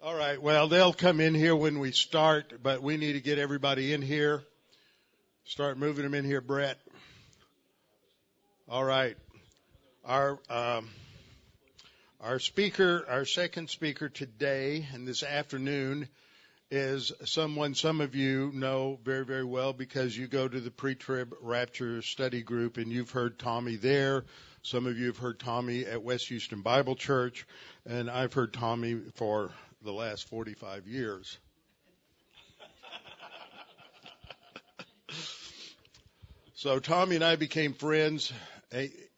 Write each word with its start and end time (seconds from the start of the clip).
All 0.00 0.14
right. 0.14 0.40
Well, 0.40 0.68
they'll 0.68 0.92
come 0.92 1.20
in 1.20 1.34
here 1.34 1.56
when 1.56 1.80
we 1.80 1.90
start, 1.90 2.62
but 2.62 2.84
we 2.84 2.96
need 2.96 3.14
to 3.14 3.20
get 3.20 3.40
everybody 3.40 3.92
in 3.92 4.00
here. 4.00 4.44
Start 5.44 5.76
moving 5.76 6.04
them 6.04 6.14
in 6.14 6.24
here, 6.24 6.40
Brett. 6.40 6.78
All 8.68 8.84
right. 8.84 9.16
Our 10.04 10.38
um, 10.48 10.88
our 12.20 12.38
speaker, 12.38 13.04
our 13.08 13.24
second 13.24 13.70
speaker 13.70 14.08
today 14.08 14.86
and 14.94 15.06
this 15.06 15.24
afternoon 15.24 16.06
is 16.70 17.10
someone 17.24 17.74
some 17.74 18.00
of 18.00 18.14
you 18.14 18.52
know 18.54 19.00
very, 19.02 19.24
very 19.24 19.44
well 19.44 19.72
because 19.72 20.16
you 20.16 20.28
go 20.28 20.46
to 20.46 20.60
the 20.60 20.70
pre-trib 20.70 21.34
rapture 21.40 22.02
study 22.02 22.42
group 22.42 22.76
and 22.76 22.92
you've 22.92 23.10
heard 23.10 23.36
Tommy 23.36 23.74
there. 23.74 24.26
Some 24.62 24.86
of 24.86 24.96
you 24.96 25.06
have 25.06 25.18
heard 25.18 25.40
Tommy 25.40 25.86
at 25.86 26.04
West 26.04 26.28
Houston 26.28 26.62
Bible 26.62 26.94
Church 26.94 27.48
and 27.84 28.08
I've 28.08 28.32
heard 28.32 28.52
Tommy 28.52 29.00
for 29.16 29.50
the 29.82 29.92
last 29.92 30.28
45 30.28 30.86
years. 30.86 31.38
so 36.54 36.78
Tommy 36.78 37.16
and 37.16 37.24
I 37.24 37.36
became 37.36 37.72
friends. 37.74 38.32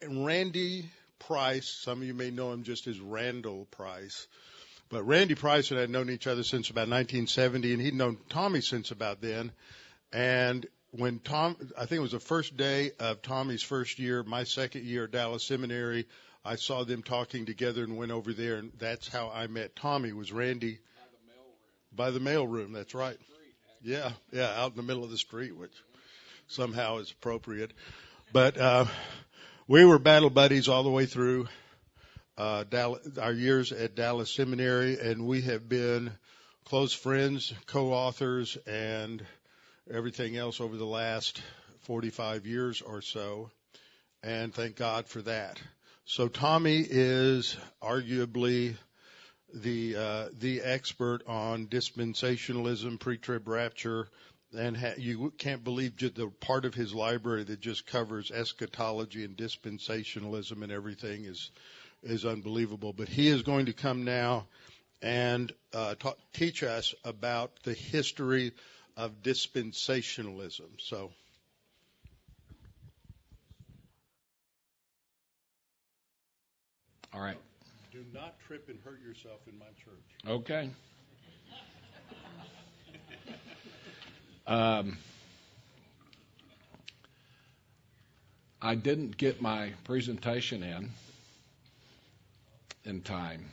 Randy 0.06 0.90
Price, 1.18 1.68
some 1.68 2.02
of 2.02 2.06
you 2.06 2.14
may 2.14 2.30
know 2.30 2.52
him 2.52 2.62
just 2.62 2.86
as 2.86 3.00
Randall 3.00 3.66
Price, 3.70 4.26
but 4.88 5.04
Randy 5.04 5.34
Price 5.34 5.70
and 5.70 5.78
I 5.78 5.82
had 5.82 5.90
known 5.90 6.10
each 6.10 6.26
other 6.26 6.42
since 6.42 6.70
about 6.70 6.88
1970, 6.88 7.72
and 7.72 7.82
he'd 7.82 7.94
known 7.94 8.18
Tommy 8.28 8.60
since 8.60 8.90
about 8.90 9.20
then. 9.20 9.52
And 10.12 10.66
when 10.90 11.20
Tom, 11.20 11.56
I 11.78 11.86
think 11.86 11.98
it 11.98 12.02
was 12.02 12.12
the 12.12 12.20
first 12.20 12.56
day 12.56 12.90
of 12.98 13.22
Tommy's 13.22 13.62
first 13.62 13.98
year, 13.98 14.22
my 14.24 14.44
second 14.44 14.84
year 14.84 15.04
at 15.04 15.12
Dallas 15.12 15.44
Seminary, 15.44 16.06
I 16.44 16.56
saw 16.56 16.84
them 16.84 17.02
talking 17.02 17.44
together 17.44 17.84
and 17.84 17.96
went 17.96 18.12
over 18.12 18.32
there, 18.32 18.56
and 18.56 18.72
that's 18.78 19.08
how 19.08 19.30
I 19.34 19.46
met 19.46 19.76
Tommy. 19.76 20.12
Was 20.12 20.32
Randy 20.32 20.78
by 21.94 22.10
the 22.10 22.20
mail 22.20 22.46
room? 22.46 22.72
That's 22.72 22.94
right. 22.94 23.18
Yeah, 23.82 24.12
yeah, 24.32 24.52
out 24.60 24.72
in 24.72 24.76
the 24.76 24.82
middle 24.82 25.04
of 25.04 25.10
the 25.10 25.18
street, 25.18 25.56
which 25.56 25.72
somehow 26.48 26.98
is 26.98 27.10
appropriate. 27.10 27.72
But 28.32 28.56
uh, 28.58 28.86
we 29.66 29.84
were 29.84 29.98
battle 29.98 30.30
buddies 30.30 30.68
all 30.68 30.82
the 30.82 30.90
way 30.90 31.06
through 31.06 31.48
uh, 32.36 32.64
Dallas, 32.64 33.18
our 33.18 33.32
years 33.32 33.72
at 33.72 33.94
Dallas 33.94 34.32
Seminary, 34.34 34.98
and 34.98 35.26
we 35.26 35.42
have 35.42 35.68
been 35.68 36.10
close 36.64 36.92
friends, 36.92 37.52
co-authors, 37.66 38.56
and 38.66 39.24
everything 39.92 40.36
else 40.36 40.60
over 40.60 40.76
the 40.76 40.86
last 40.86 41.42
45 41.82 42.46
years 42.46 42.80
or 42.80 43.02
so. 43.02 43.50
And 44.22 44.54
thank 44.54 44.76
God 44.76 45.06
for 45.06 45.22
that. 45.22 45.60
So 46.04 46.28
Tommy 46.28 46.84
is 46.88 47.56
arguably 47.82 48.76
the 49.52 49.96
uh, 49.96 50.28
the 50.38 50.60
expert 50.62 51.22
on 51.26 51.66
dispensationalism, 51.66 52.98
pre-trib 52.98 53.46
rapture, 53.46 54.08
and 54.56 54.76
ha- 54.76 54.94
you 54.96 55.32
can't 55.38 55.62
believe 55.62 55.96
the 55.96 56.30
part 56.40 56.64
of 56.64 56.74
his 56.74 56.94
library 56.94 57.44
that 57.44 57.60
just 57.60 57.86
covers 57.86 58.30
eschatology 58.30 59.24
and 59.24 59.36
dispensationalism 59.36 60.62
and 60.62 60.72
everything 60.72 61.24
is 61.24 61.50
is 62.02 62.24
unbelievable. 62.24 62.92
But 62.92 63.08
he 63.08 63.28
is 63.28 63.42
going 63.42 63.66
to 63.66 63.72
come 63.72 64.04
now 64.04 64.46
and 65.02 65.52
uh, 65.72 65.94
teach 66.32 66.62
us 66.62 66.94
about 67.04 67.52
the 67.62 67.74
history 67.74 68.52
of 68.96 69.22
dispensationalism. 69.22 70.68
So. 70.78 71.12
All 77.12 77.20
right. 77.20 77.36
Do 77.92 78.04
not 78.14 78.38
trip 78.46 78.68
and 78.68 78.78
hurt 78.84 79.00
yourself 79.02 79.40
in 79.48 79.58
my 79.58 79.64
church. 79.84 80.28
Okay. 80.28 80.70
um, 84.46 84.96
I 88.62 88.76
didn't 88.76 89.16
get 89.16 89.42
my 89.42 89.72
presentation 89.84 90.62
in 90.62 90.90
in 92.84 93.00
time. 93.00 93.46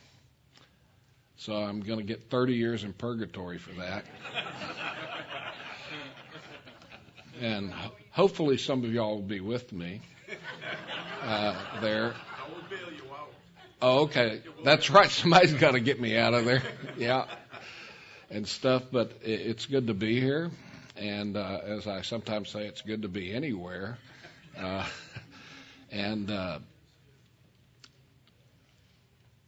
So 1.36 1.54
I'm 1.54 1.80
going 1.80 1.98
to 1.98 2.04
get 2.04 2.30
30 2.30 2.54
years 2.54 2.84
in 2.84 2.92
purgatory 2.92 3.58
for 3.58 3.72
that. 3.72 4.04
and 7.40 7.72
hopefully 8.10 8.58
some 8.58 8.84
of 8.84 8.92
y'all 8.92 9.14
will 9.14 9.22
be 9.22 9.40
with 9.40 9.72
me 9.72 10.00
uh, 11.22 11.54
there. 11.80 12.14
Oh, 13.80 14.00
okay. 14.04 14.42
That's 14.64 14.90
right. 14.90 15.08
Somebody's 15.08 15.54
got 15.54 15.72
to 15.72 15.80
get 15.80 16.00
me 16.00 16.16
out 16.16 16.34
of 16.34 16.44
there. 16.44 16.62
Yeah. 16.96 17.26
And 18.30 18.46
stuff, 18.46 18.82
but 18.92 19.12
it's 19.22 19.64
good 19.66 19.86
to 19.86 19.94
be 19.94 20.20
here. 20.20 20.50
And 20.96 21.36
uh, 21.36 21.60
as 21.64 21.86
I 21.86 22.02
sometimes 22.02 22.50
say, 22.50 22.66
it's 22.66 22.82
good 22.82 23.02
to 23.02 23.08
be 23.08 23.32
anywhere. 23.32 23.96
Uh, 24.58 24.84
and 25.90 26.30
uh, 26.30 26.58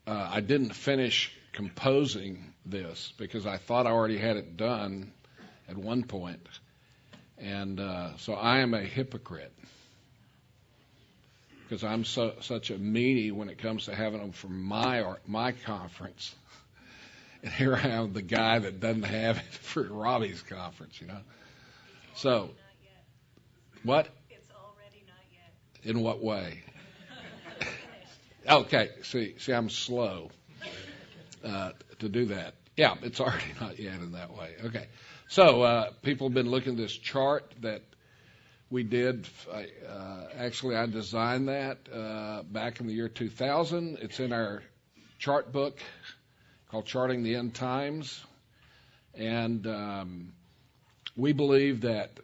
uh, 0.07 0.31
I 0.33 0.41
didn't 0.41 0.75
finish 0.75 1.31
composing 1.53 2.55
this 2.65 3.13
because 3.19 3.47
I 3.47 3.59
thought 3.59 3.87
I 3.87 3.91
already 3.91 4.17
had 4.17 4.37
it 4.37 4.57
done 4.57 5.13
at 5.69 5.77
one 5.77 6.05
point. 6.05 6.47
And 7.37 7.81
uh, 7.81 8.17
so 8.17 8.35
I 8.35 8.61
am 8.61 8.73
a 8.73 8.81
hypocrite 8.81 9.53
because 11.71 11.85
I'm 11.85 12.05
so, 12.05 12.35
such 12.41 12.71
a 12.71 12.75
meanie 12.75 13.31
when 13.31 13.49
it 13.49 13.59
comes 13.59 13.85
to 13.85 13.95
having 13.95 14.19
them 14.19 14.33
for 14.33 14.49
my 14.49 15.05
my 15.27 15.53
conference. 15.53 16.35
And 17.43 17.51
here 17.51 17.75
I 17.75 17.89
am, 17.89 18.13
the 18.13 18.21
guy 18.21 18.59
that 18.59 18.81
doesn't 18.81 19.05
have 19.05 19.39
it 19.39 19.45
for 19.51 19.83
Robbie's 19.85 20.43
conference, 20.43 21.01
you 21.01 21.07
know. 21.07 21.21
So, 22.15 22.51
what? 23.83 24.09
It's 24.29 24.51
already 24.51 25.03
not 25.07 25.25
yet. 25.33 25.91
In 25.91 26.03
what 26.03 26.23
way? 26.23 26.63
Okay, 28.47 28.91
see, 29.05 29.37
see, 29.39 29.53
I'm 29.53 29.71
slow 29.71 30.31
uh, 31.43 31.71
to 32.01 32.11
do 32.11 32.27
that. 32.27 32.57
Yeah, 32.77 32.97
it's 33.01 33.21
already 33.21 33.43
not 33.61 33.79
yet 33.79 33.95
in 33.95 34.13
that 34.13 34.37
way. 34.37 34.57
Okay, 34.67 34.87
so 35.29 35.63
uh, 35.63 35.91
people 36.03 36.29
have 36.29 36.35
been 36.35 36.51
looking 36.51 36.73
at 36.73 36.79
this 36.79 36.93
chart 36.93 37.55
that 37.63 37.81
we 38.71 38.85
did. 38.85 39.29
Uh, 39.53 40.25
actually, 40.37 40.77
I 40.77 40.87
designed 40.87 41.49
that 41.49 41.79
uh, 41.93 42.43
back 42.45 42.81
in 42.81 42.87
the 42.87 42.93
year 42.95 43.09
2000. 43.09 43.99
It's 44.01 44.21
in 44.21 44.33
our 44.33 44.63
chart 45.19 45.53
book 45.53 45.79
called 46.71 46.87
Charting 46.87 47.25
the 47.25 47.35
End 47.35 47.55
Times, 47.55 48.25
and 49.15 49.67
um, 49.67 50.33
we 51.17 51.33
believe 51.33 51.81
that 51.81 52.21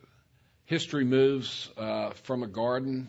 history 0.66 1.04
moves 1.04 1.68
uh, 1.76 2.10
from 2.22 2.44
a 2.44 2.46
garden 2.46 3.08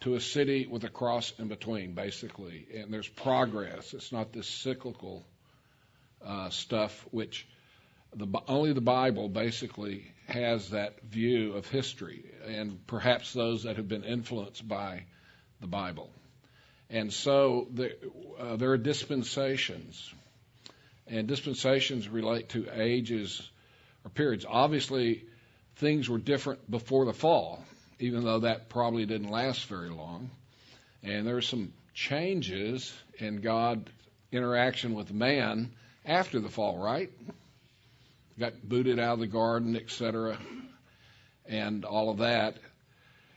to 0.00 0.14
a 0.14 0.20
city 0.20 0.66
with 0.66 0.84
a 0.84 0.88
cross 0.88 1.32
in 1.38 1.48
between, 1.48 1.94
basically. 1.94 2.66
And 2.74 2.92
there's 2.92 3.08
progress. 3.08 3.94
It's 3.94 4.12
not 4.12 4.32
this 4.32 4.48
cyclical 4.48 5.24
uh, 6.24 6.50
stuff, 6.50 7.04
which 7.10 7.48
the, 8.14 8.26
only 8.46 8.72
the 8.72 8.80
Bible 8.80 9.28
basically 9.28 10.12
has 10.32 10.70
that 10.70 11.02
view 11.02 11.52
of 11.54 11.68
history, 11.68 12.24
and 12.46 12.86
perhaps 12.86 13.32
those 13.32 13.64
that 13.64 13.76
have 13.76 13.88
been 13.88 14.04
influenced 14.04 14.66
by 14.66 15.04
the 15.60 15.66
Bible. 15.66 16.10
And 16.90 17.12
so 17.12 17.68
there, 17.70 17.92
uh, 18.38 18.56
there 18.56 18.70
are 18.72 18.78
dispensations, 18.78 20.12
and 21.06 21.26
dispensations 21.26 22.08
relate 22.08 22.50
to 22.50 22.68
ages 22.72 23.48
or 24.04 24.10
periods. 24.10 24.44
Obviously, 24.48 25.24
things 25.76 26.08
were 26.08 26.18
different 26.18 26.70
before 26.70 27.04
the 27.04 27.12
fall 27.12 27.62
even 28.02 28.24
though 28.24 28.40
that 28.40 28.68
probably 28.68 29.06
didn't 29.06 29.30
last 29.30 29.66
very 29.66 29.88
long. 29.88 30.28
And 31.04 31.24
there's 31.24 31.48
some 31.48 31.72
changes 31.94 32.92
in 33.18 33.40
God's 33.40 33.88
interaction 34.32 34.94
with 34.94 35.12
man 35.12 35.70
after 36.04 36.40
the 36.40 36.48
fall, 36.48 36.78
right? 36.78 37.12
Got 38.42 38.68
booted 38.68 38.98
out 38.98 39.12
of 39.12 39.20
the 39.20 39.28
garden, 39.28 39.76
etc., 39.76 40.36
and 41.46 41.84
all 41.84 42.10
of 42.10 42.18
that. 42.18 42.56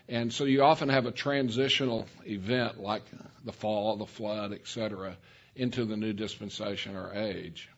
And 0.09 0.33
so 0.33 0.45
you 0.45 0.63
often 0.63 0.89
have 0.89 1.05
a 1.05 1.11
transitional 1.11 2.07
event 2.25 2.79
like 2.79 3.03
the 3.43 3.51
fall, 3.51 3.97
the 3.97 4.07
flood, 4.07 4.51
etc., 4.51 5.15
into 5.55 5.85
the 5.85 5.95
new 5.95 6.11
dispensation 6.11 6.95
or 6.95 7.13
age. 7.13 7.69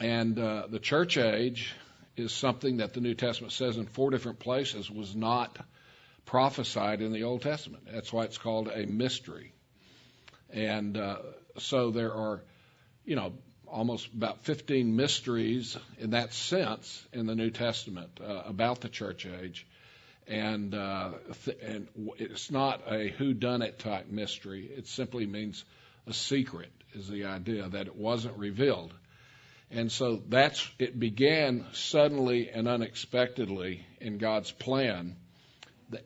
And 0.00 0.38
uh, 0.38 0.66
the 0.68 0.78
church 0.78 1.16
age 1.16 1.74
is 2.14 2.30
something 2.30 2.76
that 2.76 2.92
the 2.92 3.00
New 3.00 3.14
Testament 3.14 3.54
says 3.54 3.78
in 3.78 3.86
four 3.86 4.10
different 4.10 4.38
places 4.38 4.90
was 4.90 5.16
not 5.16 5.56
prophesied 6.26 7.00
in 7.00 7.10
the 7.10 7.22
Old 7.22 7.40
Testament. 7.40 7.84
That's 7.90 8.12
why 8.12 8.24
it's 8.24 8.36
called 8.36 8.68
a 8.68 8.84
mystery. 8.84 9.54
And 10.50 10.98
uh, 10.98 11.20
so 11.56 11.90
there 11.90 12.12
are, 12.12 12.42
you 13.06 13.16
know, 13.16 13.32
almost 13.70 14.06
about 14.12 14.44
15 14.44 14.94
mysteries 14.96 15.76
in 15.98 16.10
that 16.10 16.32
sense 16.32 17.06
in 17.12 17.26
the 17.26 17.34
New 17.34 17.50
Testament 17.50 18.20
uh, 18.20 18.42
about 18.46 18.80
the 18.80 18.88
church 18.88 19.26
age. 19.26 19.66
And, 20.26 20.74
uh, 20.74 21.12
th- 21.44 21.58
and 21.62 21.88
it's 22.18 22.50
not 22.50 22.82
a 22.90 23.08
who 23.08 23.32
done 23.32 23.62
it 23.62 23.78
type 23.78 24.08
mystery. 24.10 24.66
It 24.76 24.86
simply 24.86 25.26
means 25.26 25.64
a 26.06 26.12
secret 26.12 26.70
is 26.94 27.08
the 27.08 27.26
idea 27.26 27.68
that 27.68 27.86
it 27.86 27.96
wasn't 27.96 28.36
revealed. 28.36 28.92
And 29.70 29.92
so 29.92 30.22
that's, 30.28 30.68
it 30.78 30.98
began 30.98 31.66
suddenly 31.72 32.50
and 32.50 32.66
unexpectedly 32.66 33.84
in 34.00 34.18
God's 34.18 34.50
plan. 34.50 35.16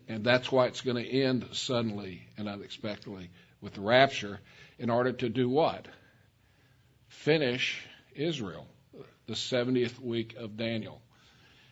And 0.08 0.24
that's 0.24 0.50
why 0.50 0.66
it's 0.66 0.80
going 0.80 1.02
to 1.02 1.08
end 1.08 1.46
suddenly 1.52 2.26
and 2.36 2.48
unexpectedly 2.48 3.30
with 3.60 3.74
the 3.74 3.80
rapture 3.80 4.40
in 4.78 4.90
order 4.90 5.12
to 5.12 5.28
do 5.28 5.48
what? 5.48 5.86
Finish 7.20 7.80
Israel, 8.16 8.66
the 9.26 9.34
70th 9.34 10.00
week 10.00 10.34
of 10.36 10.56
Daniel. 10.56 11.00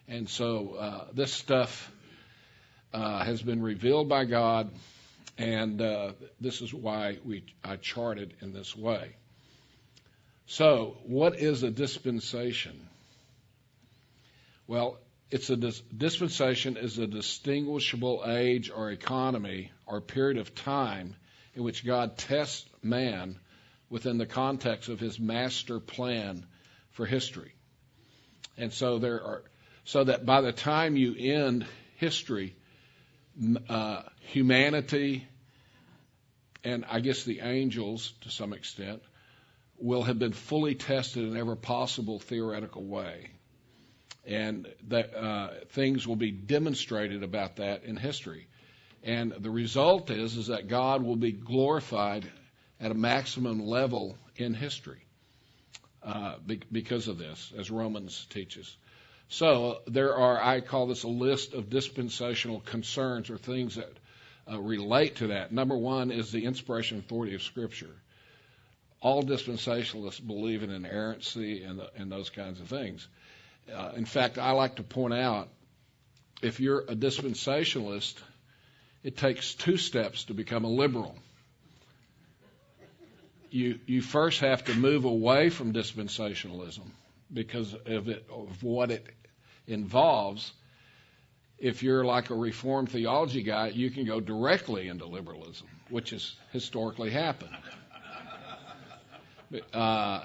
And 0.06 0.28
so 0.28 0.74
uh, 0.74 1.04
this 1.12 1.32
stuff 1.32 1.90
uh, 2.92 3.24
has 3.24 3.42
been 3.42 3.60
revealed 3.60 4.08
by 4.08 4.26
God, 4.26 4.70
and 5.38 5.80
uh, 5.80 6.12
this 6.40 6.60
is 6.60 6.72
why 6.72 7.18
we 7.24 7.44
I 7.64 7.76
charted 7.76 8.34
in 8.40 8.52
this 8.52 8.76
way. 8.76 9.16
So, 10.46 10.96
what 11.04 11.36
is 11.36 11.62
a 11.62 11.70
dispensation? 11.70 12.88
Well, 14.68 14.98
it's 15.30 15.50
a 15.50 15.56
dis- 15.56 15.82
dispensation 15.96 16.76
is 16.76 16.98
a 16.98 17.06
distinguishable 17.06 18.24
age 18.26 18.70
or 18.70 18.90
economy 18.90 19.72
or 19.86 20.00
period 20.00 20.38
of 20.38 20.54
time 20.54 21.16
in 21.54 21.64
which 21.64 21.84
God 21.84 22.18
tests 22.18 22.64
man 22.82 23.38
within 23.90 24.16
the 24.16 24.26
context 24.26 24.88
of 24.88 25.00
his 25.00 25.18
master 25.18 25.80
plan 25.80 26.46
for 26.92 27.04
history. 27.04 27.52
And 28.56 28.72
so 28.72 28.98
there 28.98 29.22
are 29.22 29.42
so 29.84 30.04
that 30.04 30.24
by 30.24 30.40
the 30.40 30.52
time 30.52 30.96
you 30.96 31.14
end 31.18 31.66
history, 31.96 32.54
uh, 33.68 34.02
humanity 34.20 35.26
and 36.62 36.84
I 36.90 37.00
guess 37.00 37.24
the 37.24 37.40
angels 37.40 38.12
to 38.22 38.30
some 38.30 38.52
extent 38.52 39.02
will 39.78 40.02
have 40.02 40.18
been 40.18 40.32
fully 40.32 40.74
tested 40.74 41.24
in 41.24 41.36
every 41.36 41.56
possible 41.56 42.18
theoretical 42.18 42.84
way. 42.84 43.30
And 44.26 44.68
that 44.88 45.14
uh, 45.14 45.50
things 45.70 46.06
will 46.06 46.16
be 46.16 46.30
demonstrated 46.30 47.22
about 47.22 47.56
that 47.56 47.84
in 47.84 47.96
history. 47.96 48.46
And 49.02 49.32
the 49.32 49.50
result 49.50 50.10
is 50.10 50.36
is 50.36 50.48
that 50.48 50.68
God 50.68 51.02
will 51.02 51.16
be 51.16 51.32
glorified 51.32 52.30
at 52.80 52.90
a 52.90 52.94
maximum 52.94 53.66
level 53.66 54.16
in 54.36 54.54
history 54.54 55.04
uh, 56.02 56.34
be- 56.46 56.62
because 56.72 57.08
of 57.08 57.18
this, 57.18 57.52
as 57.58 57.70
Romans 57.70 58.26
teaches. 58.30 58.76
So 59.28 59.82
there 59.86 60.16
are, 60.16 60.42
I 60.42 60.60
call 60.60 60.86
this 60.86 61.04
a 61.04 61.08
list 61.08 61.54
of 61.54 61.70
dispensational 61.70 62.60
concerns 62.60 63.30
or 63.30 63.38
things 63.38 63.76
that 63.76 63.92
uh, 64.50 64.58
relate 64.58 65.16
to 65.16 65.28
that. 65.28 65.52
Number 65.52 65.76
one 65.76 66.10
is 66.10 66.32
the 66.32 66.44
inspiration 66.46 66.98
authority 66.98 67.34
of 67.34 67.42
Scripture 67.42 67.94
all 69.00 69.22
dispensationalists 69.22 70.24
believe 70.24 70.62
in 70.62 70.70
inerrancy 70.70 71.62
and, 71.62 71.78
the, 71.78 71.90
and 71.96 72.12
those 72.12 72.30
kinds 72.30 72.60
of 72.60 72.68
things. 72.68 73.06
Uh, 73.72 73.92
in 73.96 74.04
fact, 74.04 74.38
I 74.38 74.52
like 74.52 74.76
to 74.76 74.82
point 74.82 75.14
out 75.14 75.48
if 76.42 76.60
you're 76.60 76.80
a 76.80 76.94
dispensationalist, 76.94 78.14
it 79.02 79.16
takes 79.16 79.54
two 79.54 79.76
steps 79.76 80.24
to 80.24 80.34
become 80.34 80.64
a 80.64 80.68
liberal. 80.68 81.16
You, 83.50 83.78
you 83.86 84.00
first 84.00 84.40
have 84.40 84.64
to 84.64 84.74
move 84.74 85.04
away 85.04 85.50
from 85.50 85.72
dispensationalism 85.72 86.88
because 87.32 87.74
of, 87.74 88.08
it, 88.08 88.26
of 88.30 88.62
what 88.62 88.90
it 88.90 89.06
involves. 89.66 90.52
If 91.58 91.82
you're 91.82 92.04
like 92.04 92.30
a 92.30 92.34
Reformed 92.34 92.90
theology 92.90 93.42
guy, 93.42 93.68
you 93.68 93.90
can 93.90 94.06
go 94.06 94.20
directly 94.20 94.88
into 94.88 95.06
liberalism, 95.06 95.66
which 95.88 96.10
has 96.10 96.34
historically 96.52 97.10
happened 97.10 97.54
uh, 99.72 100.24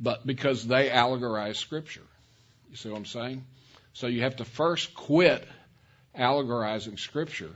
but 0.00 0.26
because 0.26 0.66
they 0.66 0.88
allegorize 0.88 1.56
Scripture. 1.56 2.06
You 2.70 2.76
see 2.76 2.90
what 2.90 2.98
I'm 2.98 3.06
saying? 3.06 3.44
So 3.94 4.06
you 4.06 4.22
have 4.22 4.36
to 4.36 4.44
first 4.44 4.94
quit 4.94 5.46
allegorizing 6.14 6.98
Scripture 6.98 7.54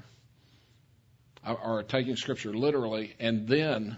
or, 1.47 1.59
or 1.59 1.83
taking 1.83 2.17
Scripture 2.17 2.55
literally, 2.55 3.15
and 3.19 3.47
then 3.47 3.97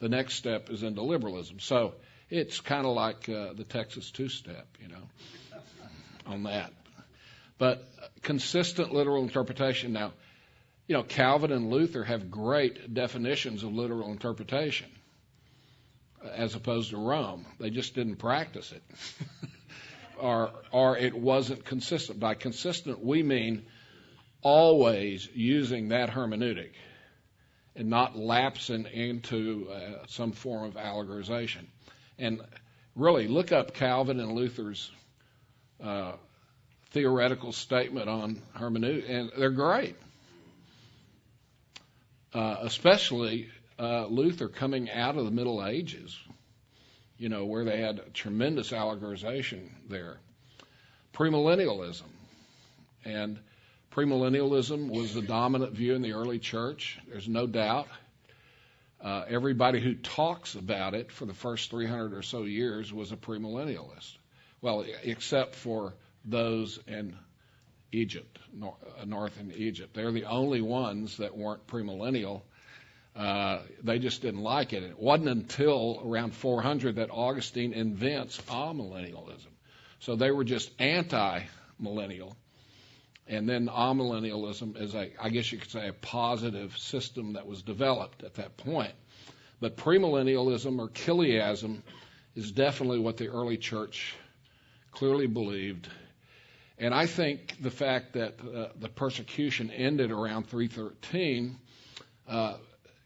the 0.00 0.08
next 0.08 0.34
step 0.34 0.70
is 0.70 0.82
into 0.82 1.02
liberalism. 1.02 1.60
So 1.60 1.94
it's 2.28 2.60
kind 2.60 2.86
of 2.86 2.94
like 2.94 3.28
uh, 3.28 3.52
the 3.52 3.64
Texas 3.64 4.10
two 4.10 4.28
step, 4.28 4.66
you 4.80 4.88
know, 4.88 5.02
on 6.26 6.44
that. 6.44 6.72
But 7.58 7.86
consistent 8.22 8.92
literal 8.92 9.22
interpretation. 9.22 9.92
Now, 9.92 10.12
you 10.86 10.96
know, 10.96 11.02
Calvin 11.02 11.52
and 11.52 11.70
Luther 11.70 12.02
have 12.02 12.30
great 12.30 12.92
definitions 12.92 13.62
of 13.62 13.72
literal 13.72 14.10
interpretation 14.10 14.88
as 16.34 16.54
opposed 16.54 16.90
to 16.90 16.96
Rome. 16.96 17.46
They 17.58 17.70
just 17.70 17.94
didn't 17.94 18.16
practice 18.16 18.72
it. 18.72 18.82
or, 20.18 20.50
or 20.70 20.96
it 20.96 21.14
wasn't 21.14 21.64
consistent. 21.64 22.20
By 22.20 22.34
consistent, 22.34 23.04
we 23.04 23.22
mean 23.22 23.66
always 24.42 25.28
using 25.34 25.88
that 25.88 26.10
hermeneutic 26.10 26.70
and 27.76 27.88
not 27.88 28.16
lapsing 28.16 28.86
into 28.86 29.68
uh, 29.70 30.04
some 30.08 30.32
form 30.32 30.64
of 30.64 30.74
allegorization. 30.74 31.66
And 32.18 32.40
really, 32.94 33.28
look 33.28 33.52
up 33.52 33.74
Calvin 33.74 34.20
and 34.20 34.32
Luther's 34.32 34.90
uh, 35.82 36.12
theoretical 36.90 37.52
statement 37.52 38.08
on 38.08 38.42
hermeneutic, 38.56 39.08
and 39.08 39.30
they're 39.36 39.50
great. 39.50 39.96
Uh, 42.32 42.56
especially 42.60 43.48
uh, 43.78 44.06
Luther 44.06 44.48
coming 44.48 44.90
out 44.90 45.16
of 45.16 45.24
the 45.24 45.30
Middle 45.30 45.64
Ages, 45.66 46.16
you 47.18 47.28
know, 47.28 47.44
where 47.44 47.64
they 47.64 47.80
had 47.80 48.14
tremendous 48.14 48.70
allegorization 48.70 49.68
there. 49.88 50.18
Premillennialism. 51.12 52.02
And 53.04 53.38
premillennialism 54.00 54.90
was 54.90 55.14
the 55.14 55.22
dominant 55.22 55.72
view 55.72 55.94
in 55.94 56.02
the 56.02 56.12
early 56.12 56.38
church, 56.38 56.98
there's 57.08 57.28
no 57.28 57.46
doubt. 57.46 57.88
Uh, 59.02 59.24
everybody 59.28 59.80
who 59.80 59.94
talks 59.94 60.54
about 60.54 60.94
it 60.94 61.10
for 61.10 61.26
the 61.26 61.34
first 61.34 61.70
300 61.70 62.14
or 62.14 62.22
so 62.22 62.44
years 62.44 62.92
was 62.92 63.12
a 63.12 63.16
premillennialist. 63.16 64.16
Well, 64.60 64.84
except 65.02 65.54
for 65.54 65.94
those 66.24 66.78
in 66.86 67.16
Egypt, 67.92 68.38
uh, 68.62 69.04
north 69.06 69.38
in 69.40 69.52
Egypt. 69.52 69.94
They're 69.94 70.12
the 70.12 70.26
only 70.26 70.60
ones 70.60 71.16
that 71.16 71.36
weren't 71.36 71.66
premillennial 71.66 72.42
uh, 73.16 73.58
they 73.82 73.98
just 73.98 74.22
didn't 74.22 74.42
like 74.42 74.72
it. 74.72 74.82
It 74.82 74.98
wasn't 74.98 75.28
until 75.28 76.00
around 76.04 76.34
400 76.34 76.96
that 76.96 77.10
Augustine 77.10 77.72
invents 77.72 78.40
amillennialism. 78.48 79.50
So 79.98 80.16
they 80.16 80.30
were 80.30 80.44
just 80.44 80.70
anti-millennial. 80.80 82.36
And 83.30 83.48
then 83.48 83.68
amillennialism 83.68 84.76
is 84.76 84.92
a, 84.96 85.08
I 85.22 85.30
guess 85.30 85.52
you 85.52 85.58
could 85.58 85.70
say, 85.70 85.86
a 85.86 85.92
positive 85.92 86.76
system 86.76 87.34
that 87.34 87.46
was 87.46 87.62
developed 87.62 88.24
at 88.24 88.34
that 88.34 88.56
point. 88.56 88.92
But 89.60 89.76
premillennialism 89.76 90.80
or 90.80 90.88
chiliasm 90.88 91.84
is 92.34 92.50
definitely 92.50 92.98
what 92.98 93.18
the 93.18 93.28
early 93.28 93.56
church 93.56 94.16
clearly 94.90 95.28
believed. 95.28 95.88
And 96.76 96.92
I 96.92 97.06
think 97.06 97.56
the 97.60 97.70
fact 97.70 98.14
that 98.14 98.34
uh, 98.40 98.70
the 98.80 98.88
persecution 98.88 99.70
ended 99.70 100.10
around 100.10 100.48
313 100.48 101.56
uh, 102.28 102.54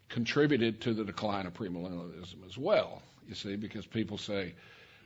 contributed 0.09 0.81
to 0.83 0.95
the 0.95 1.05
decline 1.05 1.45
of 1.45 1.53
premillennialism 1.53 2.47
as 2.47 2.57
well. 2.57 3.03
You 3.29 3.35
see, 3.35 3.57
because 3.57 3.85
people 3.85 4.17
say, 4.17 4.55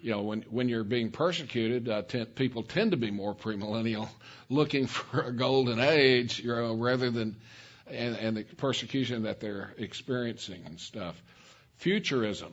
you 0.01 0.13
know, 0.13 0.23
when 0.23 0.43
when 0.51 0.69
you're 0.69 0.85
being 0.85 1.11
persecuted, 1.11 1.89
uh, 1.89 2.03
people 2.35 2.63
tend 2.63 2.93
to 2.93 2.97
be 2.97 3.11
more 3.11 3.35
premillennial, 3.35 4.09
looking 4.49 4.87
for 4.87 5.23
a 5.23 5.33
golden 5.33 5.81
age, 5.81 6.41
you 6.41 6.55
know, 6.55 6.75
rather 6.75 7.11
than 7.11 7.37
and, 7.91 8.17
and 8.17 8.37
the 8.37 8.45
persecution 8.45 9.23
that 9.23 9.41
they're 9.41 9.73
experiencing 9.79 10.63
and 10.67 10.79
stuff. 10.79 11.21
Futurism. 11.77 12.53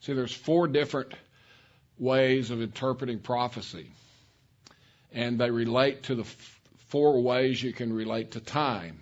See, 0.00 0.12
there's 0.12 0.32
four 0.32 0.68
different 0.68 1.12
ways 1.98 2.50
of 2.50 2.62
interpreting 2.62 3.18
prophecy, 3.18 3.90
and 5.12 5.38
they 5.38 5.50
relate 5.50 6.04
to 6.04 6.14
the 6.14 6.22
f- 6.22 6.60
four 6.88 7.22
ways 7.22 7.62
you 7.62 7.72
can 7.72 7.92
relate 7.92 8.32
to 8.32 8.40
time: 8.40 9.00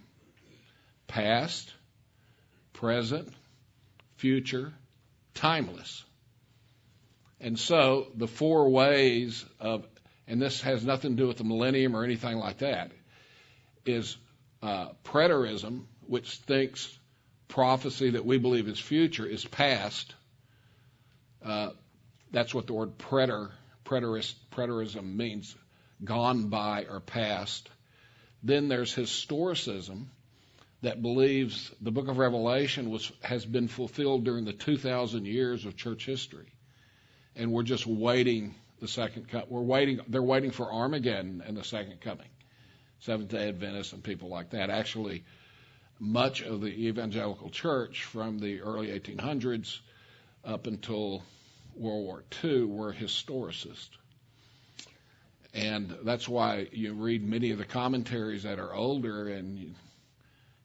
past, 1.06 1.72
present, 2.72 3.28
future, 4.16 4.72
timeless. 5.34 6.04
And 7.44 7.58
so 7.58 8.06
the 8.14 8.26
four 8.26 8.70
ways 8.70 9.44
of, 9.60 9.86
and 10.26 10.40
this 10.40 10.62
has 10.62 10.82
nothing 10.82 11.10
to 11.10 11.22
do 11.24 11.28
with 11.28 11.36
the 11.36 11.44
millennium 11.44 11.94
or 11.94 12.02
anything 12.02 12.38
like 12.38 12.58
that, 12.58 12.90
is 13.84 14.16
uh, 14.62 14.88
preterism, 15.04 15.82
which 16.06 16.38
thinks 16.38 16.98
prophecy 17.46 18.12
that 18.12 18.24
we 18.24 18.38
believe 18.38 18.66
is 18.66 18.80
future 18.80 19.26
is 19.26 19.44
past. 19.44 20.14
Uh, 21.44 21.72
that's 22.30 22.54
what 22.54 22.66
the 22.66 22.72
word 22.72 22.96
preter, 22.96 23.50
preterist, 23.84 24.36
preterism 24.50 25.14
means, 25.14 25.54
gone 26.02 26.48
by 26.48 26.86
or 26.88 26.98
past. 26.98 27.68
Then 28.42 28.68
there's 28.68 28.94
historicism, 28.94 30.06
that 30.80 31.02
believes 31.02 31.70
the 31.82 31.90
book 31.90 32.08
of 32.08 32.16
Revelation 32.16 32.88
was, 32.88 33.12
has 33.22 33.44
been 33.44 33.68
fulfilled 33.68 34.24
during 34.24 34.46
the 34.46 34.52
2,000 34.54 35.26
years 35.26 35.66
of 35.66 35.76
church 35.76 36.06
history. 36.06 36.53
And 37.36 37.52
we're 37.52 37.62
just 37.62 37.86
waiting 37.86 38.54
the 38.80 38.88
second 38.88 39.28
coming. 39.28 39.46
We're 39.48 39.62
waiting. 39.62 40.00
They're 40.08 40.22
waiting 40.22 40.50
for 40.50 40.72
Armageddon 40.72 41.42
and 41.46 41.56
the 41.56 41.64
second 41.64 42.00
coming. 42.00 42.28
Seventh 43.00 43.30
Day 43.30 43.48
Adventists 43.48 43.92
and 43.92 44.02
people 44.02 44.28
like 44.28 44.50
that. 44.50 44.70
Actually, 44.70 45.24
much 45.98 46.42
of 46.42 46.60
the 46.60 46.88
evangelical 46.88 47.50
church 47.50 48.04
from 48.04 48.38
the 48.38 48.60
early 48.60 48.88
1800s 48.88 49.80
up 50.44 50.66
until 50.66 51.22
World 51.76 52.04
War 52.04 52.24
II 52.42 52.64
were 52.64 52.92
historicists. 52.92 53.90
And 55.52 55.96
that's 56.02 56.28
why 56.28 56.68
you 56.72 56.94
read 56.94 57.22
many 57.24 57.50
of 57.50 57.58
the 57.58 57.64
commentaries 57.64 58.42
that 58.42 58.58
are 58.58 58.74
older 58.74 59.28
and 59.28 59.58
you, 59.58 59.70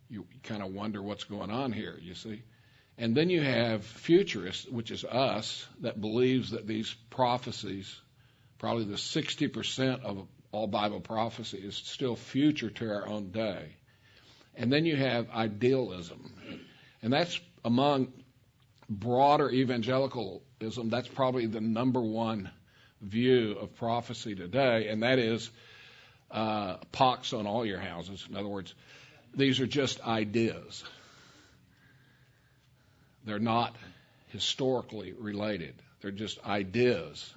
you 0.09 0.25
kind 0.43 0.63
of 0.63 0.73
wonder 0.73 1.01
what's 1.01 1.25
going 1.25 1.51
on 1.51 1.71
here, 1.71 1.97
you 2.01 2.15
see. 2.15 2.41
And 2.99 3.15
then 3.15 3.29
you 3.29 3.41
have 3.41 3.85
futurists, 3.85 4.67
which 4.67 4.91
is 4.91 5.05
us, 5.05 5.65
that 5.79 6.01
believes 6.01 6.51
that 6.51 6.67
these 6.67 6.93
prophecies, 7.09 7.89
probably 8.57 8.83
the 8.83 8.95
60% 8.95 10.03
of 10.03 10.27
all 10.51 10.67
Bible 10.67 10.99
prophecy, 10.99 11.59
is 11.59 11.77
still 11.77 12.17
future 12.17 12.69
to 12.69 12.89
our 12.91 13.07
own 13.07 13.31
day. 13.31 13.69
And 14.53 14.71
then 14.71 14.85
you 14.85 14.97
have 14.97 15.29
idealism. 15.29 16.29
And 17.01 17.13
that's 17.13 17.39
among 17.63 18.11
broader 18.89 19.49
evangelicalism, 19.49 20.89
that's 20.89 21.07
probably 21.07 21.45
the 21.45 21.61
number 21.61 22.01
one 22.01 22.51
view 23.01 23.55
of 23.61 23.77
prophecy 23.77 24.35
today, 24.35 24.89
and 24.89 25.03
that 25.03 25.19
is 25.19 25.49
uh, 26.31 26.75
pox 26.91 27.31
on 27.31 27.47
all 27.47 27.65
your 27.65 27.79
houses. 27.79 28.25
In 28.29 28.35
other 28.35 28.49
words, 28.49 28.73
these 29.33 29.61
are 29.61 29.67
just 29.67 30.01
ideas. 30.01 30.83
They're 33.25 33.39
not 33.39 33.75
historically 34.27 35.13
related. 35.13 35.75
They're 36.01 36.11
just 36.11 36.43
ideas. 36.45 37.33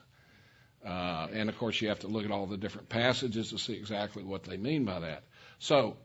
Uh, 0.84 1.28
and 1.32 1.48
of 1.48 1.58
course, 1.58 1.80
you 1.80 1.88
have 1.88 2.00
to 2.00 2.08
look 2.08 2.24
at 2.24 2.30
all 2.30 2.46
the 2.46 2.56
different 2.56 2.88
passages 2.88 3.50
to 3.50 3.58
see 3.58 3.74
exactly 3.74 4.22
what 4.22 4.44
they 4.44 4.56
mean 4.56 4.84
by 4.84 5.00
that. 5.00 5.22
So, 5.58 5.96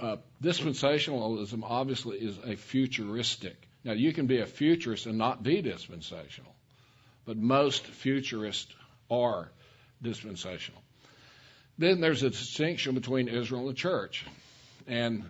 uh, 0.00 0.16
dispensationalism 0.42 1.62
obviously 1.62 2.18
is 2.18 2.36
a 2.44 2.56
futuristic. 2.56 3.56
Now, 3.84 3.92
you 3.92 4.12
can 4.12 4.26
be 4.26 4.40
a 4.40 4.46
futurist 4.46 5.06
and 5.06 5.18
not 5.18 5.42
be 5.42 5.62
dispensational, 5.62 6.52
but 7.24 7.36
most 7.36 7.86
futurists 7.86 8.74
are 9.10 9.50
dispensational. 10.02 10.82
Then 11.78 12.00
there's 12.00 12.22
a 12.22 12.30
distinction 12.30 12.94
between 12.94 13.28
Israel 13.28 13.62
and 13.62 13.70
the 13.70 13.74
church. 13.74 14.24
And 14.86 15.24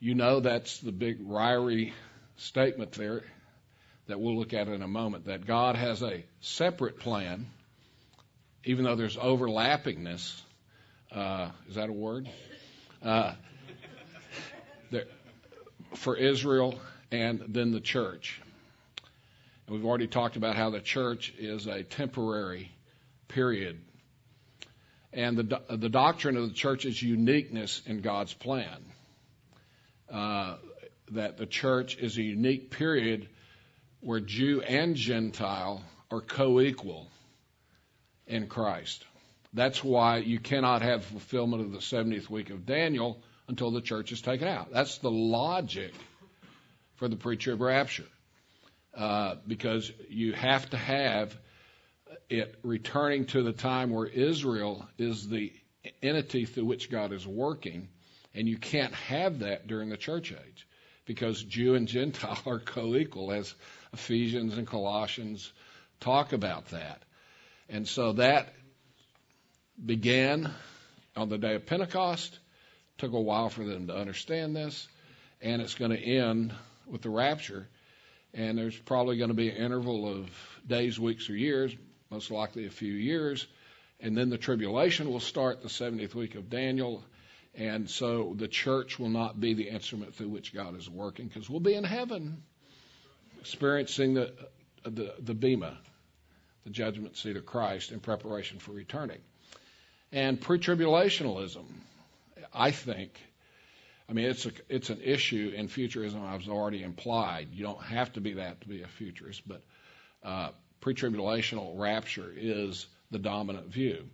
you 0.00 0.14
know 0.14 0.40
that's 0.40 0.78
the 0.78 0.92
big 0.92 1.26
Ryrie 1.26 1.92
statement 2.36 2.92
there 2.92 3.22
that 4.06 4.20
we'll 4.20 4.36
look 4.36 4.52
at 4.52 4.68
in 4.68 4.82
a 4.82 4.88
moment 4.88 5.26
that 5.26 5.46
God 5.46 5.76
has 5.76 6.02
a 6.02 6.24
separate 6.40 6.98
plan, 6.98 7.46
even 8.64 8.84
though 8.84 8.96
there's 8.96 9.16
overlappingness. 9.16 10.40
Uh, 11.10 11.50
is 11.68 11.76
that 11.76 11.88
a 11.88 11.92
word? 11.92 12.28
Uh, 13.02 13.34
there, 14.90 15.04
for 15.94 16.16
Israel 16.16 16.78
and 17.10 17.44
then 17.48 17.70
the 17.70 17.80
church. 17.80 18.40
And 19.66 19.76
we've 19.76 19.84
already 19.84 20.06
talked 20.06 20.36
about 20.36 20.56
how 20.56 20.70
the 20.70 20.80
church 20.80 21.32
is 21.38 21.66
a 21.66 21.82
temporary 21.82 22.70
period. 23.28 23.80
And 25.12 25.36
the, 25.36 25.60
the 25.70 25.88
doctrine 25.88 26.36
of 26.36 26.48
the 26.48 26.54
church's 26.54 27.00
uniqueness 27.00 27.80
in 27.86 28.00
God's 28.00 28.34
plan. 28.34 28.84
Uh, 30.10 30.56
that 31.10 31.36
the 31.36 31.46
church 31.46 31.96
is 31.96 32.16
a 32.16 32.22
unique 32.22 32.70
period 32.70 33.28
where 34.00 34.20
Jew 34.20 34.60
and 34.62 34.94
Gentile 34.96 35.82
are 36.10 36.20
co 36.20 36.60
equal 36.60 37.08
in 38.26 38.46
Christ. 38.46 39.04
That's 39.52 39.84
why 39.84 40.18
you 40.18 40.40
cannot 40.40 40.82
have 40.82 41.04
fulfillment 41.04 41.62
of 41.62 41.72
the 41.72 41.78
70th 41.78 42.28
week 42.28 42.50
of 42.50 42.66
Daniel 42.66 43.22
until 43.48 43.70
the 43.70 43.80
church 43.80 44.12
is 44.12 44.20
taken 44.20 44.48
out. 44.48 44.72
That's 44.72 44.98
the 44.98 45.10
logic 45.10 45.92
for 46.96 47.08
the 47.08 47.16
pre-trib 47.16 47.60
rapture. 47.60 48.06
Uh, 48.96 49.36
because 49.46 49.90
you 50.08 50.32
have 50.32 50.70
to 50.70 50.76
have 50.76 51.36
it 52.30 52.56
returning 52.62 53.26
to 53.26 53.42
the 53.42 53.52
time 53.52 53.90
where 53.90 54.06
Israel 54.06 54.86
is 54.98 55.28
the 55.28 55.52
entity 56.00 56.44
through 56.44 56.66
which 56.66 56.90
God 56.90 57.12
is 57.12 57.26
working, 57.26 57.88
and 58.34 58.48
you 58.48 58.56
can't 58.56 58.94
have 58.94 59.40
that 59.40 59.66
during 59.66 59.88
the 59.88 59.96
church 59.96 60.32
age 60.32 60.66
because 61.04 61.42
Jew 61.42 61.74
and 61.74 61.88
Gentile 61.88 62.40
are 62.46 62.58
co 62.58 62.96
equal, 62.96 63.32
as 63.32 63.54
Ephesians 63.92 64.56
and 64.56 64.66
Colossians 64.66 65.52
talk 66.00 66.32
about 66.32 66.66
that. 66.66 67.02
And 67.68 67.86
so 67.88 68.12
that 68.14 68.52
began 69.84 70.50
on 71.16 71.28
the 71.28 71.38
day 71.38 71.54
of 71.54 71.66
Pentecost. 71.66 72.38
Took 72.98 73.12
a 73.12 73.20
while 73.20 73.48
for 73.48 73.64
them 73.64 73.88
to 73.88 73.96
understand 73.96 74.54
this, 74.54 74.86
and 75.42 75.60
it's 75.60 75.74
going 75.74 75.90
to 75.90 75.98
end 75.98 76.54
with 76.86 77.02
the 77.02 77.10
rapture. 77.10 77.66
And 78.32 78.56
there's 78.56 78.76
probably 78.76 79.16
going 79.16 79.28
to 79.28 79.34
be 79.34 79.50
an 79.50 79.56
interval 79.56 80.08
of 80.08 80.30
days, 80.66 80.98
weeks, 80.98 81.28
or 81.28 81.36
years, 81.36 81.74
most 82.10 82.30
likely 82.30 82.66
a 82.66 82.70
few 82.70 82.92
years. 82.92 83.46
And 84.00 84.16
then 84.16 84.28
the 84.28 84.38
tribulation 84.38 85.10
will 85.10 85.20
start 85.20 85.62
the 85.62 85.68
70th 85.68 86.14
week 86.14 86.34
of 86.34 86.50
Daniel. 86.50 87.02
And 87.56 87.88
so 87.88 88.34
the 88.36 88.48
church 88.48 88.98
will 88.98 89.10
not 89.10 89.38
be 89.38 89.54
the 89.54 89.68
instrument 89.68 90.14
through 90.14 90.30
which 90.30 90.52
God 90.52 90.76
is 90.76 90.90
working 90.90 91.28
because 91.28 91.48
we'll 91.48 91.60
be 91.60 91.74
in 91.74 91.84
heaven 91.84 92.42
experiencing 93.40 94.14
the, 94.14 94.32
the, 94.84 95.14
the 95.20 95.34
Bema, 95.34 95.78
the 96.64 96.70
judgment 96.70 97.16
seat 97.16 97.36
of 97.36 97.46
Christ 97.46 97.92
in 97.92 98.00
preparation 98.00 98.58
for 98.58 98.72
returning. 98.72 99.18
And 100.12 100.40
pre 100.40 100.58
tribulationalism, 100.58 101.64
I 102.52 102.70
think, 102.70 103.12
I 104.08 104.12
mean, 104.12 104.26
it's, 104.26 104.46
a, 104.46 104.52
it's 104.68 104.90
an 104.90 105.00
issue 105.02 105.52
in 105.54 105.68
futurism 105.68 106.24
I've 106.24 106.48
already 106.48 106.82
implied. 106.82 107.48
You 107.52 107.64
don't 107.64 107.82
have 107.82 108.12
to 108.14 108.20
be 108.20 108.34
that 108.34 108.60
to 108.62 108.68
be 108.68 108.82
a 108.82 108.88
futurist, 108.88 109.46
but 109.46 109.62
uh, 110.24 110.48
pre-tribulational 110.80 111.78
rapture 111.78 112.32
is 112.36 112.86
the 113.10 113.18
dominant 113.18 113.68
view. 113.68 114.04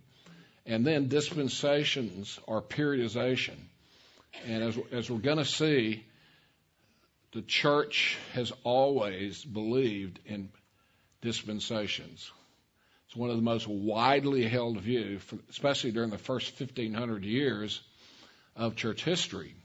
And 0.65 0.85
then 0.85 1.07
dispensations 1.07 2.39
are 2.47 2.61
periodization. 2.61 3.57
And 4.45 4.63
as, 4.63 4.79
as 4.91 5.09
we're 5.09 5.19
going 5.19 5.37
to 5.37 5.45
see, 5.45 6.05
the 7.33 7.41
church 7.41 8.17
has 8.33 8.51
always 8.63 9.43
believed 9.43 10.19
in 10.25 10.49
dispensations. 11.21 12.31
It's 13.07 13.15
one 13.15 13.29
of 13.29 13.35
the 13.35 13.41
most 13.41 13.67
widely 13.67 14.47
held 14.47 14.79
views, 14.79 15.21
especially 15.49 15.91
during 15.91 16.09
the 16.09 16.17
first 16.17 16.59
1500 16.59 17.23
years 17.23 17.81
of 18.55 18.75
church 18.75 19.03
history, 19.03 19.55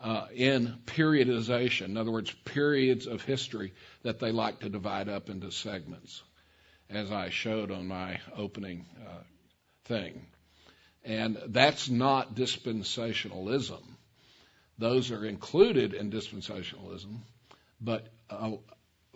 uh, 0.00 0.26
in 0.34 0.74
periodization. 0.86 1.86
In 1.86 1.96
other 1.96 2.10
words, 2.10 2.32
periods 2.44 3.06
of 3.06 3.22
history 3.22 3.72
that 4.02 4.20
they 4.20 4.32
like 4.32 4.60
to 4.60 4.68
divide 4.68 5.08
up 5.08 5.30
into 5.30 5.50
segments, 5.50 6.22
as 6.90 7.10
I 7.10 7.30
showed 7.30 7.70
on 7.70 7.88
my 7.88 8.20
opening 8.36 8.86
uh, 9.00 9.22
thing. 9.84 10.26
And 11.04 11.38
that's 11.48 11.88
not 11.88 12.34
dispensationalism. 12.34 13.82
Those 14.78 15.10
are 15.10 15.24
included 15.24 15.94
in 15.94 16.10
dispensationalism, 16.10 17.18
but 17.80 18.08
uh, 18.30 18.52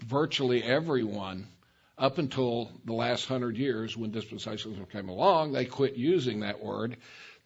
virtually 0.04 0.62
everyone, 0.62 1.48
up 1.96 2.18
until 2.18 2.70
the 2.84 2.92
last 2.92 3.26
hundred 3.26 3.56
years 3.56 3.96
when 3.96 4.12
dispensationalism 4.12 4.90
came 4.90 5.08
along, 5.08 5.52
they 5.52 5.64
quit 5.64 5.96
using 5.96 6.40
that 6.40 6.62
word 6.62 6.96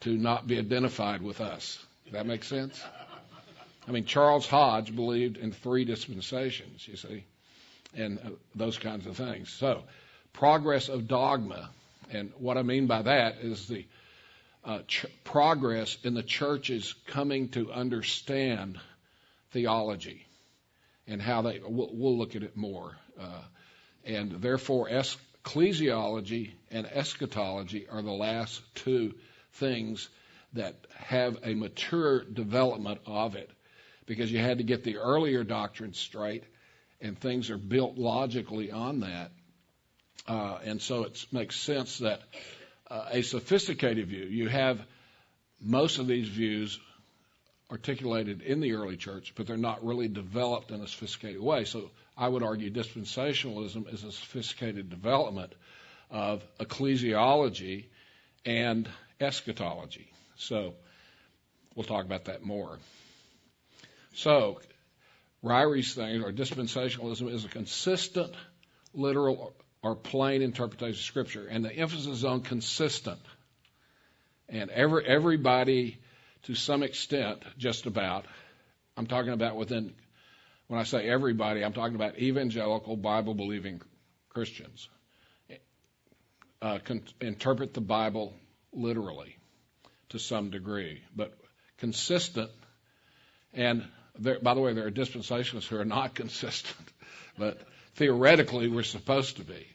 to 0.00 0.11
not 0.11 0.47
be 0.47 0.59
identified 0.59 1.23
with 1.23 1.41
us. 1.41 1.79
Does 2.05 2.14
that 2.14 2.26
make 2.26 2.45
sense? 2.45 2.83
I 3.88 3.93
mean, 3.93 4.05
Charles 4.05 4.47
Hodge 4.47 4.95
believed 4.95 5.37
in 5.38 5.52
three 5.52 5.85
dispensations, 5.85 6.87
you 6.87 6.97
see 6.97 7.25
and 7.95 8.19
uh, 8.19 8.31
those 8.55 8.79
kinds 8.79 9.07
of 9.07 9.17
things. 9.17 9.50
So, 9.50 9.83
progress 10.33 10.88
of 10.88 11.09
dogma, 11.09 11.71
and 12.11 12.32
what 12.38 12.59
I 12.59 12.62
mean 12.62 12.87
by 12.87 13.02
that 13.02 13.37
is 13.42 13.68
the 13.68 13.87
uh, 14.64 14.80
ch- 14.87 15.06
progress 15.25 15.97
in 16.04 16.14
the 16.14 16.23
churches 16.23 16.94
coming 17.06 17.49
to 17.50 17.73
understand 17.73 18.78
theology 19.50 20.26
and 21.06 21.21
how 21.21 21.42
they. 21.42 21.61
We'll, 21.64 21.90
we'll 21.92 22.16
look 22.16 22.37
at 22.37 22.42
it 22.42 22.56
more, 22.56 22.97
uh, 23.21 23.42
and 24.04 24.32
therefore 24.40 24.88
ecclesiology 24.88 26.52
and 26.71 26.87
eschatology 26.87 27.88
are 27.88 28.02
the 28.02 28.12
last 28.12 28.62
two 28.75 29.14
things 29.54 30.09
that 30.54 30.75
have 30.97 31.38
a 31.44 31.54
mature 31.54 32.25
development 32.25 33.00
of 33.06 33.37
it 33.37 33.50
because 34.06 34.30
you 34.30 34.38
had 34.38 34.59
to 34.59 34.64
get 34.64 34.85
the 34.85 34.99
earlier 34.99 35.44
doctrine 35.44 35.94
straight 35.94 36.44
and 37.00 37.18
things 37.18 37.50
are 37.50 37.59
built 37.59 37.99
logically 37.99 38.71
on 38.71 39.00
that. 39.00 39.32
Uh, 40.26 40.59
and 40.64 40.81
so 40.81 41.04
it 41.04 41.26
makes 41.33 41.57
sense 41.57 41.99
that 41.99 42.21
uh, 42.90 43.07
a 43.11 43.23
sophisticated 43.23 44.07
view, 44.07 44.25
you 44.25 44.49
have 44.49 44.81
most 45.61 45.99
of 45.99 46.07
these 46.07 46.28
views 46.28 46.78
articulated 47.71 48.42
in 48.42 48.61
the 48.61 48.75
early 48.75 48.97
church, 48.97 49.33
but 49.35 49.47
they're 49.47 49.57
not 49.57 49.85
really 49.85 50.09
developed 50.09 50.71
in 50.71 50.81
a 50.81 50.87
sophisticated 50.87 51.40
way. 51.40 51.64
So 51.64 51.90
I 52.16 52.28
would 52.28 52.42
argue 52.42 52.71
dispensationalism 52.71 53.92
is 53.92 54.04
a 54.04 54.12
sophisticated 54.12 54.90
development 54.90 55.54
of 56.11 56.42
ecclesiology 56.61 57.87
and 58.45 58.88
eschatology. 59.21 60.11
So 60.37 60.75
we'll 61.75 61.85
talk 61.87 62.04
about 62.04 62.26
that 62.26 62.45
more. 62.45 62.78
So 64.14 64.61
Ryrie's 65.42 65.95
thing, 65.95 66.23
or 66.23 66.33
dispensationalism, 66.33 67.33
is 67.33 67.45
a 67.45 67.49
consistent, 67.49 68.35
literal, 68.92 69.54
or 69.83 69.97
plain 69.97 70.43
interpretation 70.43 70.99
of 70.99 71.05
Scripture, 71.05 71.47
and 71.49 71.65
the 71.65 71.73
emphasis 71.73 72.07
is 72.07 72.25
on 72.25 72.43
consistent. 72.43 73.21
And 74.49 74.71
every, 74.71 75.05
everybody, 75.05 75.99
to 76.45 76.55
some 76.55 76.83
extent, 76.83 77.43
just 77.59 77.87
about, 77.87 78.27
I'm 78.97 79.07
talking 79.07 79.33
about 79.33 79.57
within, 79.57 79.93
when 80.69 80.79
I 80.79 80.85
say 80.85 81.09
everybody, 81.09 81.65
I'm 81.65 81.73
talking 81.73 81.97
about 81.97 82.19
evangelical, 82.19 82.97
Bible 82.97 83.35
believing 83.35 83.81
Christians, 84.29 84.89
uh, 86.61 86.79
con- 86.85 87.03
interpret 87.21 87.75
the 87.75 87.81
Bible 87.81 88.35
literally 88.73 89.37
to 90.11 90.19
some 90.19 90.51
degree, 90.51 91.03
but 91.17 91.37
consistent. 91.79 92.51
And 93.53 93.85
there, 94.19 94.39
by 94.41 94.55
the 94.55 94.61
way, 94.61 94.73
there 94.75 94.87
are 94.87 94.91
dispensationalists 94.91 95.67
who 95.67 95.77
are 95.77 95.85
not 95.85 96.15
consistent, 96.23 96.89
but 97.37 97.61
theoretically 97.95 98.69
we're 98.69 98.83
supposed 98.83 99.37
to 99.37 99.45
be. 99.45 99.67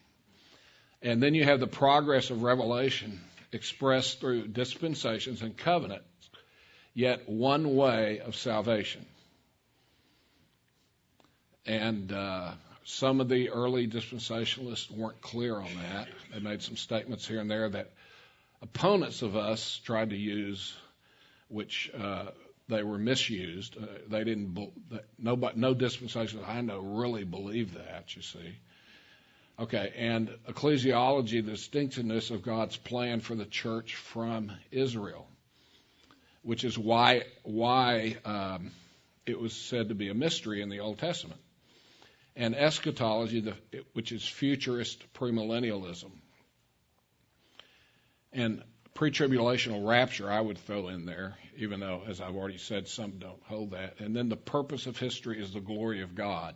And 1.02 1.22
then 1.22 1.36
you 1.36 1.44
have 1.44 1.60
the 1.60 1.68
progress 1.68 2.30
of 2.30 2.44
revelation 2.44 3.22
expressed 3.52 4.20
through 4.20 4.48
dispensations 4.48 5.42
and 5.42 5.56
covenants, 5.56 6.30
yet 6.94 7.30
one 7.30 7.76
way 7.76 8.20
of 8.20 8.36
salvation. 8.36 9.06
And 11.66 12.12
uh, 12.12 12.52
some 12.84 13.22
of 13.22 13.30
the 13.30 13.50
early 13.50 13.88
dispensationalists 13.88 14.90
weren't 14.90 15.22
clear 15.22 15.56
on 15.56 15.70
that. 15.82 16.08
They 16.34 16.40
made 16.40 16.62
some 16.62 16.78
statements 16.78 17.28
here 17.28 17.40
and 17.40 17.52
there 17.52 17.70
that 17.70 17.92
opponents 18.62 19.22
of 19.22 19.36
us 19.36 19.80
tried 19.84 20.10
to 20.12 20.18
use, 20.18 20.76
which 21.50 21.92
uh, 21.98 22.28
they 22.70 22.84
were 22.84 22.98
misused. 22.98 23.78
Uh, 23.78 23.86
they 24.10 24.24
didn't. 24.24 24.58
Nobody, 25.18 25.60
no 25.60 25.74
dispensationalists 25.74 26.48
I 26.48 26.62
know 26.62 26.80
really 26.80 27.24
believe 27.24 27.74
that. 27.76 28.16
You 28.16 28.22
see. 28.22 28.58
Okay, 29.60 29.92
and 29.98 30.30
ecclesiology, 30.48 31.44
the 31.44 31.52
distinctiveness 31.52 32.30
of 32.30 32.44
God's 32.44 32.78
plan 32.78 33.22
for 33.22 33.34
the 33.34 33.46
church 33.46 33.96
from 33.96 34.52
Israel, 34.72 35.28
which 36.44 36.64
is 36.64 36.78
why 36.78 37.24
why 37.42 38.18
um, 38.24 38.72
it 39.26 39.40
was 39.40 39.54
said 39.54 39.90
to 39.90 39.96
be 39.96 40.10
a 40.10 40.14
mystery 40.14 40.62
in 40.62 40.70
the 40.70 40.82
Old 40.82 41.00
Testament, 41.00 41.40
and 42.36 42.56
eschatology, 42.56 43.42
the, 43.42 43.56
which 43.94 44.12
is 44.12 44.28
futurist 44.28 45.04
premillennialism, 45.14 46.12
and 48.32 48.62
pre-tribulational 48.94 49.88
rapture. 49.88 50.30
I 50.30 50.40
would 50.40 50.60
throw 50.60 50.90
in 50.90 51.06
there, 51.08 51.36
even 51.58 51.80
though, 51.80 52.04
as 52.08 52.22
I've 52.22 52.36
already 52.36 52.58
said, 52.58 52.88
some 52.88 53.14
don't 53.20 53.42
hold 53.44 53.72
that. 53.72 54.00
And 54.00 54.16
then 54.16 54.30
the 54.30 54.38
purpose 54.38 54.86
of 54.86 54.98
history 54.98 55.42
is 55.42 55.54
the 55.54 55.60
glory 55.60 56.02
of 56.02 56.16
God. 56.16 56.56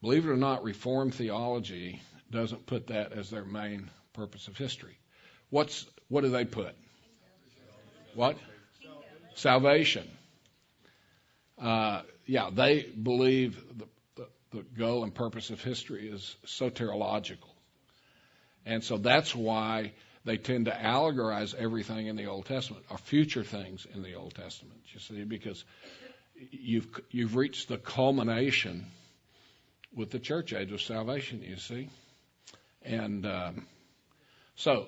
Believe 0.00 0.26
it 0.26 0.30
or 0.30 0.36
not, 0.36 0.62
Reformed 0.64 1.14
theology 1.14 2.00
doesn't 2.30 2.66
put 2.66 2.88
that 2.88 3.12
as 3.12 3.30
their 3.30 3.44
main 3.44 3.90
purpose 4.12 4.48
of 4.48 4.56
history. 4.56 4.98
What's 5.50 5.86
what 6.08 6.22
do 6.22 6.30
they 6.30 6.44
put? 6.44 6.74
What? 8.14 8.36
Salvation. 9.34 10.08
Uh, 11.58 12.02
yeah, 12.26 12.50
they 12.52 12.82
believe 12.82 13.62
the, 13.78 13.86
the, 14.16 14.28
the 14.50 14.62
goal 14.76 15.04
and 15.04 15.14
purpose 15.14 15.50
of 15.50 15.62
history 15.62 16.08
is 16.08 16.36
soteriological. 16.46 17.48
And 18.66 18.84
so 18.84 18.98
that's 18.98 19.34
why 19.34 19.92
they 20.24 20.36
tend 20.36 20.66
to 20.66 20.70
allegorize 20.70 21.54
everything 21.54 22.06
in 22.06 22.16
the 22.16 22.26
Old 22.26 22.46
Testament 22.46 22.84
or 22.90 22.98
future 22.98 23.42
things 23.42 23.86
in 23.94 24.02
the 24.02 24.14
Old 24.14 24.34
Testament, 24.34 24.80
you 24.92 25.00
see, 25.00 25.24
because 25.24 25.64
you've, 26.50 26.88
you've 27.10 27.34
reached 27.36 27.68
the 27.68 27.78
culmination 27.78 28.86
with 29.94 30.10
the 30.10 30.18
church 30.18 30.52
age 30.52 30.72
of 30.72 30.80
salvation, 30.80 31.42
you 31.42 31.56
see. 31.56 31.88
And 32.82 33.26
um, 33.26 33.66
so, 34.54 34.86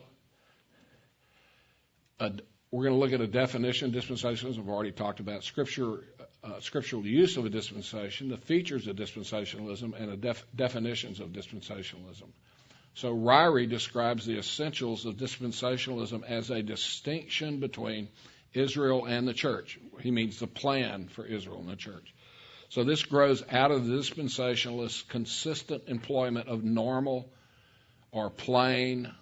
uh, 2.20 2.30
we're 2.70 2.84
going 2.84 2.94
to 2.94 2.98
look 2.98 3.12
at 3.12 3.20
a 3.20 3.30
definition. 3.30 3.92
Dispensationalism, 3.92 4.58
I've 4.58 4.68
already 4.68 4.90
talked 4.90 5.20
about 5.20 5.44
scripture, 5.44 6.00
uh, 6.42 6.58
scriptural 6.58 7.06
use 7.06 7.36
of 7.36 7.44
a 7.44 7.48
dispensation, 7.50 8.28
the 8.28 8.36
features 8.36 8.88
of 8.88 8.96
dispensationalism, 8.96 9.94
and 9.96 10.10
the 10.10 10.16
def- 10.16 10.44
definitions 10.56 11.20
of 11.20 11.28
dispensationalism. 11.28 12.28
So 12.94 13.12
Ryrie 13.12 13.68
describes 13.68 14.24
the 14.24 14.38
essentials 14.38 15.04
of 15.04 15.16
dispensationalism 15.16 16.24
as 16.24 16.50
a 16.50 16.62
distinction 16.62 17.58
between 17.58 18.08
Israel 18.52 19.04
and 19.04 19.26
the 19.26 19.34
church. 19.34 19.78
He 20.00 20.12
means 20.12 20.38
the 20.38 20.46
plan 20.46 21.08
for 21.08 21.26
Israel 21.26 21.58
and 21.58 21.68
the 21.68 21.76
church. 21.76 22.14
So 22.68 22.84
this 22.84 23.02
grows 23.04 23.42
out 23.50 23.72
of 23.72 23.86
the 23.86 23.94
dispensationalist 23.94 25.08
consistent 25.08 25.84
employment 25.88 26.48
of 26.48 26.62
normal 26.62 27.28
or 28.12 28.30
plain 28.30 29.12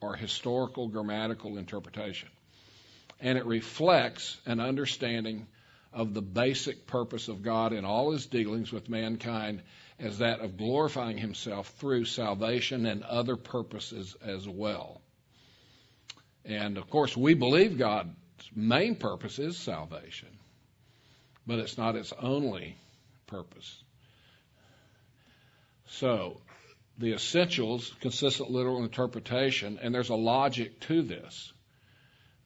or 0.00 0.16
historical 0.16 0.88
grammatical 0.88 1.58
interpretation. 1.58 2.28
And 3.20 3.36
it 3.36 3.44
reflects 3.44 4.38
an 4.46 4.60
understanding 4.60 5.46
of 5.92 6.14
the 6.14 6.22
basic 6.22 6.86
purpose 6.86 7.28
of 7.28 7.42
God 7.42 7.72
in 7.72 7.84
all 7.84 8.12
his 8.12 8.26
dealings 8.26 8.72
with 8.72 8.88
mankind 8.88 9.62
as 9.98 10.18
that 10.18 10.40
of 10.40 10.56
glorifying 10.56 11.18
himself 11.18 11.68
through 11.78 12.04
salvation 12.04 12.86
and 12.86 13.02
other 13.02 13.36
purposes 13.36 14.16
as 14.22 14.48
well. 14.48 15.00
And 16.44 16.78
of 16.78 16.88
course, 16.88 17.16
we 17.16 17.34
believe 17.34 17.78
God's 17.78 18.10
main 18.54 18.94
purpose 18.94 19.38
is 19.38 19.56
salvation, 19.56 20.28
but 21.46 21.58
it's 21.58 21.76
not 21.76 21.96
its 21.96 22.12
only 22.20 22.76
purpose. 23.26 23.82
So, 25.88 26.40
the 26.98 27.12
essentials, 27.12 27.92
consistent 28.00 28.50
literal 28.50 28.82
interpretation, 28.82 29.78
and 29.80 29.94
there's 29.94 30.10
a 30.10 30.16
logic 30.16 30.80
to 30.80 31.02
this 31.02 31.52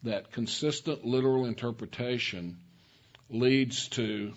that 0.03 0.33
consistent 0.33 1.05
literal 1.05 1.47
interpretation 1.47 2.59
leads 3.31 3.89
to 3.89 4.33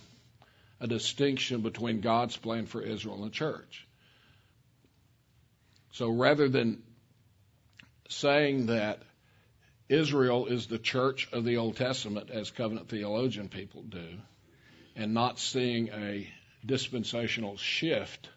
a 0.80 0.88
distinction 0.88 1.62
between 1.62 2.02
God's 2.02 2.36
plan 2.38 2.66
for 2.66 2.82
Israel 2.82 3.16
and 3.16 3.26
the 3.26 3.30
church. 3.30 3.88
So 5.92 6.10
rather 6.10 6.50
than 6.50 6.84
saying 8.10 8.68
that 8.68 9.02
Israel 9.88 10.48
is 10.48 10.68
the 10.68 10.80
church 10.80 11.30
of 11.32 11.46
the 11.46 11.58
Old 11.58 11.78
Testament, 11.78 12.30
as 12.32 12.50
covenant 12.52 12.90
theologian 12.90 13.50
people 13.50 13.84
do, 13.84 14.08
and 14.96 15.14
not 15.14 15.40
seeing 15.40 15.90
a 15.90 16.28
dispensational 16.66 17.58
shift. 17.58 18.30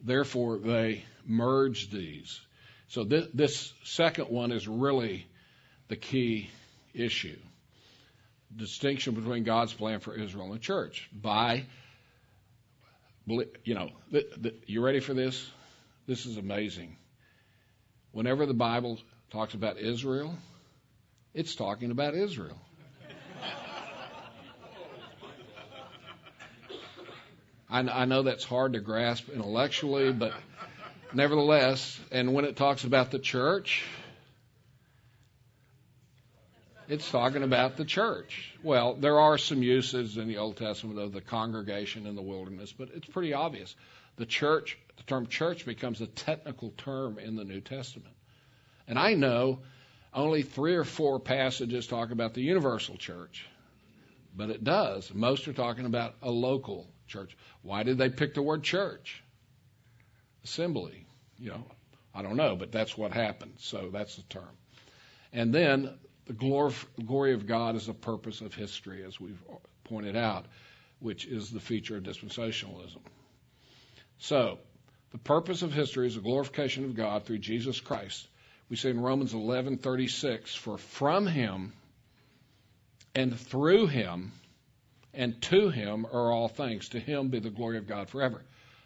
Therefore, 0.00 0.58
they 0.58 1.04
merge 1.26 1.90
these. 1.90 2.40
So 2.88 3.02
this, 3.02 3.26
this 3.34 3.72
second 3.82 4.28
one 4.28 4.52
is 4.52 4.68
really 4.68 5.26
the 5.88 5.96
key 5.96 6.50
issue. 6.94 7.38
Distinction 8.54 9.14
between 9.14 9.44
God's 9.44 9.72
plan 9.72 10.00
for 10.00 10.14
Israel 10.14 10.46
and 10.46 10.54
the 10.54 10.58
church 10.58 11.08
by, 11.12 11.64
you 13.26 13.74
know, 13.74 13.90
the, 14.10 14.26
the, 14.36 14.54
you 14.66 14.82
ready 14.82 15.00
for 15.00 15.14
this? 15.14 15.50
This 16.06 16.26
is 16.26 16.36
amazing. 16.36 16.96
Whenever 18.12 18.46
the 18.46 18.54
Bible 18.54 18.98
talks 19.30 19.54
about 19.54 19.78
Israel, 19.78 20.36
it's 21.34 21.54
talking 21.54 21.90
about 21.90 22.14
Israel. 22.14 22.58
I, 27.68 27.80
I 27.80 28.04
know 28.04 28.22
that's 28.22 28.44
hard 28.44 28.74
to 28.74 28.80
grasp 28.80 29.28
intellectually, 29.28 30.12
but 30.12 30.32
nevertheless, 31.12 31.98
and 32.12 32.32
when 32.32 32.44
it 32.44 32.56
talks 32.56 32.84
about 32.84 33.10
the 33.10 33.18
church, 33.18 33.84
it's 36.88 37.10
talking 37.10 37.42
about 37.42 37.76
the 37.76 37.84
church. 37.84 38.54
Well, 38.62 38.94
there 38.94 39.18
are 39.18 39.38
some 39.38 39.62
uses 39.62 40.16
in 40.16 40.28
the 40.28 40.38
Old 40.38 40.56
Testament 40.56 40.98
of 40.98 41.12
the 41.12 41.20
congregation 41.20 42.06
in 42.06 42.14
the 42.14 42.22
wilderness, 42.22 42.72
but 42.72 42.88
it's 42.94 43.08
pretty 43.08 43.34
obvious. 43.34 43.74
The 44.16 44.26
church, 44.26 44.78
the 44.96 45.02
term 45.02 45.26
church 45.26 45.66
becomes 45.66 46.00
a 46.00 46.06
technical 46.06 46.72
term 46.76 47.18
in 47.18 47.36
the 47.36 47.44
New 47.44 47.60
Testament. 47.60 48.14
And 48.88 48.98
I 48.98 49.14
know 49.14 49.60
only 50.14 50.42
three 50.42 50.76
or 50.76 50.84
four 50.84 51.18
passages 51.20 51.86
talk 51.86 52.10
about 52.10 52.34
the 52.34 52.42
universal 52.42 52.96
church, 52.96 53.46
but 54.34 54.50
it 54.50 54.64
does. 54.64 55.12
Most 55.12 55.48
are 55.48 55.52
talking 55.52 55.86
about 55.86 56.14
a 56.22 56.30
local 56.30 56.86
church. 57.06 57.36
Why 57.62 57.82
did 57.82 57.98
they 57.98 58.08
pick 58.08 58.34
the 58.34 58.42
word 58.42 58.62
church? 58.62 59.22
Assembly. 60.44 61.06
You 61.38 61.50
know, 61.50 61.64
I 62.14 62.22
don't 62.22 62.36
know, 62.36 62.56
but 62.56 62.72
that's 62.72 62.96
what 62.96 63.12
happened. 63.12 63.54
So 63.58 63.90
that's 63.92 64.16
the 64.16 64.22
term. 64.22 64.56
And 65.32 65.54
then 65.54 65.98
the 66.26 66.32
glory 66.32 67.32
of 67.32 67.46
God 67.46 67.76
is 67.76 67.86
the 67.86 67.94
purpose 67.94 68.40
of 68.40 68.54
history, 68.54 69.04
as 69.04 69.20
we've 69.20 69.42
pointed 69.84 70.16
out, 70.16 70.46
which 70.98 71.24
is 71.26 71.50
the 71.50 71.60
feature 71.60 71.96
of 71.96 72.02
dispensationalism. 72.02 73.00
So, 74.18 74.58
the 75.12 75.18
purpose 75.18 75.62
of 75.62 75.72
history 75.72 76.06
is 76.06 76.16
the 76.16 76.20
glorification 76.20 76.84
of 76.84 76.94
God 76.94 77.24
through 77.24 77.38
Jesus 77.38 77.80
Christ. 77.80 78.26
We 78.68 78.76
say 78.76 78.90
in 78.90 79.00
Romans 79.00 79.34
11:36, 79.34 80.54
"For 80.54 80.76
from 80.76 81.26
him 81.26 81.72
and 83.14 83.38
through 83.38 83.86
him 83.86 84.32
and 85.14 85.40
to 85.42 85.70
him 85.70 86.04
are 86.06 86.32
all 86.32 86.48
things. 86.48 86.88
To 86.90 87.00
him 87.00 87.28
be 87.28 87.38
the 87.38 87.50
glory 87.50 87.78
of 87.78 87.86
God 87.86 88.08
forever." 88.08 88.38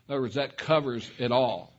In 0.07 0.13
other 0.15 0.21
words, 0.21 0.35
that 0.35 0.59
covers 0.59 1.11
it 1.19 1.33
all. 1.33 1.73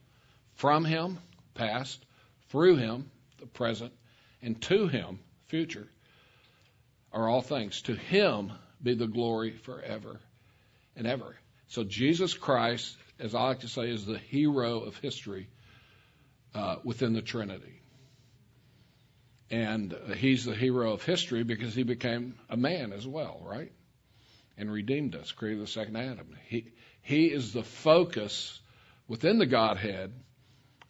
From 0.55 0.85
him, 0.85 1.19
past, 1.53 2.03
through 2.49 2.77
him, 2.77 3.11
the 3.37 3.45
present, 3.45 3.93
and 4.41 4.59
to 4.63 4.87
him, 4.87 5.19
future, 5.51 5.87
are 7.11 7.27
all 7.27 7.41
things. 7.41 7.81
To 7.83 7.93
him 7.93 8.53
be 8.81 8.95
the 8.95 9.05
glory 9.05 9.51
forever 9.51 10.19
and 10.95 11.05
ever. 11.05 11.35
So 11.67 11.83
Jesus 11.83 12.33
Christ, 12.33 12.95
as 13.19 13.35
I 13.35 13.43
like 13.43 13.59
to 13.59 13.67
say, 13.67 13.89
is 13.89 14.05
the 14.05 14.17
hero 14.17 14.79
of 14.79 14.97
history 14.97 15.49
uh, 16.55 16.77
within 16.83 17.13
the 17.13 17.21
Trinity. 17.21 17.81
And 19.49 19.93
he's 20.15 20.45
the 20.45 20.55
hero 20.55 20.93
of 20.93 21.03
history 21.03 21.43
because 21.43 21.75
he 21.75 21.83
became 21.83 22.35
a 22.49 22.55
man 22.55 22.93
as 22.93 23.05
well, 23.05 23.41
right? 23.45 23.71
And 24.57 24.71
redeemed 24.71 25.15
us, 25.15 25.33
created 25.33 25.61
the 25.61 25.67
second 25.67 25.97
Adam. 25.97 26.37
He, 26.47 26.71
he 27.01 27.25
is 27.25 27.51
the 27.51 27.63
focus 27.63 28.59
within 29.09 29.37
the 29.37 29.45
Godhead 29.45 30.13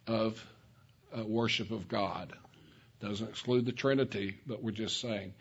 of 0.06 0.46
uh, 1.18 1.24
worship 1.26 1.72
of 1.72 1.88
God. 1.88 2.32
Doesn't 3.02 3.30
exclude 3.30 3.66
the 3.66 3.72
Trinity, 3.72 4.38
but 4.46 4.62
we're 4.62 4.72
just 4.72 5.02
saying 5.02 5.34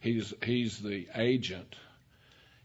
he's, 0.00 0.34
he's 0.44 0.78
the 0.78 1.06
agent 1.14 1.74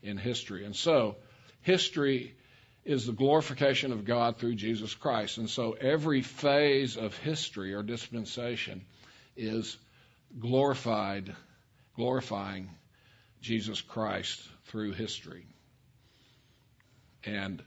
in 0.04 0.18
history. 0.18 0.66
And 0.66 0.76
so, 0.76 1.16
history 1.62 2.36
is 2.84 3.06
the 3.06 3.14
glorification 3.14 3.92
of 3.92 4.06
God 4.06 4.38
through 4.38 4.56
Jesus 4.56 4.94
Christ. 4.94 5.38
And 5.38 5.50
so, 5.50 5.74
every 5.74 6.22
phase 6.22 6.98
of 6.98 7.16
history 7.18 7.74
or 7.74 7.84
dispensation 7.84 8.82
is 9.38 9.78
glorified, 10.40 11.34
glorifying 11.96 12.70
Jesus 13.42 13.82
Christ 13.82 14.42
through 14.66 14.92
history. 14.94 15.46
And 17.24 17.62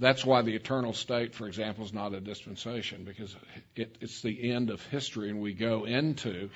that's 0.00 0.24
why 0.24 0.40
the 0.40 0.54
eternal 0.54 0.94
state, 0.94 1.34
for 1.34 1.46
example, 1.46 1.84
is 1.84 1.92
not 1.92 2.14
a 2.14 2.20
dispensation 2.20 3.04
because 3.04 3.36
it, 3.76 3.98
it's 4.00 4.22
the 4.22 4.50
end 4.50 4.70
of 4.70 4.82
history, 4.86 5.28
and 5.28 5.40
we 5.40 5.52
go 5.52 5.84
into, 5.84 6.48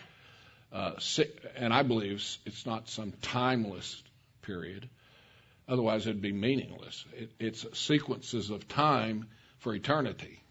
uh, 0.73 0.93
and 1.55 1.73
I 1.73 1.83
believe 1.83 2.25
it's 2.47 2.65
not 2.65 2.89
some 2.89 3.13
timeless 3.21 4.03
period. 4.41 4.89
Otherwise, 5.69 6.07
it'd 6.07 6.23
be 6.23 6.33
meaningless. 6.33 7.05
It, 7.13 7.33
it's 7.39 7.67
sequences 7.79 8.49
of 8.49 8.67
time 8.67 9.27
for 9.59 9.75
eternity. 9.75 10.43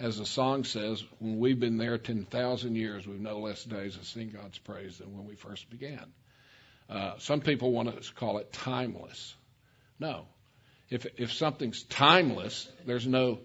As 0.00 0.18
the 0.18 0.26
song 0.26 0.64
says, 0.64 1.04
when 1.20 1.38
we've 1.38 1.60
been 1.60 1.78
there 1.78 1.98
10,000 1.98 2.74
years, 2.74 3.06
we've 3.06 3.20
no 3.20 3.38
less 3.38 3.62
days 3.62 3.96
to 3.96 4.04
sing 4.04 4.30
God's 4.34 4.58
praise 4.58 4.98
than 4.98 5.16
when 5.16 5.26
we 5.26 5.36
first 5.36 5.70
began. 5.70 6.12
Uh, 6.90 7.12
some 7.18 7.40
people 7.40 7.70
want 7.70 8.02
to 8.02 8.14
call 8.14 8.38
it 8.38 8.52
timeless. 8.52 9.36
No, 10.00 10.26
if, 10.92 11.06
if 11.16 11.32
something's 11.32 11.82
timeless, 11.84 12.68
there's 12.84 13.06
no 13.06 13.38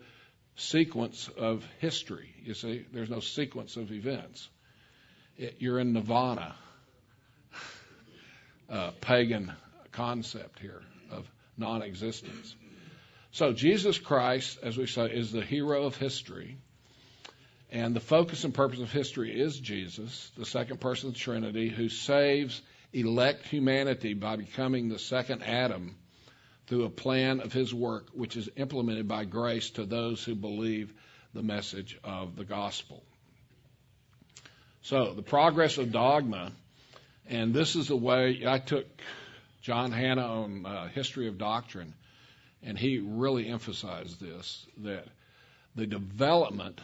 sequence 0.57 1.29
of 1.38 1.65
history. 1.79 2.29
You 2.43 2.53
see, 2.53 2.86
there's 2.91 3.10
no 3.10 3.21
sequence 3.21 3.77
of 3.77 3.89
events. 3.91 4.49
It, 5.38 5.55
you're 5.60 5.79
in 5.79 5.93
nirvana, 5.93 6.55
uh, 8.69 8.91
pagan 9.01 9.53
concept 9.93 10.60
here 10.60 10.81
of 11.10 11.25
non 11.57 11.83
existence. 11.83 12.53
So, 13.31 13.53
Jesus 13.53 13.97
Christ, 13.97 14.60
as 14.62 14.77
we 14.77 14.86
say, 14.86 15.05
is 15.05 15.31
the 15.31 15.41
hero 15.41 15.86
of 15.86 15.95
history. 15.95 16.57
And 17.69 17.95
the 17.95 18.01
focus 18.01 18.43
and 18.43 18.53
purpose 18.53 18.79
of 18.79 18.91
history 18.91 19.39
is 19.39 19.60
Jesus, 19.60 20.31
the 20.38 20.45
second 20.45 20.79
person 20.81 21.10
of 21.10 21.13
the 21.13 21.19
Trinity, 21.19 21.69
who 21.69 21.88
saves 21.88 22.62
elect 22.93 23.45
humanity 23.45 24.13
by 24.13 24.36
becoming 24.38 24.89
the 24.89 24.99
second 24.99 25.43
Adam 25.43 25.95
through 26.67 26.86
a 26.86 26.89
plan 26.89 27.39
of 27.39 27.53
his 27.53 27.73
work, 27.73 28.08
which 28.13 28.36
is 28.36 28.49
implemented 28.56 29.08
by 29.08 29.25
grace 29.25 29.69
to 29.71 29.86
those 29.86 30.23
who 30.23 30.36
believe 30.36 30.93
the 31.34 31.43
message 31.43 31.97
of 32.03 32.36
the 32.36 32.43
gospel. 32.43 33.03
So, 34.82 35.13
the 35.13 35.21
progress 35.21 35.77
of 35.77 35.91
dogma, 35.91 36.51
and 37.27 37.53
this 37.53 37.75
is 37.75 37.88
the 37.88 37.97
way 37.97 38.43
I 38.45 38.60
took 38.60 38.86
John 39.62 39.91
Hannah 39.91 40.25
on 40.25 40.65
uh, 40.65 40.88
History 40.89 41.27
of 41.27 41.38
Doctrine, 41.38 41.93
and 42.63 42.77
he 42.77 42.99
really 42.99 43.47
emphasized 43.49 44.19
this 44.19 44.65
that 44.77 45.06
the 45.75 45.86
development 45.86 46.80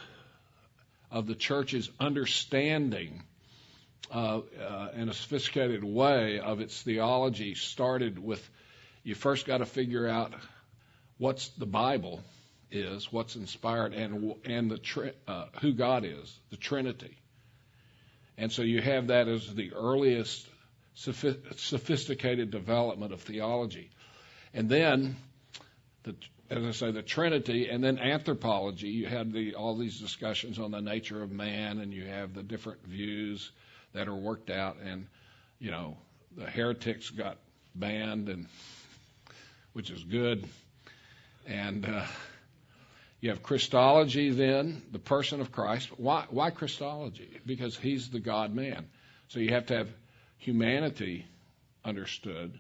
of 1.12 1.28
the 1.28 1.36
church's 1.36 1.90
understanding 2.00 3.24
uh, 4.12 4.42
uh, 4.60 4.90
in 4.96 5.10
a 5.10 5.14
sophisticated 5.14 5.84
way 5.84 6.40
of 6.40 6.60
its 6.60 6.82
theology 6.82 7.56
started 7.56 8.20
with 8.20 8.48
you 9.04 9.16
first 9.16 9.46
got 9.46 9.58
to 9.58 9.66
figure 9.66 10.08
out 10.08 10.34
what's 11.18 11.50
the 11.50 11.66
Bible 11.66 12.22
is, 12.72 13.12
what's 13.12 13.36
inspired, 13.36 13.94
and 13.94 14.36
and 14.46 14.72
the 14.72 15.14
uh, 15.28 15.46
who 15.62 15.74
God 15.74 16.06
is, 16.06 16.40
the 16.50 16.58
Trinity. 16.58 17.18
And 18.38 18.52
so 18.52 18.64
you 18.64 18.82
have 18.82 19.08
that 19.08 19.28
as 19.28 19.54
the 19.54 19.74
earliest 19.74 20.48
sophisticated 20.96 22.52
development 22.52 23.14
of 23.14 23.22
theology, 23.22 23.90
and 24.54 24.70
then 24.70 25.18
the 26.04 26.16
as 26.50 26.64
I 26.64 26.72
say, 26.72 26.92
the 26.92 27.02
Trinity, 27.02 27.70
and 27.70 27.84
then 27.84 27.98
anthropology. 27.98 28.90
You 28.90 29.08
had 29.08 29.34
the, 29.34 29.56
all 29.56 29.76
these 29.76 30.00
discussions 30.00 30.60
on 30.60 30.72
the 30.72 30.82
nature 30.82 31.24
of 31.24 31.32
man, 31.32 31.80
and 31.80 31.94
you 31.94 32.06
have 32.06 32.34
the 32.34 32.44
different 32.44 32.86
views 32.86 33.52
that 33.94 34.08
are 34.08 34.16
worked 34.16 34.50
out, 34.50 34.78
and 34.84 35.08
you 35.60 35.72
know 35.72 35.98
the 36.36 36.46
heretics 36.46 37.10
got 37.10 37.38
banned, 37.76 38.30
and 38.30 38.48
which 39.74 39.90
is 39.90 40.04
good. 40.04 40.48
And 41.46 41.86
uh, 41.86 42.06
you 43.20 43.30
have 43.30 43.44
Christology, 43.44 44.32
then, 44.32 44.82
the 44.92 45.00
person 45.00 45.42
of 45.42 45.52
Christ. 45.52 45.90
Why, 45.98 46.26
why 46.30 46.52
Christology? 46.52 47.40
Because 47.46 47.78
he's 47.78 48.10
the 48.10 48.20
God 48.20 48.54
man. 48.54 48.88
So 49.28 49.40
you 49.40 49.54
have 49.54 49.68
to 49.68 49.78
have 49.78 49.90
humanity 50.38 51.26
understood 51.84 52.58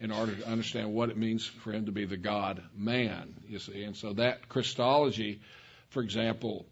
in 0.00 0.10
order 0.10 0.34
to 0.34 0.46
understand 0.46 0.92
what 0.92 1.10
it 1.10 1.16
means 1.16 1.44
for 1.46 1.72
him 1.72 1.86
to 1.86 1.92
be 1.92 2.04
the 2.04 2.16
God 2.16 2.62
man, 2.76 3.34
you 3.48 3.58
see. 3.58 3.82
And 3.82 3.96
so 3.96 4.12
that 4.14 4.48
Christology, 4.48 5.40
for 5.90 6.02
example, 6.02 6.66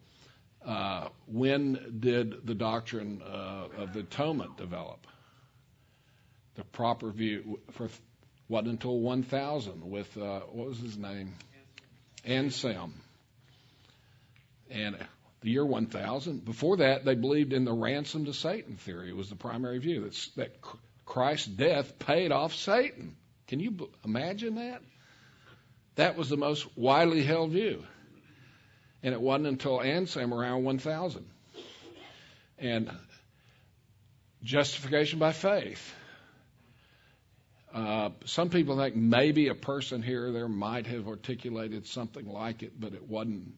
uh, 0.64 1.08
when 1.26 1.98
did 2.00 2.46
the 2.46 2.54
doctrine 2.54 3.22
uh, 3.22 3.68
of 3.78 3.92
the 3.92 4.00
atonement 4.00 4.56
develop? 4.56 5.06
The 6.54 6.64
proper 6.64 7.10
view 7.10 7.60
for 7.72 7.88
wasn't 8.48 8.70
until 8.70 8.98
1000 8.98 9.90
with, 9.90 10.16
uh, 10.16 10.40
what 10.40 10.68
was 10.68 10.78
his 10.78 10.96
name? 10.96 11.34
Anselm. 12.24 12.94
And 14.70 14.96
the 15.42 15.50
year 15.50 15.64
1000. 15.64 16.44
Before 16.44 16.78
that, 16.78 17.04
they 17.04 17.14
believed 17.14 17.52
in 17.52 17.64
the 17.64 17.72
ransom 17.72 18.24
to 18.26 18.32
Satan 18.32 18.76
theory. 18.76 19.10
It 19.10 19.16
was 19.16 19.30
the 19.30 19.36
primary 19.36 19.78
view 19.78 20.02
That's, 20.02 20.28
that 20.36 20.56
Christ's 21.04 21.46
death 21.46 21.98
paid 21.98 22.32
off 22.32 22.54
Satan. 22.54 23.16
Can 23.46 23.60
you 23.60 23.90
imagine 24.04 24.56
that? 24.56 24.82
That 25.96 26.16
was 26.16 26.28
the 26.28 26.36
most 26.36 26.66
widely 26.76 27.22
held 27.22 27.52
view. 27.52 27.84
And 29.02 29.14
it 29.14 29.20
wasn't 29.20 29.46
until 29.46 29.80
Anselm 29.80 30.34
around 30.34 30.64
1000. 30.64 31.24
And 32.58 32.90
justification 34.42 35.18
by 35.18 35.32
faith 35.32 35.94
uh, 37.74 38.10
some 38.24 38.48
people 38.48 38.76
think 38.76 38.96
maybe 38.96 39.48
a 39.48 39.54
person 39.54 40.02
here 40.02 40.28
or 40.28 40.32
there 40.32 40.48
might 40.48 40.86
have 40.86 41.08
articulated 41.08 41.86
something 41.86 42.26
like 42.26 42.62
it, 42.62 42.78
but 42.78 42.94
it 42.94 43.06
wasn't 43.06 43.54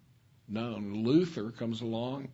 known. 0.48 1.04
Luther 1.04 1.50
comes 1.50 1.80
along, 1.80 2.28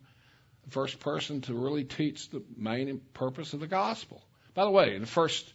the 0.63 0.71
first 0.71 0.99
person 0.99 1.41
to 1.41 1.53
really 1.53 1.83
teach 1.83 2.29
the 2.29 2.43
main 2.57 3.01
purpose 3.13 3.53
of 3.53 3.59
the 3.59 3.67
gospel. 3.67 4.23
By 4.53 4.65
the 4.65 4.71
way, 4.71 4.95
in 4.95 5.01
the 5.01 5.07
first 5.07 5.51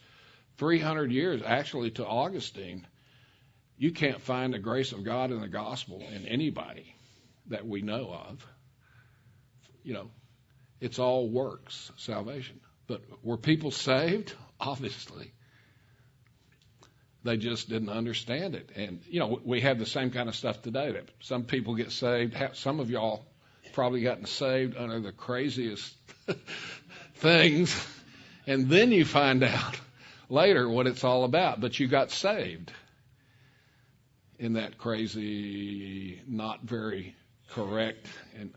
300 0.59 1.11
years, 1.11 1.42
actually 1.44 1.90
to 1.92 2.06
Augustine, 2.06 2.87
you 3.76 3.92
can't 3.92 4.20
find 4.20 4.52
the 4.52 4.59
grace 4.59 4.92
of 4.92 5.04
God 5.04 5.30
in 5.30 5.40
the 5.40 5.48
gospel 5.48 6.02
in 6.14 6.26
anybody 6.26 6.94
that 7.46 7.66
we 7.66 7.80
know 7.80 8.12
of. 8.12 8.46
You 9.83 9.94
know, 9.94 10.11
it's 10.80 10.98
all 10.98 11.28
works, 11.28 11.90
salvation. 11.96 12.61
But 12.87 13.02
were 13.22 13.38
people 13.38 13.70
saved? 13.70 14.35
Obviously. 14.61 15.33
They 17.22 17.37
just 17.37 17.68
didn't 17.68 17.90
understand 17.90 18.54
it. 18.54 18.70
And, 18.76 19.00
you 19.09 19.20
know, 19.20 19.40
we 19.44 19.61
have 19.61 19.78
the 19.78 19.87
same 19.87 20.11
kind 20.11 20.28
of 20.28 20.35
stuff 20.35 20.62
today 20.62 20.92
that 20.92 21.09
some 21.20 21.44
people 21.44 21.74
get 21.74 21.92
saved. 21.92 22.37
Some 22.54 22.80
of 22.80 22.90
y'all 22.90 23.26
probably 23.72 24.00
gotten 24.02 24.24
saved 24.26 24.76
under 24.76 25.00
the 25.00 25.12
craziest 25.12 25.94
things. 27.16 27.87
And 28.46 28.68
then 28.70 28.90
you 28.92 29.04
find 29.04 29.42
out 29.44 29.78
later 30.28 30.68
what 30.68 30.87
it's 30.87 31.04
all 31.04 31.24
about. 31.24 31.61
But 31.61 31.78
you 31.78 31.88
got 31.88 32.11
saved. 32.11 32.72
in 34.38 34.54
that 34.54 34.78
crazy, 34.78 36.22
not 36.26 36.62
very 36.62 37.14
correct 37.50 38.06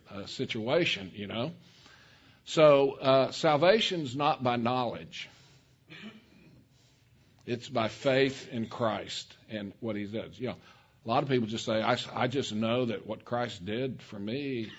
uh, 0.09 0.25
situation, 0.25 1.11
you 1.13 1.27
know. 1.27 1.51
So 2.45 2.91
uh, 2.93 3.31
salvation's 3.31 4.15
not 4.15 4.43
by 4.43 4.55
knowledge. 4.55 5.29
It's 7.45 7.67
by 7.67 7.89
faith 7.89 8.49
in 8.51 8.67
Christ 8.67 9.35
and 9.49 9.73
what 9.79 9.95
He 9.95 10.05
does. 10.05 10.39
You 10.39 10.49
know, 10.49 10.55
a 11.05 11.09
lot 11.09 11.23
of 11.23 11.29
people 11.29 11.47
just 11.47 11.65
say, 11.65 11.81
I, 11.81 11.97
I 12.13 12.27
just 12.27 12.53
know 12.53 12.85
that 12.85 13.05
what 13.05 13.25
Christ 13.25 13.65
did 13.65 14.01
for 14.01 14.17
me 14.17 14.71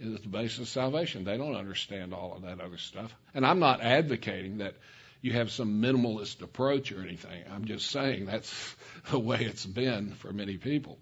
is 0.00 0.20
the 0.20 0.28
basis 0.28 0.58
of 0.58 0.68
salvation. 0.68 1.24
They 1.24 1.36
don't 1.36 1.54
understand 1.54 2.12
all 2.12 2.34
of 2.34 2.42
that 2.42 2.60
other 2.60 2.78
stuff. 2.78 3.14
And 3.34 3.46
I'm 3.46 3.60
not 3.60 3.80
advocating 3.80 4.58
that 4.58 4.74
you 5.20 5.32
have 5.34 5.52
some 5.52 5.80
minimalist 5.80 6.42
approach 6.42 6.90
or 6.90 7.00
anything. 7.00 7.44
I'm 7.52 7.64
just 7.64 7.90
saying 7.90 8.26
that's 8.26 8.52
the 9.10 9.18
way 9.18 9.38
it's 9.40 9.64
been 9.64 10.14
for 10.14 10.32
many 10.32 10.58
people. 10.58 10.98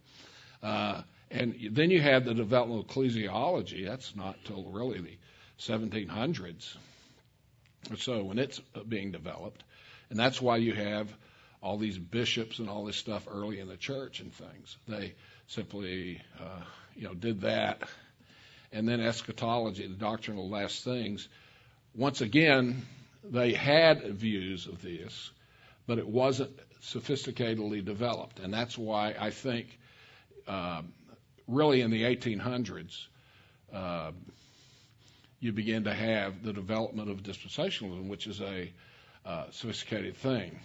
Uh, 0.62 1.02
and 1.30 1.54
then 1.70 1.90
you 1.90 2.02
have 2.02 2.24
the 2.24 2.34
development 2.34 2.84
of 2.84 2.94
ecclesiology. 2.94 3.86
That's 3.86 4.14
not 4.14 4.36
till 4.44 4.64
really 4.64 5.00
the 5.00 5.72
1700s 5.72 6.76
or 7.90 7.96
so 7.96 8.24
when 8.24 8.38
it's 8.38 8.60
being 8.88 9.12
developed. 9.12 9.62
And 10.10 10.18
that's 10.18 10.40
why 10.42 10.56
you 10.56 10.74
have 10.74 11.12
all 11.62 11.78
these 11.78 11.98
bishops 11.98 12.58
and 12.58 12.68
all 12.68 12.84
this 12.84 12.96
stuff 12.96 13.26
early 13.30 13.60
in 13.60 13.68
the 13.68 13.76
church 13.76 14.20
and 14.20 14.32
things. 14.32 14.76
They 14.88 15.14
simply, 15.46 16.20
uh, 16.38 16.62
you 16.96 17.04
know, 17.04 17.14
did 17.14 17.42
that. 17.42 17.82
And 18.72 18.88
then 18.88 19.00
eschatology, 19.00 19.86
the 19.86 19.94
doctrine 19.94 20.38
of 20.38 20.44
last 20.46 20.84
things. 20.84 21.28
Once 21.94 22.20
again, 22.20 22.82
they 23.24 23.52
had 23.52 24.04
views 24.14 24.66
of 24.66 24.80
this, 24.80 25.30
but 25.86 25.98
it 25.98 26.06
wasn't 26.06 26.50
sophisticatedly 26.82 27.84
developed. 27.84 28.38
And 28.40 28.52
that's 28.52 28.78
why 28.78 29.14
I 29.18 29.30
think, 29.30 29.78
uh, 30.46 30.82
really 31.46 31.82
in 31.82 31.90
the 31.90 32.04
1800s, 32.04 33.06
uh, 33.72 34.12
you 35.40 35.52
begin 35.52 35.84
to 35.84 35.94
have 35.94 36.42
the 36.42 36.52
development 36.52 37.10
of 37.10 37.22
dispensationalism, 37.22 38.08
which 38.08 38.26
is 38.26 38.40
a 38.40 38.72
uh, 39.24 39.44
sophisticated 39.50 40.16
thing. 40.16 40.58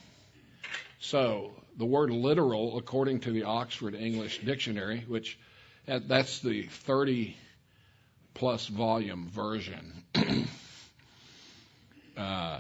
So 1.00 1.52
the 1.78 1.86
word 1.86 2.10
literal, 2.10 2.78
according 2.78 3.22
to 3.22 3.32
the 3.32 3.44
Oxford 3.44 3.96
English 3.96 4.40
Dictionary, 4.40 5.04
which 5.08 5.38
that's 5.86 6.40
the 6.40 6.64
30 6.64 7.36
plus 8.34 8.68
volume 8.68 9.30
version, 9.30 10.04
uh, 12.18 12.60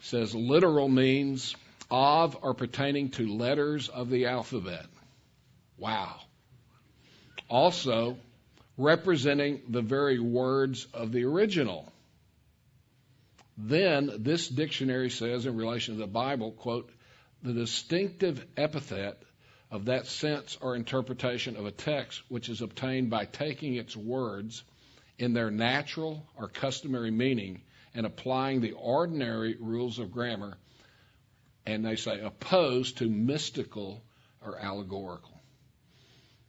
says 0.00 0.34
literal 0.34 0.88
means 0.88 1.54
of 1.90 2.38
or 2.42 2.54
pertaining 2.54 3.10
to 3.10 3.26
letters 3.26 3.88
of 3.88 4.08
the 4.08 4.26
alphabet. 4.26 4.86
Wow. 5.76 6.16
Also, 7.48 8.16
representing 8.78 9.60
the 9.68 9.82
very 9.82 10.18
words 10.18 10.86
of 10.94 11.12
the 11.12 11.24
original. 11.24 11.91
Then 13.56 14.10
this 14.18 14.48
dictionary 14.48 15.10
says 15.10 15.46
in 15.46 15.56
relation 15.56 15.94
to 15.94 16.00
the 16.00 16.06
Bible, 16.06 16.52
quote, 16.52 16.90
the 17.42 17.52
distinctive 17.52 18.44
epithet 18.56 19.20
of 19.70 19.86
that 19.86 20.06
sense 20.06 20.56
or 20.60 20.76
interpretation 20.76 21.56
of 21.56 21.66
a 21.66 21.70
text 21.70 22.22
which 22.28 22.48
is 22.48 22.60
obtained 22.60 23.10
by 23.10 23.24
taking 23.24 23.74
its 23.74 23.96
words 23.96 24.62
in 25.18 25.32
their 25.32 25.50
natural 25.50 26.26
or 26.36 26.48
customary 26.48 27.10
meaning 27.10 27.62
and 27.94 28.06
applying 28.06 28.60
the 28.60 28.72
ordinary 28.72 29.56
rules 29.60 29.98
of 29.98 30.12
grammar, 30.12 30.56
and 31.66 31.84
they 31.84 31.96
say 31.96 32.20
opposed 32.20 32.98
to 32.98 33.08
mystical 33.08 34.02
or 34.44 34.58
allegorical. 34.58 35.40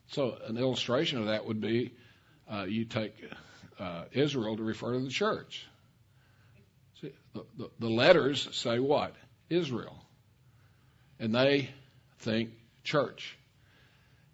So 0.08 0.38
an 0.48 0.58
illustration 0.58 1.20
of 1.20 1.26
that 1.26 1.46
would 1.46 1.60
be 1.60 1.94
uh, 2.52 2.64
you 2.64 2.86
take 2.86 3.14
uh, 3.80 4.06
Israel 4.12 4.58
to 4.58 4.64
refer 4.64 4.94
to 4.94 5.00
the 5.00 5.10
church. 5.10 5.66
The, 7.34 7.70
the 7.80 7.90
letters 7.90 8.48
say 8.56 8.80
what? 8.80 9.16
Israel. 9.50 9.98
And 11.20 11.34
they 11.34 11.70
think 12.20 12.52
church. 12.84 13.38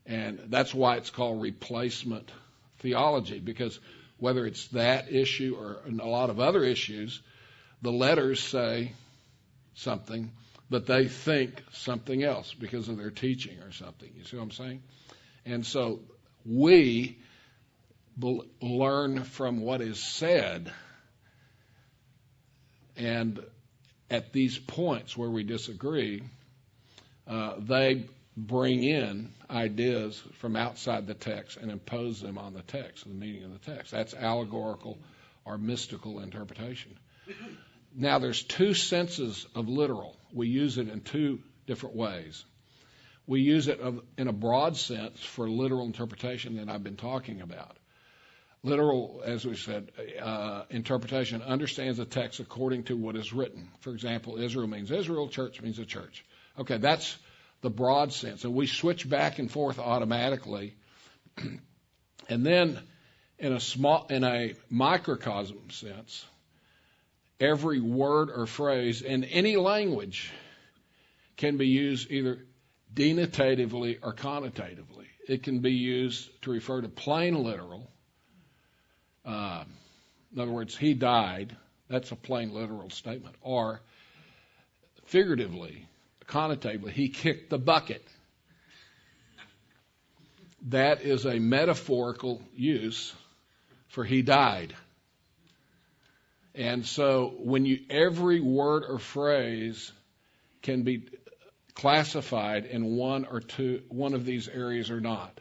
And 0.06 0.40
that's 0.48 0.74
why 0.74 0.98
it's 0.98 1.10
called 1.10 1.42
replacement 1.42 2.32
theology, 2.80 3.40
because 3.40 3.80
whether 4.18 4.46
it's 4.46 4.68
that 4.70 5.12
issue 5.12 5.56
or 5.58 5.78
a 5.88 6.08
lot 6.08 6.30
of 6.30 6.40
other 6.40 6.64
issues, 6.64 7.22
the 7.82 7.92
letters 7.92 8.42
say 8.42 8.94
something, 9.76 10.32
but 10.70 10.86
they 10.86 11.08
think 11.08 11.64
something 11.72 12.24
else 12.24 12.54
because 12.54 12.90
of 12.90 12.98
their 12.98 13.12
teaching 13.12 13.60
or 13.60 13.72
something. 13.72 14.10
You 14.18 14.26
see 14.26 14.38
what 14.38 14.44
I'm 14.44 14.52
saying? 14.52 14.82
And 15.46 15.66
so 15.66 16.02
we 16.46 17.18
learn 18.62 19.24
from 19.24 19.62
what 19.62 19.82
is 19.82 20.00
said. 20.00 20.72
And 23.00 23.40
at 24.12 24.34
these 24.34 24.60
points 24.60 25.16
where 25.16 25.30
we 25.30 25.44
disagree, 25.44 26.22
uh, 27.26 27.56
they 27.60 28.06
bring 28.36 28.84
in 28.84 29.34
ideas 29.50 30.22
from 30.40 30.56
outside 30.56 31.08
the 31.08 31.14
text 31.14 31.58
and 31.58 31.72
impose 31.72 32.22
them 32.22 32.38
on 32.38 32.54
the 32.54 32.62
text, 32.62 33.06
the 33.06 33.14
meaning 33.14 33.44
of 33.46 33.54
the 33.54 33.72
text. 33.72 33.92
That's 33.92 34.14
allegorical 34.14 34.98
or 35.46 35.58
mystical 35.58 36.20
interpretation. 36.20 36.98
Now, 37.96 38.20
there's 38.20 38.44
two 38.44 38.74
senses 38.74 39.48
of 39.56 39.68
literal. 39.68 40.16
We 40.34 40.48
use 40.48 40.78
it 40.78 40.90
in 40.90 41.02
two 41.02 41.40
different 41.66 41.96
ways. 41.96 42.44
We 43.28 43.42
use 43.42 43.68
it 43.68 43.80
in 44.18 44.28
a 44.28 44.34
broad 44.34 44.76
sense 44.76 45.24
for 45.24 45.50
literal 45.50 45.86
interpretation 45.86 46.58
that 46.58 46.70
I've 46.70 46.84
been 46.84 46.98
talking 46.98 47.42
about. 47.42 47.78
Literal, 48.62 49.22
as 49.24 49.46
we 49.46 49.56
said, 49.56 49.90
uh, 50.22 50.64
interpretation 50.70 51.42
understands 51.42 51.98
the 51.98 52.06
text 52.06 52.42
according 52.42 52.84
to 52.84 52.98
what 52.98 53.16
is 53.16 53.32
written. 53.32 53.70
For 53.80 53.92
example, 53.92 54.38
Israel 54.38 54.68
means 54.68 54.92
Israel, 54.92 55.30
church 55.30 55.62
means 55.62 55.80
a 55.80 55.86
church. 55.86 56.26
Okay, 56.60 56.78
that's 56.78 57.18
the 57.62 57.70
broad 57.70 58.12
sense. 58.12 58.44
And 58.44 58.54
we 58.54 58.68
switch 58.68 59.10
back 59.10 59.40
and 59.40 59.50
forth 59.50 59.80
automatically. 59.80 60.76
and 62.30 62.46
then 62.46 62.80
in 63.38 63.54
a 63.54 63.62
small 63.62 64.08
in 64.10 64.26
a 64.26 64.56
microcosm 64.70 65.70
sense, 65.70 66.26
every 67.40 67.80
word 67.80 68.30
or 68.30 68.46
phrase 68.46 69.02
in 69.02 69.24
any 69.24 69.56
language 69.56 70.32
can 71.38 71.56
be 71.56 71.68
used 71.68 72.12
either 72.12 72.46
denotatively 72.94 74.00
or 74.02 74.14
connotatively. 74.14 75.06
It 75.28 75.44
can 75.44 75.60
be 75.60 75.72
used 75.72 76.30
to 76.42 76.52
refer 76.52 76.82
to 76.82 76.90
plain 76.90 77.42
literal, 77.44 77.90
uh, 79.30 79.64
in 80.34 80.42
other 80.42 80.52
words, 80.52 80.76
he 80.76 80.94
died. 80.94 81.56
That's 81.88 82.12
a 82.12 82.16
plain 82.16 82.54
literal 82.54 82.90
statement. 82.90 83.36
Or 83.42 83.82
figuratively, 85.06 85.86
connotatively, 86.28 86.92
he 86.92 87.10
kicked 87.10 87.50
the 87.50 87.60
bucket. 87.60 88.06
That 90.70 91.02
is 91.02 91.26
a 91.26 91.40
metaphorical 91.40 92.42
use 92.56 93.14
for 93.90 94.04
he 94.04 94.22
died. 94.22 94.76
And 96.56 96.86
so 96.86 97.34
when 97.38 97.66
you 97.66 97.80
every 97.90 98.40
word 98.40 98.84
or 98.88 99.00
phrase 99.00 99.92
can 100.62 100.84
be 100.84 101.08
classified 101.76 102.66
in 102.66 102.98
one 102.98 103.26
or 103.26 103.40
two 103.40 103.82
one 103.88 104.14
of 104.14 104.26
these 104.26 104.48
areas 104.48 104.92
or 104.92 105.00
not. 105.00 105.38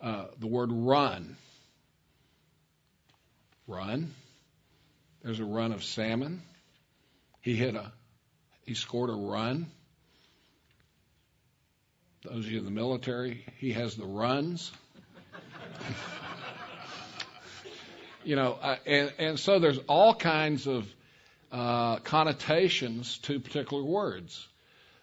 Uh, 0.00 0.26
the 0.38 0.46
word 0.46 0.70
run 0.72 1.36
run. 3.66 4.14
There's 5.22 5.40
a 5.40 5.44
run 5.44 5.72
of 5.72 5.82
salmon. 5.82 6.42
He 7.40 7.56
hit 7.56 7.74
a, 7.74 7.92
he 8.64 8.74
scored 8.74 9.10
a 9.10 9.14
run. 9.14 9.66
Those 12.24 12.46
of 12.46 12.50
you 12.50 12.58
in 12.58 12.64
the 12.64 12.70
military, 12.70 13.44
he 13.58 13.72
has 13.72 13.96
the 13.96 14.04
runs. 14.04 14.72
you 18.24 18.36
know, 18.36 18.58
and, 18.84 19.12
and 19.18 19.38
so 19.38 19.58
there's 19.58 19.78
all 19.88 20.14
kinds 20.14 20.66
of 20.66 20.86
uh, 21.52 21.96
connotations 21.98 23.18
to 23.18 23.38
particular 23.38 23.84
words. 23.84 24.46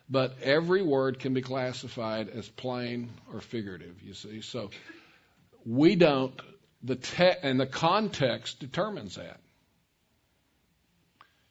But 0.09 0.35
every 0.43 0.83
word 0.83 1.19
can 1.19 1.33
be 1.33 1.41
classified 1.41 2.27
as 2.29 2.49
plain 2.49 3.09
or 3.33 3.39
figurative, 3.39 4.03
you 4.03 4.13
see. 4.13 4.41
So 4.41 4.69
we 5.65 5.95
don't 5.95 6.33
the 6.83 6.95
te- 6.95 7.39
and 7.41 7.59
the 7.59 7.65
context 7.65 8.59
determines 8.59 9.15
that. 9.15 9.39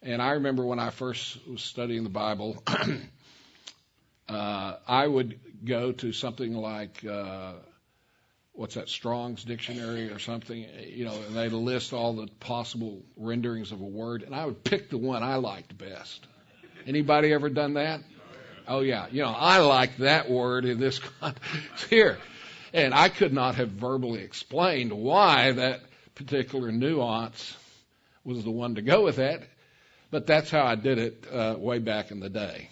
And 0.03 0.21
I 0.21 0.33
remember 0.33 0.65
when 0.65 0.79
I 0.79 0.91
first 0.91 1.39
was 1.47 1.63
studying 1.63 2.03
the 2.03 2.11
Bible, 2.11 2.63
uh, 4.29 4.75
I 4.87 5.07
would 5.07 5.39
go 5.65 5.93
to 5.93 6.13
something 6.13 6.55
like 6.55 7.05
uh, 7.05 7.53
what's 8.53 8.75
that 8.75 8.89
Strong's 8.89 9.45
dictionary 9.45 10.11
or 10.11 10.19
something, 10.19 10.67
you 10.87 11.05
know, 11.05 11.15
and 11.27 11.37
they'd 11.37 11.53
list 11.53 11.93
all 11.93 12.15
the 12.15 12.27
possible 12.41 13.03
renderings 13.17 13.73
of 13.73 13.81
a 13.81 13.87
word, 13.87 14.23
and 14.23 14.35
I 14.35 14.45
would 14.45 14.65
pick 14.65 14.91
the 14.91 14.99
one 14.99 15.23
I 15.23 15.37
liked 15.37 15.77
best. 15.79 16.27
Anybody 16.87 17.33
ever 17.33 17.49
done 17.49 17.75
that? 17.75 18.01
Oh 18.67 18.81
yeah, 18.81 19.07
you 19.11 19.23
know, 19.23 19.35
I 19.37 19.59
like 19.59 19.97
that 19.99 20.31
word 20.31 20.65
in 20.65 20.79
this 20.79 20.99
context 20.99 21.87
here. 21.91 22.19
And 22.73 22.95
I 22.95 23.09
could 23.09 23.33
not 23.33 23.57
have 23.57 23.69
verbally 23.71 24.23
explained 24.23 24.93
why 24.93 25.53
that 25.53 25.83
particular 26.15 26.73
nuance 26.73 27.57
was 28.25 28.45
the 28.45 28.51
one 28.51 28.77
to 28.77 28.83
go 28.83 29.05
with 29.05 29.17
that, 29.17 29.43
but 30.11 30.27
that's 30.27 30.51
how 30.51 30.65
I 30.65 30.75
did 30.75 30.99
it 30.99 31.27
uh, 31.31 31.57
way 31.59 31.79
back 31.79 32.11
in 32.11 32.21
the 32.21 32.31
day. 32.31 32.69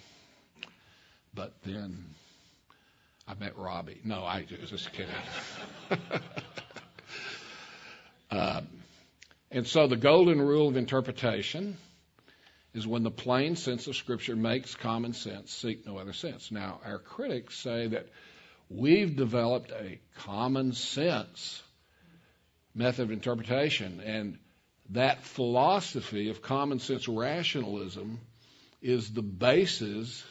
But 1.33 1.53
then 1.63 2.05
I 3.27 3.35
met 3.35 3.57
Robbie. 3.57 4.01
No, 4.03 4.23
I 4.23 4.45
was 4.59 4.69
just 4.69 4.91
kidding. 4.91 5.13
uh, 8.31 8.61
and 9.51 9.67
so 9.67 9.87
the 9.87 9.97
golden 9.97 10.41
rule 10.41 10.67
of 10.67 10.77
interpretation 10.77 11.77
is 12.73 12.87
when 12.87 13.03
the 13.03 13.11
plain 13.11 13.55
sense 13.55 13.87
of 13.87 13.95
Scripture 13.95 14.35
makes 14.35 14.75
common 14.75 15.13
sense, 15.13 15.51
seek 15.51 15.85
no 15.85 15.97
other 15.97 16.13
sense. 16.13 16.51
Now, 16.51 16.79
our 16.85 16.99
critics 16.99 17.57
say 17.57 17.87
that 17.87 18.07
we've 18.75 19.15
developed 19.15 19.71
a 19.71 19.99
common 20.19 20.73
sense 20.73 21.61
method 22.73 23.03
of 23.03 23.11
interpretation, 23.11 24.01
and 24.05 24.37
that 24.91 25.23
philosophy 25.23 26.29
of 26.29 26.41
common 26.41 26.79
sense 26.79 27.07
rationalism 27.07 28.19
is 28.81 29.11
the 29.11 29.21
basis 29.21 30.23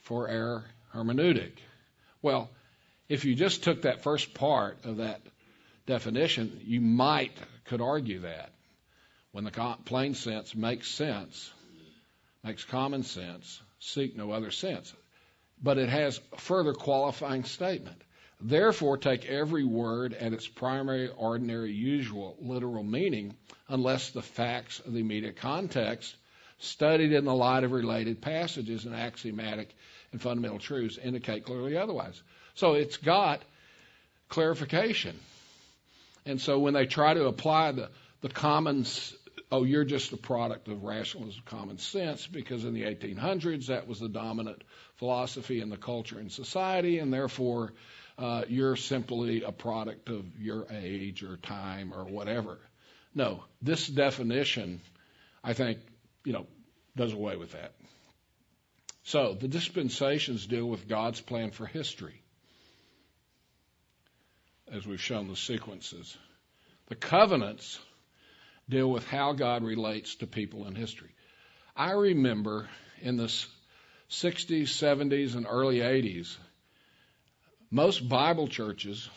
for 0.00 0.28
our 0.28 0.64
hermeneutic. 0.94 1.52
Well, 2.20 2.50
if 3.08 3.24
you 3.24 3.34
just 3.34 3.62
took 3.62 3.82
that 3.82 4.02
first 4.02 4.34
part 4.34 4.84
of 4.84 4.98
that 4.98 5.20
definition, 5.86 6.60
you 6.64 6.80
might 6.80 7.32
could 7.64 7.80
argue 7.80 8.20
that 8.20 8.50
when 9.32 9.44
the 9.44 9.76
plain 9.84 10.14
sense 10.14 10.54
makes 10.54 10.88
sense, 10.90 11.52
makes 12.42 12.64
common 12.64 13.02
sense, 13.02 13.60
seek 13.78 14.16
no 14.16 14.32
other 14.32 14.50
sense. 14.50 14.92
But 15.62 15.78
it 15.78 15.88
has 15.88 16.20
further 16.36 16.72
qualifying 16.72 17.44
statement. 17.44 18.00
Therefore, 18.40 18.96
take 18.96 19.26
every 19.26 19.64
word 19.64 20.14
at 20.14 20.32
its 20.32 20.46
primary, 20.46 21.08
ordinary, 21.08 21.72
usual, 21.72 22.36
literal 22.40 22.84
meaning, 22.84 23.34
unless 23.68 24.10
the 24.10 24.22
facts 24.22 24.78
of 24.80 24.92
the 24.92 25.00
immediate 25.00 25.36
context, 25.36 26.14
studied 26.60 27.12
in 27.12 27.24
the 27.24 27.34
light 27.34 27.64
of 27.64 27.72
related 27.72 28.20
passages 28.20 28.84
and 28.84 28.94
axiomatic 28.94 29.74
and 30.12 30.22
fundamental 30.22 30.58
truths, 30.58 30.98
indicate 30.98 31.44
clearly 31.44 31.76
otherwise. 31.76 32.22
So 32.54 32.74
it's 32.74 32.96
got 32.96 33.42
clarification. 34.28 35.18
And 36.24 36.40
so 36.40 36.58
when 36.58 36.74
they 36.74 36.86
try 36.86 37.14
to 37.14 37.26
apply 37.26 37.72
the, 37.72 37.90
the 38.20 38.28
common, 38.28 38.84
oh, 39.50 39.64
you're 39.64 39.84
just 39.84 40.12
a 40.12 40.16
product 40.16 40.68
of 40.68 40.82
rationalism, 40.82 41.42
common 41.46 41.78
sense, 41.78 42.26
because 42.26 42.64
in 42.64 42.74
the 42.74 42.82
1800s 42.82 43.66
that 43.66 43.88
was 43.88 43.98
the 44.00 44.08
dominant 44.08 44.62
philosophy 44.96 45.60
in 45.60 45.70
the 45.70 45.76
culture 45.76 46.18
and 46.18 46.30
society, 46.30 46.98
and 46.98 47.12
therefore 47.12 47.72
uh, 48.18 48.42
you're 48.48 48.76
simply 48.76 49.42
a 49.42 49.52
product 49.52 50.08
of 50.08 50.24
your 50.38 50.66
age 50.70 51.22
or 51.22 51.36
time 51.36 51.92
or 51.94 52.04
whatever. 52.04 52.58
No, 53.14 53.44
this 53.62 53.86
definition, 53.86 54.80
I 55.42 55.54
think, 55.54 55.78
you 56.24 56.32
know, 56.32 56.46
does 56.96 57.12
away 57.12 57.36
with 57.36 57.52
that. 57.52 57.72
So 59.04 59.34
the 59.34 59.48
dispensations 59.48 60.46
deal 60.46 60.66
with 60.66 60.86
God's 60.86 61.20
plan 61.20 61.50
for 61.50 61.64
history, 61.64 62.20
as 64.70 64.86
we've 64.86 65.00
shown 65.00 65.28
the 65.28 65.36
sequences. 65.36 66.14
The 66.88 66.94
covenants 66.94 67.78
deal 68.68 68.90
with 68.90 69.06
how 69.06 69.32
God 69.32 69.62
relates 69.62 70.16
to 70.16 70.26
people 70.26 70.66
in 70.66 70.74
history. 70.74 71.10
I 71.76 71.92
remember 71.92 72.68
in 73.00 73.16
the 73.16 73.26
60s, 74.10 74.68
70s, 74.68 75.34
and 75.34 75.46
early 75.48 75.78
80s 75.78 76.36
most 77.70 78.08
Bible 78.08 78.48
churches, 78.48 79.08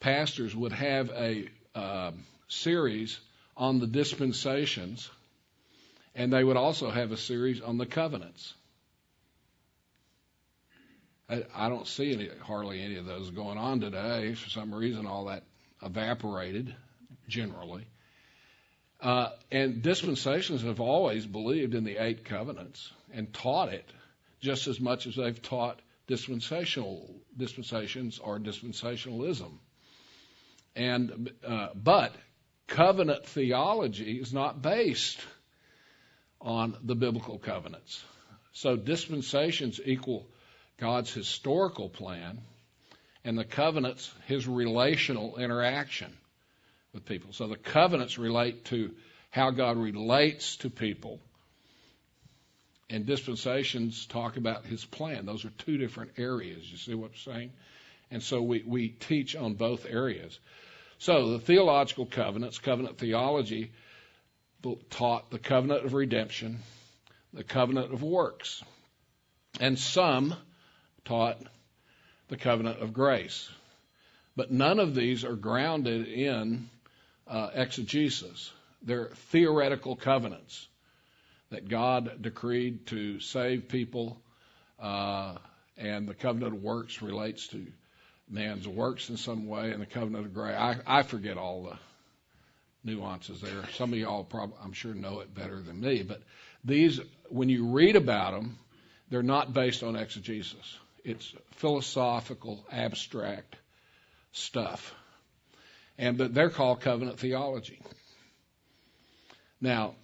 pastors 0.00 0.54
would 0.54 0.72
have 0.72 1.10
a 1.10 1.48
uh, 1.74 2.10
series 2.48 3.20
on 3.56 3.78
the 3.78 3.86
dispensations, 3.86 5.08
and 6.14 6.32
they 6.32 6.42
would 6.42 6.56
also 6.56 6.90
have 6.90 7.12
a 7.12 7.16
series 7.16 7.60
on 7.60 7.78
the 7.78 7.86
covenants. 7.86 8.54
I, 11.28 11.44
I 11.54 11.68
don't 11.68 11.86
see 11.86 12.12
any, 12.12 12.30
hardly 12.42 12.82
any 12.82 12.96
of 12.96 13.06
those 13.06 13.30
going 13.30 13.58
on 13.58 13.80
today. 13.80 14.34
For 14.34 14.50
some 14.50 14.74
reason, 14.74 15.06
all 15.06 15.26
that 15.26 15.44
evaporated 15.82 16.74
generally. 17.28 17.86
Uh, 19.02 19.30
and 19.50 19.82
dispensations 19.82 20.62
have 20.62 20.80
always 20.80 21.26
believed 21.26 21.74
in 21.74 21.82
the 21.82 21.96
eight 21.96 22.24
covenants 22.24 22.92
and 23.12 23.34
taught 23.34 23.72
it 23.72 23.84
just 24.40 24.68
as 24.68 24.78
much 24.78 25.08
as 25.08 25.16
they've 25.16 25.42
taught 25.42 25.80
dispensational 26.06 27.12
dispensations 27.36 28.20
or 28.20 28.38
dispensationalism. 28.38 29.50
And 30.76 31.32
uh, 31.44 31.68
but 31.74 32.14
covenant 32.68 33.26
theology 33.26 34.18
is 34.18 34.32
not 34.32 34.62
based 34.62 35.18
on 36.40 36.76
the 36.84 36.94
biblical 36.94 37.38
covenants. 37.38 38.02
So 38.52 38.76
dispensations 38.76 39.80
equal 39.84 40.28
God's 40.78 41.12
historical 41.12 41.88
plan, 41.88 42.40
and 43.24 43.36
the 43.36 43.44
covenants 43.44 44.12
his 44.26 44.46
relational 44.46 45.38
interaction 45.38 46.12
with 46.92 47.04
people. 47.04 47.32
So 47.32 47.46
the 47.46 47.56
covenants 47.56 48.18
relate 48.18 48.64
to 48.66 48.92
how 49.30 49.50
God 49.50 49.76
relates 49.76 50.56
to 50.58 50.70
people 50.70 51.20
and 52.90 53.06
dispensations 53.06 54.04
talk 54.04 54.36
about 54.36 54.66
his 54.66 54.84
plan. 54.84 55.24
Those 55.24 55.46
are 55.46 55.52
two 55.58 55.78
different 55.78 56.12
areas. 56.18 56.70
You 56.70 56.76
see 56.76 56.94
what 56.94 57.12
I'm 57.12 57.32
saying? 57.34 57.50
And 58.10 58.22
so 58.22 58.42
we, 58.42 58.62
we 58.66 58.88
teach 58.90 59.34
on 59.34 59.54
both 59.54 59.86
areas. 59.88 60.38
So 60.98 61.30
the 61.30 61.38
theological 61.38 62.04
covenants, 62.04 62.58
covenant 62.58 62.98
theology, 62.98 63.72
taught 64.90 65.30
the 65.30 65.38
covenant 65.38 65.86
of 65.86 65.94
redemption, 65.94 66.58
the 67.32 67.42
covenant 67.42 67.94
of 67.94 68.02
works. 68.02 68.62
And 69.58 69.78
some 69.78 70.34
taught 71.06 71.38
the 72.28 72.36
covenant 72.36 72.80
of 72.82 72.92
grace. 72.92 73.48
But 74.36 74.50
none 74.50 74.78
of 74.78 74.94
these 74.94 75.24
are 75.24 75.34
grounded 75.34 76.06
in 76.08 76.68
uh, 77.26 77.50
exegesis. 77.54 78.52
They're 78.82 79.10
theoretical 79.30 79.96
covenants 79.96 80.66
that 81.50 81.68
God 81.68 82.22
decreed 82.22 82.86
to 82.88 83.20
save 83.20 83.68
people, 83.68 84.20
uh, 84.80 85.34
and 85.76 86.08
the 86.08 86.14
covenant 86.14 86.54
of 86.54 86.62
works 86.62 87.02
relates 87.02 87.48
to 87.48 87.66
man's 88.28 88.66
works 88.66 89.10
in 89.10 89.16
some 89.16 89.46
way, 89.46 89.70
and 89.70 89.82
the 89.82 89.86
covenant 89.86 90.26
of 90.26 90.34
grace. 90.34 90.56
I, 90.56 90.76
I 90.86 91.02
forget 91.02 91.36
all 91.36 91.64
the 91.64 91.78
nuances 92.84 93.40
there. 93.40 93.62
Some 93.74 93.92
of 93.92 93.98
y'all 93.98 94.24
probably, 94.24 94.56
I'm 94.64 94.72
sure, 94.72 94.94
know 94.94 95.20
it 95.20 95.34
better 95.34 95.60
than 95.60 95.80
me, 95.80 96.02
but 96.02 96.22
these, 96.64 97.00
when 97.28 97.48
you 97.48 97.66
read 97.66 97.96
about 97.96 98.32
them, 98.32 98.58
they're 99.10 99.22
not 99.22 99.52
based 99.52 99.82
on 99.82 99.94
exegesis. 99.94 100.78
It's 101.04 101.34
philosophical, 101.52 102.64
abstract 102.70 103.56
stuff. 104.32 104.94
And 105.98 106.18
but 106.18 106.34
they're 106.34 106.50
called 106.50 106.80
covenant 106.80 107.18
theology. 107.18 107.80
Now, 109.60 109.94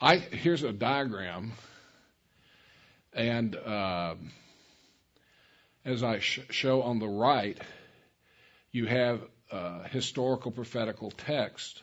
I 0.00 0.16
here's 0.18 0.62
a 0.62 0.72
diagram, 0.72 1.52
and 3.12 3.56
uh, 3.56 4.14
as 5.84 6.02
I 6.02 6.20
sh- 6.20 6.40
show 6.50 6.82
on 6.82 6.98
the 6.98 7.08
right, 7.08 7.58
you 8.72 8.86
have 8.86 9.20
uh, 9.50 9.82
historical 9.84 10.52
prophetical 10.52 11.10
text, 11.10 11.82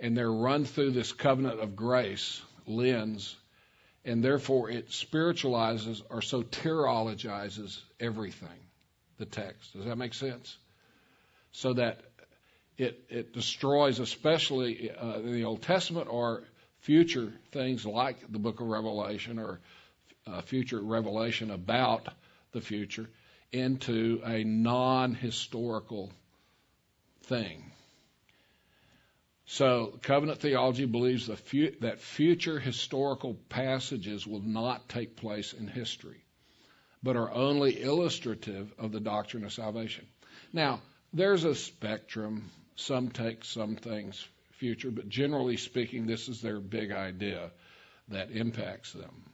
and 0.00 0.16
they're 0.16 0.32
run 0.32 0.64
through 0.64 0.90
this 0.90 1.12
covenant 1.12 1.60
of 1.60 1.76
grace 1.76 2.42
lens, 2.66 3.36
and 4.04 4.22
therefore 4.22 4.70
it 4.70 4.90
spiritualizes 4.90 6.02
or 6.10 6.20
soteriologizes 6.20 7.80
everything, 8.00 8.48
the 9.18 9.26
text. 9.26 9.74
Does 9.74 9.84
that 9.84 9.96
make 9.96 10.14
sense? 10.14 10.56
So 11.58 11.72
that 11.72 12.00
it, 12.76 13.04
it 13.08 13.32
destroys, 13.32 13.98
especially 13.98 14.92
uh, 14.92 15.18
the 15.18 15.42
Old 15.42 15.60
Testament 15.62 16.06
or 16.08 16.44
future 16.78 17.32
things 17.50 17.84
like 17.84 18.30
the 18.30 18.38
book 18.38 18.60
of 18.60 18.68
Revelation 18.68 19.40
or 19.40 19.58
uh, 20.28 20.40
future 20.42 20.80
revelation 20.80 21.50
about 21.50 22.06
the 22.52 22.60
future 22.60 23.10
into 23.50 24.22
a 24.24 24.44
non 24.44 25.14
historical 25.14 26.12
thing. 27.24 27.72
So, 29.46 29.98
covenant 30.02 30.38
theology 30.38 30.84
believes 30.84 31.26
that 31.26 31.98
future 31.98 32.60
historical 32.60 33.34
passages 33.48 34.28
will 34.28 34.42
not 34.42 34.88
take 34.88 35.16
place 35.16 35.54
in 35.54 35.66
history, 35.66 36.22
but 37.02 37.16
are 37.16 37.32
only 37.32 37.82
illustrative 37.82 38.72
of 38.78 38.92
the 38.92 39.00
doctrine 39.00 39.44
of 39.44 39.52
salvation. 39.52 40.06
Now, 40.52 40.82
there's 41.12 41.44
a 41.44 41.54
spectrum. 41.54 42.50
Some 42.76 43.10
take 43.10 43.44
some 43.44 43.76
things 43.76 44.26
future, 44.52 44.90
but 44.90 45.08
generally 45.08 45.56
speaking, 45.56 46.06
this 46.06 46.28
is 46.28 46.40
their 46.40 46.60
big 46.60 46.92
idea 46.92 47.50
that 48.08 48.30
impacts 48.30 48.92
them. 48.92 49.24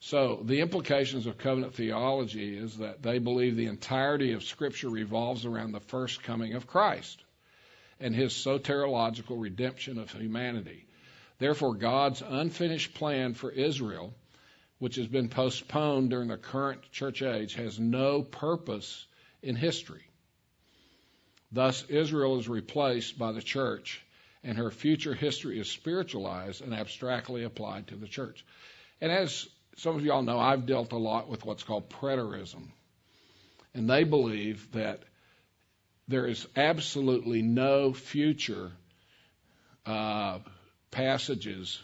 So 0.00 0.40
the 0.44 0.60
implications 0.60 1.26
of 1.26 1.38
covenant 1.38 1.74
theology 1.74 2.56
is 2.56 2.78
that 2.78 3.02
they 3.02 3.18
believe 3.18 3.56
the 3.56 3.66
entirety 3.66 4.32
of 4.32 4.44
Scripture 4.44 4.88
revolves 4.88 5.44
around 5.44 5.72
the 5.72 5.80
first 5.80 6.22
coming 6.22 6.54
of 6.54 6.66
Christ 6.66 7.22
and 7.98 8.14
his 8.14 8.32
soteriological 8.32 9.40
redemption 9.40 9.98
of 9.98 10.10
humanity. 10.12 10.86
Therefore, 11.38 11.74
God's 11.74 12.22
unfinished 12.22 12.94
plan 12.94 13.34
for 13.34 13.50
Israel, 13.50 14.14
which 14.78 14.96
has 14.96 15.06
been 15.06 15.28
postponed 15.28 16.10
during 16.10 16.28
the 16.28 16.36
current 16.36 16.80
church 16.92 17.22
age, 17.22 17.54
has 17.54 17.78
no 17.78 18.22
purpose 18.22 19.06
in 19.42 19.56
history. 19.56 20.07
Thus, 21.50 21.84
Israel 21.88 22.38
is 22.38 22.48
replaced 22.48 23.18
by 23.18 23.32
the 23.32 23.42
church, 23.42 24.04
and 24.44 24.58
her 24.58 24.70
future 24.70 25.14
history 25.14 25.58
is 25.58 25.70
spiritualized 25.70 26.62
and 26.62 26.74
abstractly 26.74 27.44
applied 27.44 27.88
to 27.88 27.96
the 27.96 28.06
church. 28.06 28.44
And 29.00 29.10
as 29.10 29.48
some 29.76 29.96
of 29.96 30.04
y'all 30.04 30.22
know, 30.22 30.38
I've 30.38 30.66
dealt 30.66 30.92
a 30.92 30.98
lot 30.98 31.28
with 31.28 31.44
what's 31.44 31.62
called 31.62 31.88
preterism. 31.88 32.68
And 33.74 33.88
they 33.88 34.04
believe 34.04 34.70
that 34.72 35.02
there 36.08 36.26
is 36.26 36.46
absolutely 36.56 37.42
no 37.42 37.92
future 37.92 38.72
uh, 39.86 40.38
passages 40.90 41.80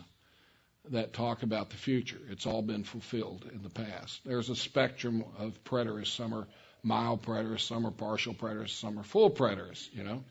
that 0.90 1.12
talk 1.12 1.42
about 1.42 1.70
the 1.70 1.76
future. 1.76 2.20
It's 2.30 2.46
all 2.46 2.62
been 2.62 2.84
fulfilled 2.84 3.48
in 3.52 3.62
the 3.62 3.70
past. 3.70 4.20
There's 4.24 4.50
a 4.50 4.56
spectrum 4.56 5.24
of 5.38 5.62
preterists. 5.64 6.16
Some 6.16 6.34
are 6.34 6.46
mild 6.84 7.22
preterists, 7.22 7.66
some 7.66 7.86
are 7.86 7.90
partial 7.90 8.34
preterists, 8.34 8.78
some 8.78 8.98
are 8.98 9.02
full 9.02 9.30
preterists, 9.30 9.88
you 9.92 10.04
know. 10.04 10.22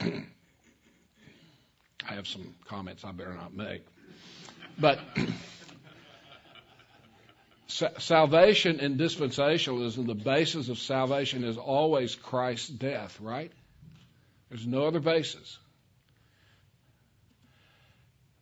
I 2.08 2.14
have 2.14 2.26
some 2.26 2.54
comments 2.66 3.04
I 3.04 3.12
better 3.12 3.34
not 3.34 3.54
make. 3.54 3.84
But 4.78 4.98
salvation 7.98 8.80
in 8.80 8.96
dispensationalism, 8.96 10.06
the 10.06 10.14
basis 10.14 10.68
of 10.68 10.78
salvation 10.78 11.44
is 11.44 11.58
always 11.58 12.14
Christ's 12.14 12.68
death, 12.68 13.20
right? 13.20 13.52
There's 14.48 14.66
no 14.66 14.86
other 14.86 15.00
basis. 15.00 15.58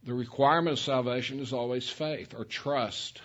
The 0.04 0.14
requirement 0.14 0.72
of 0.72 0.78
salvation 0.78 1.40
is 1.40 1.52
always 1.52 1.88
faith 1.88 2.34
or 2.36 2.44
trust 2.44 3.20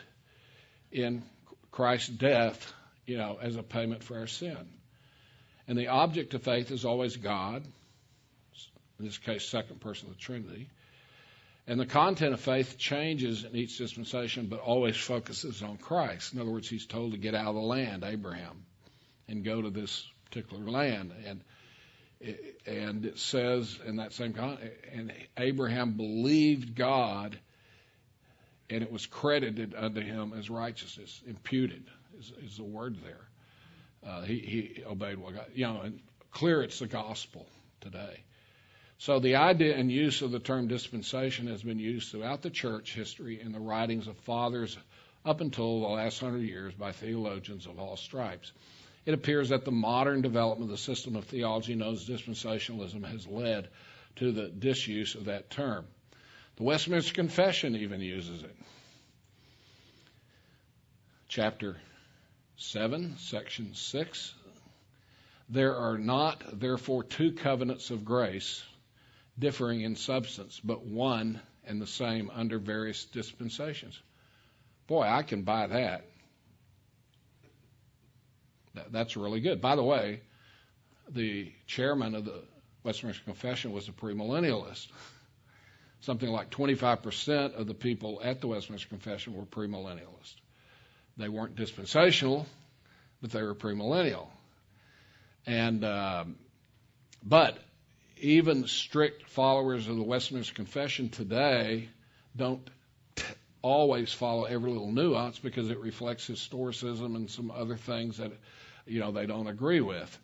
in 0.91 1.23
Christ's 1.71 2.09
death, 2.09 2.73
you 3.05 3.17
know, 3.17 3.37
as 3.41 3.55
a 3.55 3.63
payment 3.63 4.03
for 4.03 4.17
our 4.17 4.27
sin. 4.27 4.57
And 5.67 5.77
the 5.77 5.87
object 5.87 6.33
of 6.33 6.43
faith 6.43 6.71
is 6.71 6.85
always 6.85 7.17
God, 7.17 7.63
in 8.99 9.05
this 9.05 9.17
case, 9.17 9.45
second 9.45 9.81
person 9.81 10.09
of 10.09 10.15
the 10.15 10.21
Trinity. 10.21 10.69
And 11.67 11.79
the 11.79 11.85
content 11.85 12.33
of 12.33 12.39
faith 12.39 12.77
changes 12.77 13.43
in 13.43 13.55
each 13.55 13.77
dispensation, 13.77 14.45
but 14.47 14.59
always 14.59 14.95
focuses 14.95 15.63
on 15.63 15.77
Christ. 15.77 16.33
In 16.33 16.39
other 16.39 16.51
words, 16.51 16.69
he's 16.69 16.85
told 16.85 17.13
to 17.13 17.17
get 17.17 17.33
out 17.33 17.47
of 17.47 17.55
the 17.55 17.61
land, 17.61 18.03
Abraham, 18.03 18.65
and 19.27 19.43
go 19.43 19.61
to 19.61 19.71
this 19.71 20.07
particular 20.25 20.63
land. 20.63 21.11
And 21.25 21.41
and 22.65 23.05
it 23.05 23.19
says 23.19 23.77
in 23.85 23.97
that 23.97 24.13
same 24.13 24.33
context, 24.33 24.71
and 24.93 25.11
Abraham 25.37 25.93
believed 25.93 26.73
God, 26.73 27.37
and 28.69 28.81
it 28.81 28.91
was 28.91 29.05
credited 29.05 29.75
unto 29.77 30.01
him 30.01 30.33
as 30.37 30.49
righteousness, 30.49 31.21
imputed 31.27 31.83
is, 32.19 32.31
is 32.43 32.57
the 32.57 32.63
word 32.63 32.97
there. 33.03 33.27
Uh, 34.05 34.21
he, 34.21 34.39
he 34.39 34.83
obeyed 34.85 35.17
what 35.17 35.35
God, 35.35 35.45
you 35.53 35.65
know, 35.65 35.81
and 35.81 35.99
clear 36.31 36.61
it's 36.61 36.79
the 36.79 36.87
gospel 36.87 37.47
today. 37.81 38.23
So 38.97 39.19
the 39.19 39.35
idea 39.35 39.75
and 39.75 39.91
use 39.91 40.21
of 40.21 40.31
the 40.31 40.39
term 40.39 40.67
dispensation 40.67 41.47
has 41.47 41.61
been 41.61 41.79
used 41.79 42.11
throughout 42.11 42.41
the 42.41 42.49
church 42.49 42.93
history 42.93 43.41
in 43.41 43.51
the 43.51 43.59
writings 43.59 44.07
of 44.07 44.17
fathers 44.19 44.77
up 45.25 45.41
until 45.41 45.81
the 45.81 45.87
last 45.87 46.19
hundred 46.19 46.43
years 46.43 46.73
by 46.73 46.91
theologians 46.91 47.65
of 47.65 47.79
all 47.79 47.97
stripes. 47.97 48.51
It 49.05 49.13
appears 49.13 49.49
that 49.49 49.65
the 49.65 49.71
modern 49.71 50.21
development 50.21 50.71
of 50.71 50.77
the 50.77 50.83
system 50.83 51.15
of 51.15 51.25
theology 51.25 51.75
known 51.75 51.93
as 51.93 52.07
dispensationalism 52.07 53.05
has 53.05 53.27
led 53.27 53.69
to 54.17 54.31
the 54.31 54.47
disuse 54.47 55.15
of 55.15 55.25
that 55.25 55.49
term. 55.49 55.85
The 56.55 56.63
Westminster 56.63 57.13
Confession 57.13 57.75
even 57.75 57.99
uses 57.99 58.43
it. 58.43 58.55
Chapter 61.27 61.75
7, 62.57 63.15
section 63.17 63.73
6. 63.73 64.33
There 65.49 65.75
are 65.75 65.97
not, 65.97 66.59
therefore, 66.59 67.03
two 67.03 67.33
covenants 67.33 67.91
of 67.91 68.05
grace 68.05 68.63
differing 69.37 69.81
in 69.81 69.95
substance, 69.95 70.59
but 70.63 70.85
one 70.85 71.41
and 71.65 71.81
the 71.81 71.87
same 71.87 72.31
under 72.33 72.57
various 72.57 73.05
dispensations. 73.05 73.99
Boy, 74.87 75.03
I 75.03 75.23
can 75.23 75.43
buy 75.43 75.67
that. 75.67 76.05
That's 78.91 79.17
really 79.17 79.39
good. 79.39 79.61
By 79.61 79.75
the 79.75 79.83
way, 79.83 80.21
the 81.09 81.51
chairman 81.67 82.15
of 82.15 82.25
the 82.25 82.43
Westminster 82.83 83.23
Confession 83.23 83.71
was 83.71 83.87
a 83.87 83.91
premillennialist. 83.91 84.87
Something 86.01 86.29
like 86.29 86.51
25% 86.51 87.55
of 87.55 87.67
the 87.67 87.73
people 87.73 88.21
at 88.23 88.41
the 88.41 88.47
Westminster 88.47 88.87
Confession 88.89 89.33
were 89.33 89.45
premillennialists. 89.45 90.35
They 91.17 91.29
weren't 91.29 91.55
dispensational, 91.55 92.45
but 93.21 93.31
they 93.31 93.41
were 93.41 93.55
premillennial. 93.55 94.27
And 95.45 95.83
um, 95.85 96.35
but 97.23 97.57
even 98.17 98.67
strict 98.67 99.29
followers 99.29 99.87
of 99.87 99.95
the 99.95 100.03
Westminster 100.03 100.53
Confession 100.53 101.09
today 101.09 101.89
don't 102.35 102.67
t- 103.15 103.23
always 103.61 104.11
follow 104.11 104.43
every 104.45 104.71
little 104.71 104.91
nuance 104.91 105.39
because 105.39 105.69
it 105.69 105.79
reflects 105.79 106.29
historicism 106.29 107.15
and 107.15 107.29
some 107.29 107.51
other 107.51 107.77
things 107.77 108.17
that 108.17 108.31
you 108.85 108.99
know 108.99 109.11
they 109.11 109.25
don't 109.25 109.47
agree 109.47 109.81
with. 109.81 110.17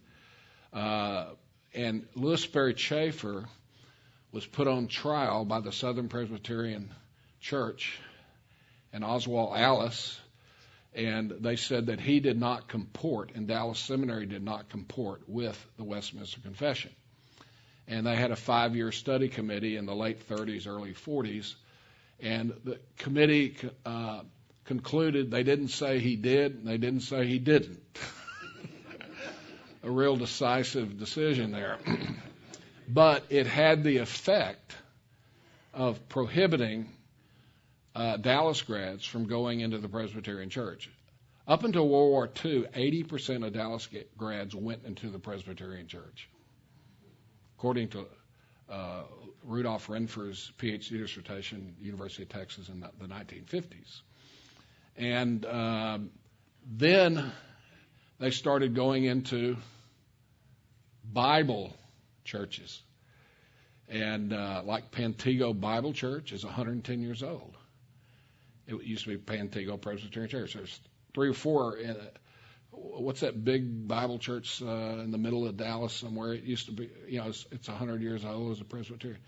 Uh, 0.73 1.25
and 1.73 2.05
Lewis 2.15 2.41
Sperry 2.41 2.73
Chafer 2.73 3.45
was 4.31 4.45
put 4.45 4.67
on 4.67 4.87
trial 4.87 5.45
by 5.45 5.59
the 5.59 5.71
Southern 5.71 6.07
Presbyterian 6.07 6.93
Church 7.39 7.99
and 8.93 9.03
Oswald 9.03 9.57
Allis, 9.57 10.19
and 10.93 11.31
they 11.39 11.55
said 11.55 11.87
that 11.87 11.99
he 11.99 12.19
did 12.19 12.39
not 12.39 12.67
comport, 12.67 13.31
and 13.35 13.47
Dallas 13.47 13.79
Seminary 13.79 14.25
did 14.25 14.43
not 14.43 14.69
comport 14.69 15.21
with 15.27 15.57
the 15.77 15.83
Westminster 15.83 16.41
Confession 16.41 16.91
and 17.91 18.05
they 18.05 18.15
had 18.15 18.31
a 18.31 18.35
five 18.35 18.75
year 18.75 18.91
study 18.91 19.27
committee 19.27 19.75
in 19.75 19.85
the 19.85 19.93
late 19.93 20.27
30s, 20.29 20.65
early 20.67 20.93
40s. 20.93 21.53
And 22.21 22.53
the 22.63 22.79
committee 22.97 23.57
uh, 23.85 24.21
concluded 24.65 25.29
they 25.29 25.43
didn't 25.43 25.69
say 25.69 25.99
he 25.99 26.15
did, 26.15 26.55
and 26.55 26.67
they 26.67 26.77
didn't 26.77 27.01
say 27.01 27.27
he 27.27 27.39
didn't. 27.39 27.81
a 29.83 29.91
real 29.91 30.15
decisive 30.15 30.97
decision 30.97 31.51
there. 31.51 31.77
but 32.87 33.25
it 33.29 33.47
had 33.47 33.83
the 33.83 33.97
effect 33.97 34.73
of 35.73 36.07
prohibiting 36.07 36.87
uh, 37.95 38.17
Dallas 38.17 38.61
grads 38.61 39.05
from 39.05 39.27
going 39.27 39.61
into 39.61 39.77
the 39.77 39.89
Presbyterian 39.89 40.49
Church. 40.49 40.89
Up 41.47 41.63
until 41.63 41.87
World 41.87 42.11
War 42.11 42.29
II, 42.45 42.65
80% 42.73 43.45
of 43.45 43.53
Dallas 43.53 43.89
grads 44.17 44.55
went 44.55 44.83
into 44.85 45.09
the 45.09 45.19
Presbyterian 45.19 45.87
Church 45.87 46.29
according 47.61 47.87
to 47.87 48.07
uh, 48.71 49.03
Rudolf 49.43 49.87
Renfer's 49.87 50.51
PhD 50.57 50.97
dissertation, 50.97 51.75
University 51.79 52.23
of 52.23 52.29
Texas 52.29 52.69
in 52.69 52.79
the, 52.79 52.89
the 52.99 53.05
1950s. 53.05 54.01
And 54.97 55.45
um, 55.45 56.09
then 56.65 57.31
they 58.17 58.31
started 58.31 58.73
going 58.73 59.03
into 59.03 59.57
Bible 61.03 61.71
churches. 62.25 62.81
And 63.87 64.33
uh, 64.33 64.63
like 64.65 64.89
Pantego 64.91 65.53
Bible 65.53 65.93
Church 65.93 66.31
is 66.31 66.43
110 66.43 66.99
years 66.99 67.21
old. 67.21 67.55
It 68.79 68.85
used 68.85 69.05
to 69.05 69.09
be 69.09 69.17
Pantego 69.17 69.79
Presbyterian 69.79 70.29
Church. 70.29 70.53
There's 70.53 70.79
three 71.13 71.29
or 71.29 71.33
four 71.33 71.77
in, 71.77 71.95
what's 72.71 73.21
that 73.21 73.43
big 73.43 73.87
Bible 73.87 74.19
church 74.19 74.61
uh, 74.61 74.65
in 74.65 75.11
the 75.11 75.17
middle 75.17 75.47
of 75.47 75.57
Dallas 75.57 75.93
somewhere? 75.93 76.33
It 76.33 76.43
used 76.43 76.67
to 76.67 76.71
be, 76.71 76.89
you 77.07 77.19
know, 77.19 77.27
it's, 77.27 77.45
it's 77.51 77.67
100 77.67 78.01
years 78.01 78.23
old 78.25 78.51
as 78.51 78.61
a 78.61 78.65
Presbyterian. 78.65 79.19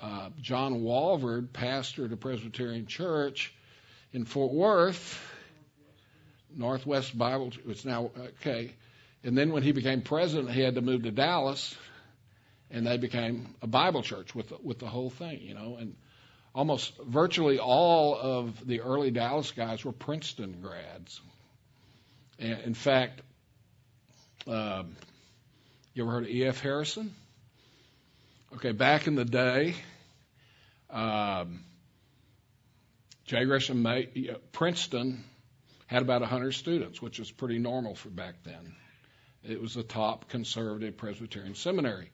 Uh, 0.00 0.28
John 0.40 0.82
Walvoord 0.82 1.48
pastored 1.48 2.12
a 2.12 2.16
Presbyterian 2.16 2.86
church 2.86 3.54
in 4.12 4.24
Fort 4.24 4.52
Worth, 4.52 5.18
Northwest 6.54 7.16
Bible. 7.16 7.52
It's 7.66 7.84
now 7.84 8.10
okay. 8.40 8.74
And 9.24 9.36
then 9.36 9.52
when 9.52 9.62
he 9.62 9.72
became 9.72 10.02
president, 10.02 10.50
he 10.52 10.60
had 10.60 10.74
to 10.74 10.82
move 10.82 11.02
to 11.04 11.10
Dallas, 11.10 11.74
and 12.70 12.86
they 12.86 12.98
became 12.98 13.54
a 13.62 13.66
Bible 13.66 14.02
church 14.02 14.34
with 14.34 14.50
the, 14.50 14.58
with 14.62 14.78
the 14.78 14.86
whole 14.86 15.10
thing, 15.10 15.40
you 15.40 15.54
know. 15.54 15.76
And 15.80 15.96
almost 16.56 16.94
virtually 17.06 17.58
all 17.58 18.16
of 18.16 18.66
the 18.66 18.80
early 18.80 19.10
Dallas 19.10 19.52
guys 19.52 19.84
were 19.84 19.92
Princeton 19.92 20.56
grads. 20.62 21.20
In 22.38 22.72
fact, 22.72 23.20
um, 24.46 24.96
you 25.92 26.02
ever 26.02 26.12
heard 26.12 26.24
of 26.24 26.30
E.F. 26.30 26.60
Harrison? 26.60 27.14
Okay, 28.54 28.72
back 28.72 29.06
in 29.06 29.16
the 29.16 29.24
day, 29.24 29.74
um, 30.88 31.60
J. 33.26 33.44
Gresham 33.44 33.82
Machen, 33.82 34.36
Princeton 34.52 35.24
had 35.86 36.00
about 36.00 36.22
100 36.22 36.52
students, 36.52 37.02
which 37.02 37.18
was 37.18 37.30
pretty 37.30 37.58
normal 37.58 37.94
for 37.94 38.08
back 38.08 38.34
then. 38.44 38.74
It 39.44 39.60
was 39.60 39.74
the 39.74 39.82
top 39.82 40.30
conservative 40.30 40.96
Presbyterian 40.96 41.54
seminary. 41.54 42.10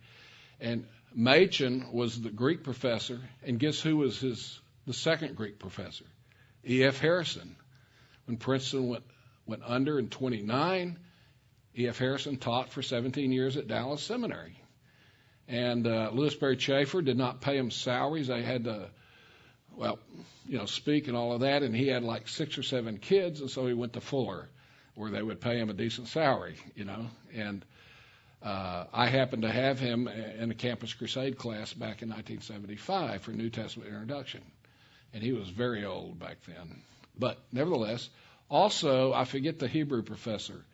And 0.61 0.87
Machen 1.15 1.93
was 1.93 2.21
the 2.21 2.31
Greek 2.31 2.65
professor, 2.65 3.21
and 3.45 3.59
guess 3.59 3.81
who 3.81 3.97
was 3.97 4.21
his 4.21 4.61
the 4.87 4.95
second 4.95 5.37
Greek 5.37 5.59
professor? 5.59 6.05
E.F. 6.69 6.99
Harrison. 6.99 7.57
When 8.27 8.37
Princeton 8.37 8.89
went 8.89 9.05
went 9.47 9.63
under 9.67 9.99
in 9.99 10.09
29, 10.09 10.99
E.F. 11.79 11.99
Harrison 11.99 12.37
taught 12.37 12.71
for 12.71 12.83
17 12.83 13.33
years 13.33 13.57
at 13.57 13.67
Dallas 13.67 14.03
Seminary. 14.03 14.57
And 15.49 15.87
uh, 15.87 16.11
Lewis 16.13 16.35
Sperry 16.35 16.57
Chafer 16.57 17.03
did 17.03 17.19
not 17.19 17.41
pay 17.41 17.57
him 17.57 17.71
salaries. 17.71 18.29
They 18.29 18.43
had 18.43 18.65
to, 18.65 18.89
well, 19.77 19.99
you 20.47 20.59
know, 20.59 20.67
speak 20.67 21.09
and 21.09 21.17
all 21.17 21.33
of 21.33 21.41
that. 21.41 21.63
And 21.63 21.75
he 21.75 21.89
had 21.89 22.05
like 22.05 22.29
six 22.29 22.57
or 22.57 22.63
seven 22.63 22.99
kids, 22.99 23.41
and 23.41 23.51
so 23.51 23.67
he 23.67 23.75
went 23.75 23.95
to 23.95 24.01
Fuller, 24.01 24.49
where 24.95 25.11
they 25.11 25.23
would 25.23 25.41
pay 25.41 25.59
him 25.59 25.71
a 25.71 25.75
decent 25.75 26.09
salary, 26.09 26.57
you 26.77 26.85
know. 26.85 27.07
And 27.35 27.65
uh, 28.45 28.87
I 28.93 29.09
happened 29.09 29.43
to 29.43 29.51
have 29.51 29.79
him 29.79 30.09
in 30.09 30.51
a 30.51 30.55
Campus 30.55 30.93
Crusade 30.93 31.39
class 31.39 31.73
back 31.73 32.03
in 32.03 32.09
1975 32.09 33.23
for 33.23 33.31
New 33.31 33.51
Testament 33.51 33.91
introduction, 33.91 34.43
and 35.15 35.23
he 35.23 35.33
was 35.33 35.49
very 35.49 35.85
old 35.85 36.19
back 36.19 36.39
then. 36.47 36.83
But 37.19 37.39
nevertheless, 37.53 38.09
also 38.49 39.13
I 39.13 39.25
forget 39.25 39.59
the 39.59 39.69
Hebrew 39.69 40.03
professor. 40.03 40.65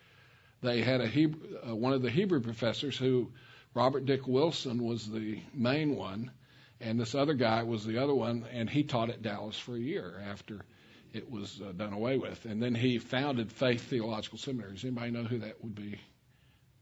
They 0.62 0.80
had 0.82 1.00
a 1.00 1.06
Hebrew, 1.06 1.58
uh, 1.68 1.74
one 1.74 1.92
of 1.92 2.02
the 2.02 2.10
Hebrew 2.10 2.40
professors 2.40 2.96
who 2.96 3.30
Robert 3.74 4.06
Dick 4.06 4.26
Wilson 4.26 4.82
was 4.82 5.08
the 5.08 5.40
main 5.52 5.94
one, 5.94 6.30
and 6.80 6.98
this 6.98 7.14
other 7.14 7.34
guy 7.34 7.64
was 7.64 7.84
the 7.84 7.98
other 7.98 8.14
one, 8.14 8.46
and 8.52 8.68
he 8.68 8.82
taught 8.82 9.10
at 9.10 9.22
Dallas 9.22 9.58
for 9.58 9.76
a 9.76 9.80
year 9.80 10.20
after 10.30 10.64
it 11.12 11.30
was 11.30 11.60
uh, 11.60 11.72
done 11.72 11.92
away 11.92 12.18
with. 12.18 12.44
And 12.44 12.62
then 12.62 12.74
he 12.74 12.98
founded 12.98 13.52
Faith 13.52 13.82
Theological 13.82 14.38
Seminary. 14.38 14.72
Does 14.72 14.84
anybody 14.84 15.10
know 15.10 15.24
who 15.24 15.38
that 15.38 15.62
would 15.62 15.74
be? 15.74 16.00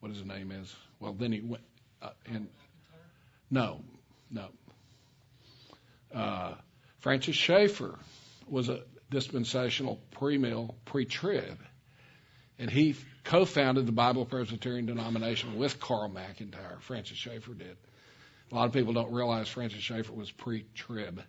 What 0.07 0.15
his 0.15 0.25
name 0.25 0.53
is? 0.53 0.73
Well, 1.01 1.15
then 1.15 1.33
he 1.33 1.41
went 1.41 1.65
uh, 2.01 2.11
and 2.27 2.47
no, 3.51 3.81
no. 4.31 4.47
Uh, 6.15 6.55
Francis 7.01 7.35
Schaeffer 7.35 7.99
was 8.49 8.69
a 8.69 8.83
dispensational 9.11 10.01
premill 10.15 10.77
pre-trib, 10.85 11.59
and 12.57 12.71
he 12.71 12.95
co-founded 13.25 13.87
the 13.87 13.91
Bible 13.91 14.25
Presbyterian 14.25 14.87
denomination 14.87 15.59
with 15.59 15.81
Carl 15.81 16.09
McIntire. 16.09 16.81
Francis 16.83 17.17
Schaeffer 17.17 17.55
did. 17.55 17.77
A 18.53 18.55
lot 18.55 18.67
of 18.67 18.73
people 18.73 18.93
don't 18.93 19.13
realize 19.13 19.49
Francis 19.49 19.81
Schaeffer 19.81 20.13
was 20.13 20.31
pre-trib 20.31 21.21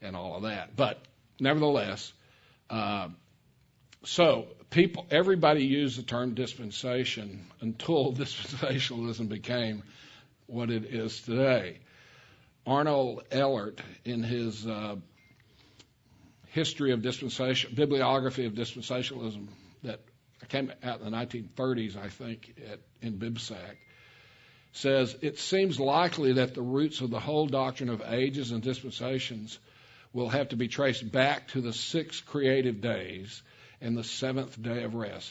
and 0.00 0.16
all 0.16 0.34
of 0.34 0.42
that, 0.42 0.74
but 0.74 0.98
nevertheless, 1.38 2.12
uh, 2.68 3.06
so 4.02 4.48
people, 4.72 5.06
everybody 5.10 5.64
used 5.64 5.98
the 5.98 6.02
term 6.02 6.34
dispensation 6.34 7.46
until 7.60 8.12
dispensationalism 8.12 9.28
became 9.28 9.84
what 10.46 10.70
it 10.70 10.84
is 10.84 11.20
today. 11.22 11.78
Arnold 12.66 13.24
Ehlert, 13.30 13.78
in 14.04 14.22
his 14.22 14.66
uh, 14.66 14.96
history 16.48 16.92
of 16.92 17.02
dispensation, 17.02 17.74
bibliography 17.74 18.46
of 18.46 18.54
dispensationalism 18.54 19.48
that 19.82 20.00
came 20.48 20.72
out 20.82 21.00
in 21.00 21.10
the 21.10 21.16
1930s, 21.16 21.96
I 21.96 22.08
think, 22.08 22.54
at, 22.70 22.80
in 23.00 23.18
BibSac, 23.18 23.76
says 24.72 25.16
it 25.20 25.38
seems 25.38 25.78
likely 25.78 26.34
that 26.34 26.54
the 26.54 26.62
roots 26.62 27.00
of 27.00 27.10
the 27.10 27.20
whole 27.20 27.46
doctrine 27.46 27.90
of 27.90 28.02
ages 28.06 28.52
and 28.52 28.62
dispensations 28.62 29.58
will 30.12 30.28
have 30.28 30.50
to 30.50 30.56
be 30.56 30.68
traced 30.68 31.10
back 31.10 31.48
to 31.48 31.60
the 31.60 31.72
six 31.72 32.20
creative 32.20 32.80
days 32.80 33.42
and 33.82 33.96
the 33.96 34.04
seventh 34.04 34.60
day 34.62 34.84
of 34.84 34.94
rest 34.94 35.30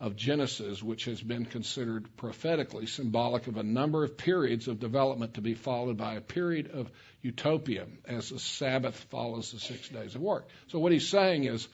of 0.00 0.16
Genesis, 0.16 0.82
which 0.82 1.04
has 1.04 1.20
been 1.20 1.44
considered 1.44 2.16
prophetically 2.16 2.86
symbolic 2.86 3.46
of 3.46 3.56
a 3.56 3.62
number 3.62 4.02
of 4.02 4.16
periods 4.18 4.66
of 4.66 4.80
development 4.80 5.34
to 5.34 5.40
be 5.40 5.54
followed 5.54 5.96
by 5.96 6.14
a 6.14 6.20
period 6.20 6.72
of 6.72 6.90
utopia 7.22 7.86
as 8.04 8.30
the 8.30 8.40
Sabbath 8.40 8.96
follows 9.10 9.52
the 9.52 9.60
six 9.60 9.88
days 9.88 10.16
of 10.16 10.20
work. 10.20 10.48
So, 10.66 10.80
what 10.80 10.90
he's 10.90 11.08
saying 11.08 11.44
is 11.44 11.68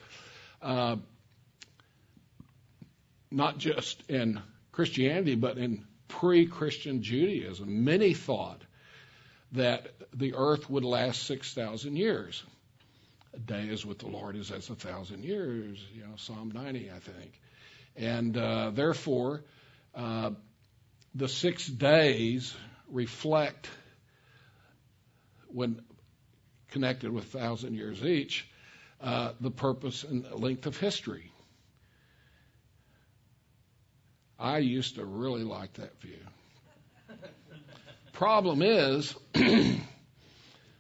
uh, 0.61 0.97
not 3.31 3.57
just 3.57 4.03
in 4.11 4.43
Christianity, 4.73 5.37
but 5.37 5.57
in 5.57 5.87
pre 6.09 6.47
Christian 6.47 7.03
Judaism, 7.03 7.85
many 7.85 8.13
thought 8.13 8.61
that 9.53 9.87
the 10.13 10.35
earth 10.35 10.69
would 10.69 10.85
last 10.85 11.23
6,000 11.23 11.97
years. 11.97 12.43
A 13.39 13.41
day 13.41 13.69
is 13.69 13.87
with 13.87 14.01
the 14.01 14.09
Lord 14.09 14.35
is 14.35 14.51
as 14.51 14.69
a 14.69 14.75
thousand 14.75 15.23
years, 15.23 15.79
you 15.95 16.03
know, 16.03 16.17
Psalm 16.17 16.51
90, 16.53 16.91
I 16.91 16.99
think. 16.99 17.41
And 17.95 18.37
uh, 18.37 18.71
therefore, 18.71 19.45
uh, 19.95 20.31
the 21.15 21.29
six 21.29 21.67
days 21.67 22.53
reflect, 22.91 23.71
when 25.49 25.81
connected 26.71 27.13
with 27.13 27.27
thousand 27.27 27.75
years 27.75 28.03
each, 28.05 28.49
uh, 29.01 29.33
the 29.41 29.53
purpose 29.53 30.03
and 30.03 30.29
length 30.33 30.67
of 30.67 30.77
history. 30.77 31.31
I 34.37 34.59
used 34.59 34.97
to 34.97 35.05
really 35.05 35.45
like 35.45 35.75
that 35.75 36.01
view. 36.01 36.19
Problem 38.13 38.63
is, 38.63 39.15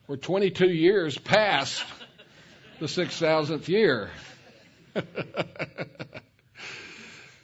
we're 0.09 0.16
22 0.16 0.66
years 0.66 1.16
past 1.16 1.84
the 2.81 2.87
6,000th 2.87 3.68
year. 3.68 4.11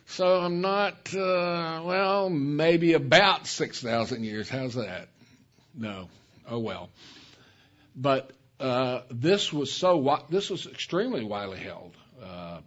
so 0.07 0.41
I'm 0.41 0.61
not, 0.61 1.15
uh, 1.15 1.83
well, 1.85 2.31
maybe 2.31 2.93
about 2.93 3.47
6,000 3.47 4.25
years. 4.25 4.49
How's 4.49 4.75
that? 4.75 5.09
No. 5.75 6.09
Oh 6.49 6.59
well. 6.59 6.91
But 7.97 8.31
uh, 8.61 9.01
this 9.11 9.53
was 9.53 9.73
so, 9.73 10.25
this 10.31 10.51
was 10.51 10.67
extremely 10.67 11.25
widely 11.25 11.59
held. 11.59 11.97
Uh, 12.23 12.61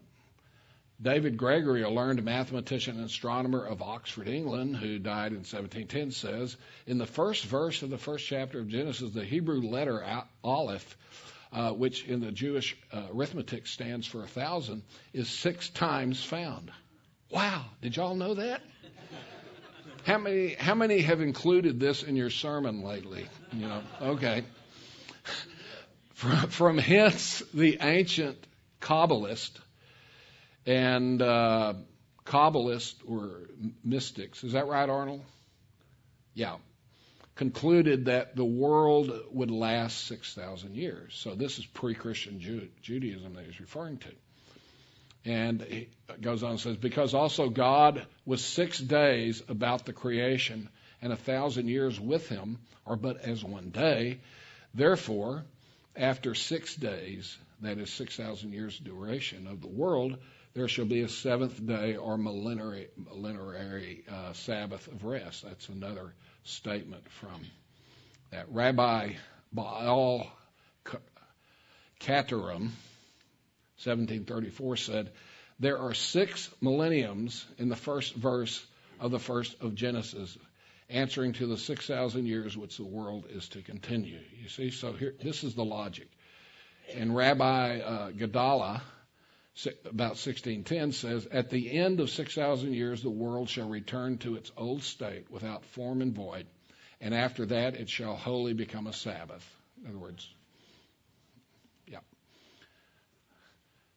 David 1.02 1.38
Gregory, 1.38 1.84
a 1.84 1.90
learned 1.90 2.24
mathematician 2.24 2.98
and 2.98 3.06
astronomer 3.06 3.64
of 3.64 3.84
Oxford, 3.84 4.28
England, 4.28 4.76
who 4.76 4.98
died 4.98 5.32
in 5.32 5.44
1710, 5.46 6.12
says 6.12 6.58
in 6.88 6.98
the 6.98 7.06
first 7.06 7.46
verse 7.46 7.84
of 7.84 7.92
the 7.92 8.00
first 8.00 8.26
chapter 8.26 8.60
of 8.60 8.68
Genesis, 8.68 9.12
the 9.12 9.24
Hebrew 9.24 9.62
letter 9.62 10.04
Aleph, 10.44 10.98
uh, 11.52 11.72
which 11.72 12.06
in 12.06 12.20
the 12.20 12.32
Jewish 12.32 12.78
uh, 12.92 13.04
arithmetic 13.14 13.68
stands 13.68 14.06
for 14.06 14.24
a 14.24 14.28
thousand, 14.28 14.84
is 15.14 15.30
six 15.30 15.70
times 15.70 16.24
found. 16.24 16.72
Wow! 17.30 17.66
Did 17.82 17.96
y'all 17.96 18.16
know 18.16 18.36
that? 18.36 18.62
How 20.06 20.18
many? 20.18 20.54
How 20.54 20.76
many 20.76 21.02
have 21.02 21.20
included 21.20 21.80
this 21.80 22.04
in 22.04 22.16
your 22.16 22.30
sermon 22.30 22.82
lately? 22.82 23.28
You 23.52 23.68
know, 23.68 23.82
okay. 24.02 24.44
From, 26.14 26.48
from 26.48 26.78
hence, 26.80 27.44
the 27.54 27.78
ancient 27.80 28.40
Kabbalist 28.82 29.52
and 30.66 31.22
uh, 31.22 31.76
Kabbalists 32.26 32.96
or 33.08 33.42
mystics, 33.84 34.44
is 34.44 34.54
that 34.54 34.66
right, 34.66 34.90
Arnold? 34.90 35.22
Yeah. 36.34 36.56
Concluded 37.38 38.06
that 38.06 38.36
the 38.36 38.44
world 38.44 39.12
would 39.32 39.52
last 39.52 40.06
6,000 40.08 40.76
years. 40.76 41.14
So 41.16 41.36
this 41.36 41.60
is 41.60 41.66
pre 41.68 41.94
Christian 41.94 42.40
Ju- 42.40 42.70
Judaism 42.82 43.36
that 43.36 43.46
he's 43.46 43.60
referring 43.60 44.00
to. 44.00 44.10
And 45.24 45.62
he 45.62 45.90
goes 46.20 46.42
on 46.42 46.52
and 46.52 46.60
says, 46.60 46.78
Because 46.78 47.14
also 47.14 47.50
God 47.50 48.06
was 48.26 48.44
six 48.44 48.80
days 48.80 49.44
about 49.50 49.86
the 49.86 49.94
creation, 49.94 50.70
and 51.02 51.14
a 51.14 51.18
thousand 51.18 51.68
years 51.68 52.00
with 52.00 52.28
him 52.28 52.58
are 52.88 52.96
but 52.96 53.22
as 53.22 53.44
one 53.44 53.70
day. 53.70 54.20
Therefore, 54.74 55.44
after 55.96 56.34
six 56.34 56.76
days, 56.76 57.38
that 57.62 57.78
is 57.78 57.92
6,000 57.92 58.52
years 58.52 58.80
duration 58.80 59.48
of 59.48 59.62
the 59.62 59.68
world, 59.68 60.18
there 60.54 60.68
shall 60.68 60.86
be 60.86 61.02
a 61.02 61.10
seventh 61.10 61.64
day 61.66 61.98
or 61.98 62.18
millenary, 62.18 62.88
millenary 62.98 64.04
uh, 64.12 64.34
Sabbath 64.34 64.88
of 64.88 65.04
rest. 65.04 65.44
That's 65.44 65.70
another 65.70 66.14
statement 66.48 67.10
from 67.10 67.46
that. 68.32 68.46
Rabbi 68.50 69.14
Baal 69.52 70.28
Katarim, 72.00 72.72
1734, 73.84 74.78
said, 74.78 75.12
There 75.60 75.80
are 75.80 75.94
six 75.94 76.50
millenniums 76.62 77.46
in 77.58 77.70
the 77.70 77.76
first 77.76 78.16
verse 78.16 78.66
of 79.00 79.12
the 79.12 79.20
first 79.20 79.56
of 79.62 79.76
Genesis, 79.76 80.38
answering 80.90 81.34
to 81.34 81.48
the 81.48 81.58
6,000 81.58 82.26
years 82.26 82.58
which 82.58 82.78
the 82.78 82.86
world 82.86 83.26
is 83.30 83.50
to 83.50 83.62
continue. 83.62 84.20
You 84.42 84.50
see, 84.50 84.72
so 84.72 84.94
here, 84.94 85.16
this 85.22 85.44
is 85.44 85.56
the 85.56 85.66
logic. 85.66 86.08
And 86.94 87.16
Rabbi 87.16 87.80
uh, 87.80 88.12
Gadala, 88.12 88.82
about 89.66 90.18
1610 90.18 90.92
says, 90.92 91.28
At 91.28 91.50
the 91.50 91.72
end 91.72 92.00
of 92.00 92.10
6,000 92.10 92.74
years, 92.74 93.02
the 93.02 93.10
world 93.10 93.50
shall 93.50 93.68
return 93.68 94.18
to 94.20 94.36
its 94.36 94.52
old 94.56 94.84
state 94.84 95.32
without 95.32 95.66
form 95.66 96.02
and 96.02 96.14
void, 96.14 96.46
and 97.02 97.14
after 97.14 97.46
that 97.48 97.76
it 97.76 97.90
shall 97.90 98.16
wholly 98.16 98.54
become 98.54 98.88
a 98.88 98.94
Sabbath. 98.94 99.46
In 99.82 99.90
other 99.90 99.98
words, 99.98 100.28
yeah. 101.88 102.00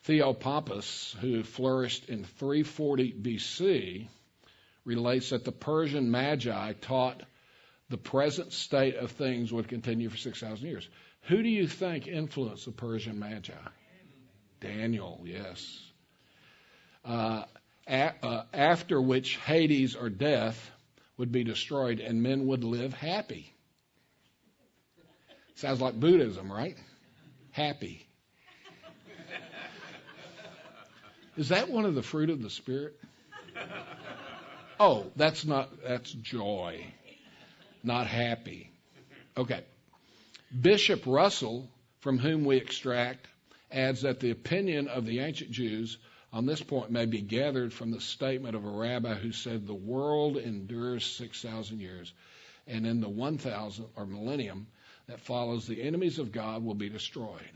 Theopompus, 0.07 1.15
who 1.17 1.43
flourished 1.43 2.09
in 2.09 2.25
340 2.25 3.13
BC, 3.13 4.09
relates 4.85 5.31
that 5.31 5.45
the 5.45 5.53
Persian 5.53 6.11
Magi 6.11 6.73
taught 6.81 7.23
the 7.91 7.99
present 7.99 8.53
state 8.53 8.95
of 8.95 9.11
things 9.11 9.53
would 9.53 9.69
continue 9.69 10.09
for 10.09 10.17
6,000 10.17 10.67
years. 10.67 10.89
Who 11.23 11.43
do 11.43 11.49
you 11.49 11.67
think 11.67 12.07
influenced 12.07 12.65
the 12.65 12.73
Persian 12.73 13.19
Magi? 13.19 13.53
Daniel, 14.61 15.21
yes. 15.25 15.81
Uh, 17.05 17.45
a, 17.89 18.13
uh, 18.23 18.43
after 18.53 19.01
which 19.01 19.37
Hades 19.37 19.97
or 19.97 20.09
death 20.09 20.71
would 21.17 21.33
be 21.33 21.45
destroyed 21.45 22.01
and 22.01 22.23
men 22.23 22.47
would 22.47 22.65
live 22.65 22.95
happy. 22.95 23.53
Sounds 25.57 25.81
like 25.81 25.99
Buddhism, 25.99 26.51
right? 26.51 26.77
Happy. 27.51 28.07
Is 31.37 31.49
that 31.51 31.71
one 31.71 31.85
of 31.85 31.95
the 31.95 32.03
fruit 32.03 32.31
of 32.31 32.43
the 32.43 32.51
Spirit? 32.51 32.99
Oh, 34.79 35.07
that's 35.17 35.45
not, 35.45 35.71
that's 35.87 36.11
joy, 36.11 36.87
not 37.83 38.07
happy. 38.07 38.71
Okay. 39.37 39.63
Bishop 40.59 41.03
Russell, 41.07 41.69
from 42.01 42.19
whom 42.19 42.45
we 42.45 42.57
extract, 42.57 43.27
adds 43.71 44.03
that 44.03 44.21
the 44.21 44.31
opinion 44.31 44.89
of 44.89 45.07
the 45.07 45.21
ancient 45.21 45.51
Jews 45.51 45.99
on 46.33 46.47
this 46.47 46.63
point 46.63 46.91
may 46.91 47.07
be 47.07 47.21
gathered 47.21 47.73
from 47.73 47.91
the 47.91 48.01
statement 48.01 48.55
of 48.55 48.65
a 48.65 48.71
rabbi 48.71 49.15
who 49.15 49.33
said 49.33 49.67
the 49.67 49.75
world 49.75 50.37
endures 50.37 51.05
6,000 51.05 51.81
years, 51.81 52.13
and 52.67 52.87
in 52.87 53.01
the 53.01 53.09
1,000 53.09 53.87
or 53.97 54.07
millennium 54.07 54.67
that 55.07 55.21
follows, 55.21 55.67
the 55.67 55.83
enemies 55.83 56.19
of 56.19 56.31
God 56.31 56.63
will 56.65 56.75
be 56.75 56.89
destroyed. 56.89 57.51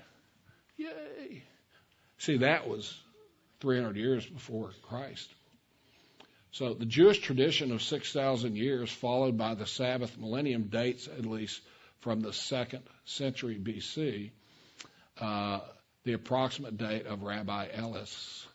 Yay! 0.77 1.45
See, 2.19 2.39
that 2.39 2.69
was 2.69 2.99
300 3.61 3.97
years 3.97 4.27
before 4.27 4.73
Christ. 4.83 5.33
So 6.51 6.75
the 6.75 6.87
Jewish 6.87 7.19
tradition 7.19 7.73
of 7.73 7.83
6,000 7.83 8.57
years, 8.57 8.91
followed 8.91 9.37
by 9.37 9.55
the 9.55 9.67
Sabbath 9.67 10.17
millennium, 10.19 10.65
dates 10.65 11.09
at 11.09 11.27
least 11.27 11.61
from 12.01 12.21
the 12.21 12.33
second 12.33 12.83
century 13.05 13.59
BC, 13.59 14.31
uh, 15.21 15.61
the 16.05 16.13
approximate 16.13 16.77
date 16.77 17.07
of 17.07 17.23
Rabbi 17.23 17.69
Ellis, 17.73 18.47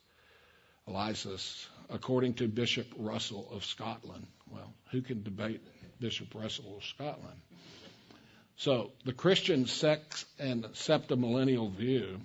Elisus, 0.88 1.68
according 1.89 2.36
to 2.36 2.47
Bishop 2.47 2.88
Russell 2.97 3.50
of 3.52 3.66
Scotland. 3.66 4.28
Well, 4.52 4.74
who 4.91 5.02
can 5.02 5.24
debate 5.24 5.62
Bishop 6.00 6.34
Russell 6.36 6.78
of 6.78 6.84
Scotland? 6.86 7.41
So 8.58 8.91
the 9.06 9.14
Christian 9.14 9.66
sex 9.66 10.26
and 10.38 10.66
septimillennial 10.66 11.72
view 11.72 12.20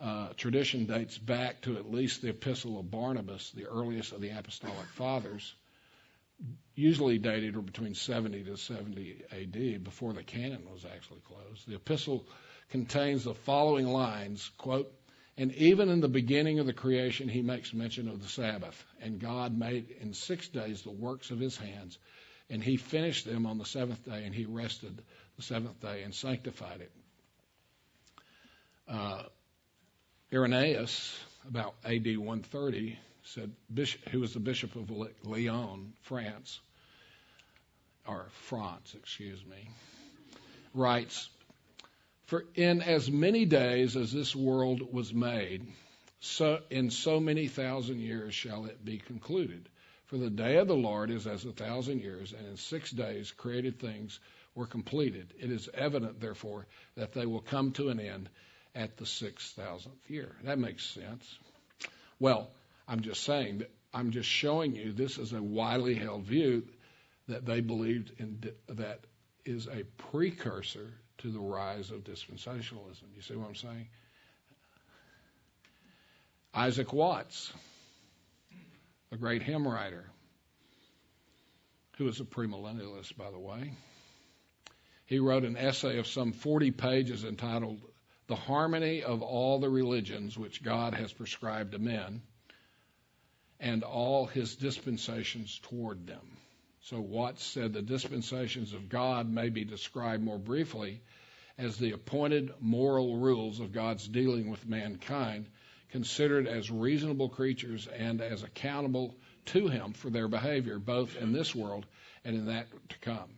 uh, 0.00 0.28
tradition 0.36 0.86
dates 0.86 1.18
back 1.18 1.62
to 1.62 1.76
at 1.76 1.90
least 1.90 2.22
the 2.22 2.30
Epistle 2.30 2.78
of 2.78 2.90
Barnabas, 2.90 3.50
the 3.50 3.66
earliest 3.66 4.12
of 4.12 4.20
the 4.20 4.30
Apostolic 4.30 4.86
Fathers, 4.94 5.54
usually 6.76 7.18
dated 7.18 7.66
between 7.66 7.94
70 7.94 8.44
to 8.44 8.56
70 8.56 9.24
AD, 9.32 9.82
before 9.82 10.12
the 10.12 10.22
canon 10.22 10.62
was 10.72 10.84
actually 10.84 11.20
closed. 11.26 11.66
The 11.66 11.74
epistle 11.74 12.24
contains 12.70 13.24
the 13.24 13.34
following 13.34 13.86
lines, 13.86 14.50
quote, 14.58 14.92
and 15.36 15.54
even 15.54 15.88
in 15.88 16.00
the 16.00 16.08
beginning 16.08 16.58
of 16.58 16.66
the 16.66 16.72
creation, 16.72 17.28
he 17.28 17.42
makes 17.42 17.72
mention 17.72 18.08
of 18.08 18.20
the 18.20 18.28
Sabbath. 18.28 18.84
And 19.00 19.20
God 19.20 19.56
made 19.56 19.94
in 20.00 20.12
six 20.12 20.48
days 20.48 20.82
the 20.82 20.90
works 20.90 21.30
of 21.30 21.38
his 21.38 21.56
hands, 21.56 21.96
and 22.50 22.62
he 22.62 22.76
finished 22.76 23.24
them 23.24 23.46
on 23.46 23.56
the 23.56 23.64
seventh 23.64 24.04
day, 24.04 24.24
and 24.24 24.34
he 24.34 24.46
rested 24.46 25.00
the 25.36 25.42
seventh 25.42 25.80
day 25.80 26.02
and 26.02 26.12
sanctified 26.12 26.80
it. 26.80 26.92
Uh, 28.88 29.22
Irenaeus, 30.32 31.18
about 31.48 31.74
AD 31.84 32.18
130, 32.18 32.98
said, 33.22 33.52
who 34.10 34.20
was 34.20 34.34
the 34.34 34.40
bishop 34.40 34.74
of 34.74 34.90
Lyon, 35.22 35.92
France, 36.02 36.60
or 38.06 38.26
France, 38.32 38.94
excuse 38.98 39.44
me, 39.44 39.68
writes, 40.74 41.28
For 42.28 42.44
in 42.54 42.82
as 42.82 43.10
many 43.10 43.46
days 43.46 43.96
as 43.96 44.12
this 44.12 44.36
world 44.36 44.92
was 44.92 45.14
made, 45.14 45.66
so 46.20 46.60
in 46.68 46.90
so 46.90 47.20
many 47.20 47.48
thousand 47.48 48.00
years 48.00 48.34
shall 48.34 48.66
it 48.66 48.84
be 48.84 48.98
concluded. 48.98 49.66
For 50.08 50.18
the 50.18 50.28
day 50.28 50.58
of 50.58 50.68
the 50.68 50.76
Lord 50.76 51.10
is 51.10 51.26
as 51.26 51.46
a 51.46 51.52
thousand 51.52 52.02
years, 52.02 52.34
and 52.34 52.46
in 52.46 52.58
six 52.58 52.90
days 52.90 53.32
created 53.32 53.80
things 53.80 54.20
were 54.54 54.66
completed. 54.66 55.32
It 55.40 55.50
is 55.50 55.70
evident, 55.72 56.20
therefore, 56.20 56.66
that 56.96 57.14
they 57.14 57.24
will 57.24 57.40
come 57.40 57.72
to 57.72 57.88
an 57.88 57.98
end 57.98 58.28
at 58.74 58.98
the 58.98 59.06
six 59.06 59.52
thousandth 59.52 60.10
year. 60.10 60.36
That 60.44 60.58
makes 60.58 60.84
sense. 60.84 61.38
Well, 62.20 62.50
I'm 62.86 63.00
just 63.00 63.22
saying 63.22 63.60
that 63.60 63.70
I'm 63.94 64.10
just 64.10 64.28
showing 64.28 64.76
you 64.76 64.92
this 64.92 65.16
is 65.16 65.32
a 65.32 65.42
widely 65.42 65.94
held 65.94 66.24
view 66.24 66.64
that 67.26 67.46
they 67.46 67.62
believed 67.62 68.12
in 68.18 68.52
that 68.68 69.00
is 69.46 69.66
a 69.66 69.84
precursor 70.10 70.92
to 71.18 71.30
the 71.30 71.40
rise 71.40 71.90
of 71.90 72.04
dispensationalism. 72.04 73.04
You 73.14 73.22
see 73.22 73.34
what 73.34 73.48
I'm 73.48 73.54
saying? 73.54 73.88
Isaac 76.54 76.92
Watts, 76.92 77.52
a 79.12 79.16
great 79.16 79.42
hymn 79.42 79.66
writer, 79.66 80.04
who 81.96 82.04
was 82.04 82.20
a 82.20 82.24
premillennialist, 82.24 83.16
by 83.16 83.30
the 83.30 83.38
way, 83.38 83.72
he 85.06 85.18
wrote 85.18 85.44
an 85.44 85.56
essay 85.56 85.98
of 85.98 86.06
some 86.06 86.32
40 86.32 86.70
pages 86.70 87.24
entitled 87.24 87.80
The 88.28 88.36
Harmony 88.36 89.02
of 89.02 89.22
All 89.22 89.58
the 89.58 89.70
Religions 89.70 90.38
Which 90.38 90.62
God 90.62 90.94
Has 90.94 91.12
Prescribed 91.12 91.72
to 91.72 91.78
Men 91.78 92.22
and 93.58 93.82
all 93.82 94.26
his 94.26 94.54
dispensations 94.56 95.60
toward 95.64 96.06
them. 96.06 96.37
So 96.88 97.02
Watts 97.02 97.44
said 97.44 97.74
the 97.74 97.82
dispensations 97.82 98.72
of 98.72 98.88
God 98.88 99.30
may 99.30 99.50
be 99.50 99.62
described 99.62 100.22
more 100.24 100.38
briefly 100.38 101.02
as 101.58 101.76
the 101.76 101.90
appointed 101.90 102.50
moral 102.60 103.18
rules 103.18 103.60
of 103.60 103.72
God's 103.72 104.08
dealing 104.08 104.48
with 104.48 104.66
mankind, 104.66 105.50
considered 105.90 106.48
as 106.48 106.70
reasonable 106.70 107.28
creatures 107.28 107.88
and 107.88 108.22
as 108.22 108.42
accountable 108.42 109.14
to 109.44 109.68
him 109.68 109.92
for 109.92 110.08
their 110.08 110.28
behavior, 110.28 110.78
both 110.78 111.14
in 111.18 111.30
this 111.30 111.54
world 111.54 111.84
and 112.24 112.34
in 112.34 112.46
that 112.46 112.68
to 112.88 112.98
come. 113.00 113.34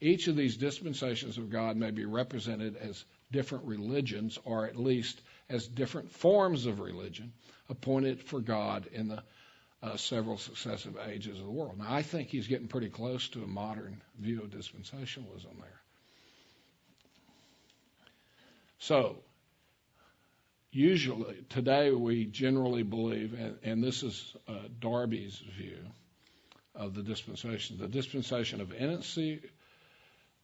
Each 0.00 0.28
of 0.28 0.36
these 0.36 0.56
dispensations 0.56 1.38
of 1.38 1.50
God 1.50 1.76
may 1.76 1.90
be 1.90 2.04
represented 2.04 2.76
as 2.76 3.04
different 3.32 3.64
religions, 3.64 4.38
or 4.44 4.64
at 4.64 4.76
least 4.76 5.20
as 5.48 5.66
different 5.66 6.12
forms 6.12 6.66
of 6.66 6.78
religion 6.78 7.32
appointed 7.68 8.22
for 8.22 8.38
God 8.38 8.86
in 8.92 9.08
the 9.08 9.24
uh, 9.82 9.96
several 9.96 10.38
successive 10.38 10.96
ages 11.08 11.38
of 11.38 11.44
the 11.44 11.50
world. 11.50 11.78
Now, 11.78 11.86
I 11.88 12.02
think 12.02 12.28
he's 12.28 12.48
getting 12.48 12.68
pretty 12.68 12.88
close 12.88 13.28
to 13.30 13.42
a 13.42 13.46
modern 13.46 14.00
view 14.18 14.42
of 14.42 14.50
dispensationalism 14.50 15.58
there. 15.60 15.80
So, 18.78 19.16
usually, 20.70 21.44
today 21.48 21.90
we 21.90 22.24
generally 22.24 22.82
believe, 22.82 23.34
and, 23.38 23.58
and 23.62 23.82
this 23.82 24.02
is 24.02 24.36
uh, 24.48 24.54
Darby's 24.80 25.36
view 25.56 25.78
of 26.74 26.94
the 26.94 27.02
dispensation, 27.02 27.78
the 27.78 27.88
dispensation 27.88 28.60
of 28.60 28.72
innocency 28.72 29.40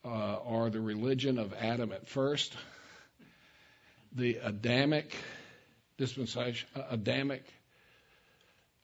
uh, 0.05 0.35
or 0.37 0.71
the 0.71 0.81
religion 0.81 1.39
of 1.39 1.53
Adam 1.55 1.93
at 1.93 2.09
first, 2.09 2.55
the 4.15 4.37
Adamic 4.43 5.15
dispensation, 5.99 6.69
uh, 6.75 6.83
Adamic 6.91 7.43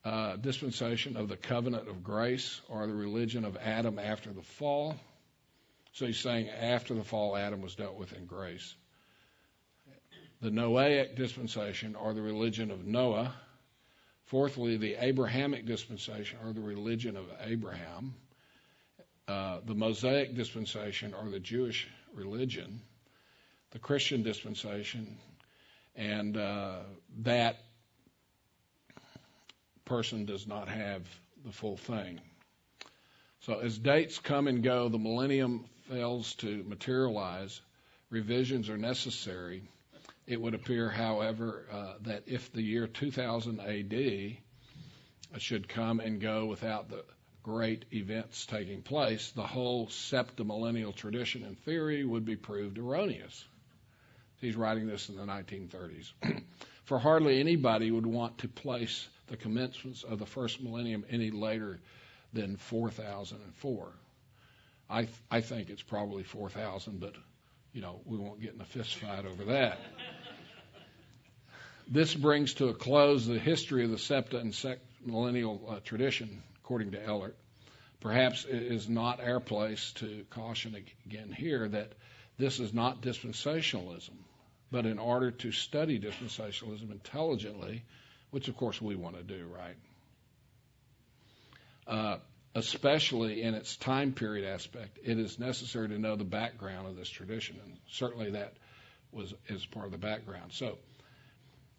uh, 0.05 0.37
dispensation 0.37 1.17
of 1.17 1.29
the 1.29 1.37
covenant 1.37 1.89
of 1.89 2.03
grace 2.03 2.61
or 2.69 2.87
the 2.87 2.95
religion 2.95 3.45
of 3.45 3.57
Adam 3.57 3.99
after 3.99 4.33
the 4.33 4.43
fall. 4.43 4.97
So 5.93 6.07
he's 6.07 6.21
saying 6.21 6.49
after 6.49 6.95
the 6.95 7.05
fall, 7.05 7.37
Adam 7.37 7.61
was 7.61 7.75
dealt 7.75 7.97
with 7.97 8.13
in 8.13 8.27
grace. 8.27 8.75
The 10.41 10.51
Noahic 10.51 11.17
dispensation 11.17 11.97
or 11.97 12.15
the 12.15 12.23
religion 12.23 12.71
of 12.71 12.87
Noah. 12.87 13.35
Fourthly, 14.27 14.77
the 14.77 14.95
Abrahamic 15.05 15.67
dispensation 15.67 16.39
or 16.45 16.53
the 16.53 16.61
religion 16.61 17.17
of 17.17 17.25
Abraham. 17.45 18.15
Uh, 19.27 19.59
the 19.67 19.75
Mosaic 19.75 20.35
dispensation 20.35 21.13
or 21.15 21.29
the 21.29 21.41
Jewish 21.41 21.89
religion. 22.15 22.81
The 23.73 23.79
Christian 23.81 24.23
dispensation. 24.23 25.19
And 25.97 26.37
uh, 26.37 26.77
that 27.25 27.59
person 29.89 30.27
does 30.27 30.47
not 30.47 30.69
have 30.69 31.03
the 31.45 31.53
full 31.53 31.77
thing. 31.77 32.21
So 33.41 33.61
as 33.61 33.79
dates 33.79 34.19
come 34.19 34.47
and 34.47 34.63
go, 34.63 34.89
the 34.89 34.99
millennium 34.99 35.65
fails 35.89 36.35
to 36.37 36.63
materialize, 36.65 37.61
revisions 38.11 38.69
are 38.69 38.77
necessary. 38.77 39.63
It 40.27 40.41
would 40.41 40.55
appear, 40.55 40.91
however, 40.91 41.65
uh, 41.73 41.95
that 42.03 42.25
if 42.27 42.53
the 42.53 42.61
year 42.63 42.87
2000 42.87 43.61
AD 43.61 44.37
should 45.41 45.69
come 45.69 46.01
and 46.01 46.21
go 46.21 46.47
without 46.47 46.91
the 46.91 47.05
great 47.43 47.87
events 47.93 48.45
taking 48.45 48.83
place, 48.83 49.31
the 49.31 49.47
whole 49.47 49.87
septimillennial 49.87 50.95
tradition 50.95 51.45
in 51.45 51.55
theory 51.55 52.05
would 52.05 52.27
be 52.27 52.37
proved 52.37 52.77
erroneous. 52.77 53.45
He's 54.41 54.57
writing 54.57 54.87
this 54.87 55.09
in 55.09 55.17
the 55.17 55.25
1930s. 55.25 56.13
for 56.85 56.99
hardly 56.99 57.41
anybody 57.41 57.91
would 57.91 58.07
want 58.07 58.39
to 58.39 58.49
place 58.49 59.09
the 59.29 59.37
commencements 59.37 60.03
of 60.05 60.19
the 60.19 60.27
first 60.27 60.61
millennium 60.63 61.05
any 61.11 61.31
later 61.31 61.79
than 62.33 62.57
4004. 62.57 63.89
I 64.91 65.03
th- 65.03 65.15
I 65.31 65.41
think 65.41 65.71
it's 65.71 65.83
probably 65.83 66.23
4000, 66.23 67.01
but 67.01 67.15
you 67.73 67.83
know 67.83 68.01
we 68.07 68.17
won't 68.17 68.41
get 68.41 68.55
in 68.55 68.61
a 68.61 68.65
fist 68.65 68.97
fight 68.97 69.27
over 69.27 69.45
that. 69.45 69.79
this 71.89 72.15
brings 72.15 72.55
to 72.55 72.69
a 72.69 72.75
close 72.75 73.27
the 73.27 73.39
history 73.39 73.85
of 73.85 73.91
the 73.91 73.99
septa 73.99 74.39
and 74.39 74.55
sect 74.55 74.83
millennial 75.05 75.63
uh, 75.69 75.81
tradition, 75.85 76.43
according 76.63 76.93
to 76.93 76.99
Ehlert. 76.99 77.35
Perhaps 78.01 78.45
it 78.45 78.63
is 78.63 78.89
not 78.89 79.21
our 79.21 79.41
place 79.41 79.93
to 79.97 80.25
caution 80.31 80.77
again 81.07 81.33
here 81.33 81.69
that 81.69 81.93
this 82.39 82.61
is 82.61 82.73
not 82.73 83.03
dispensationalism, 83.03 84.15
but 84.71 84.87
in 84.87 84.99
order 84.99 85.33
to 85.33 85.51
study 85.51 85.99
dispensationalism 85.99 86.93
intelligently, 86.93 87.83
which 88.31 88.49
of 88.49 88.57
course 88.57 88.81
we 88.81 88.97
want 88.97 89.17
to 89.17 89.23
do, 89.23 89.47
right? 89.47 89.77
Uh, 91.87 92.19
especially 92.55 93.43
in 93.43 93.55
its 93.55 93.77
time 93.77 94.13
period 94.13 94.47
aspect, 94.47 94.99
it 95.03 95.19
is 95.19 95.39
necessary 95.39 95.89
to 95.89 95.99
know 95.99 96.17
the 96.17 96.25
background 96.25 96.87
of 96.87 96.97
this 96.97 97.09
tradition, 97.09 97.57
and 97.65 97.79
certainly 97.91 98.31
that 98.33 98.55
was 99.13 99.33
is 99.49 99.65
part 99.67 99.87
of 99.87 99.93
the 99.93 99.99
background. 99.99 100.53
So, 100.53 100.79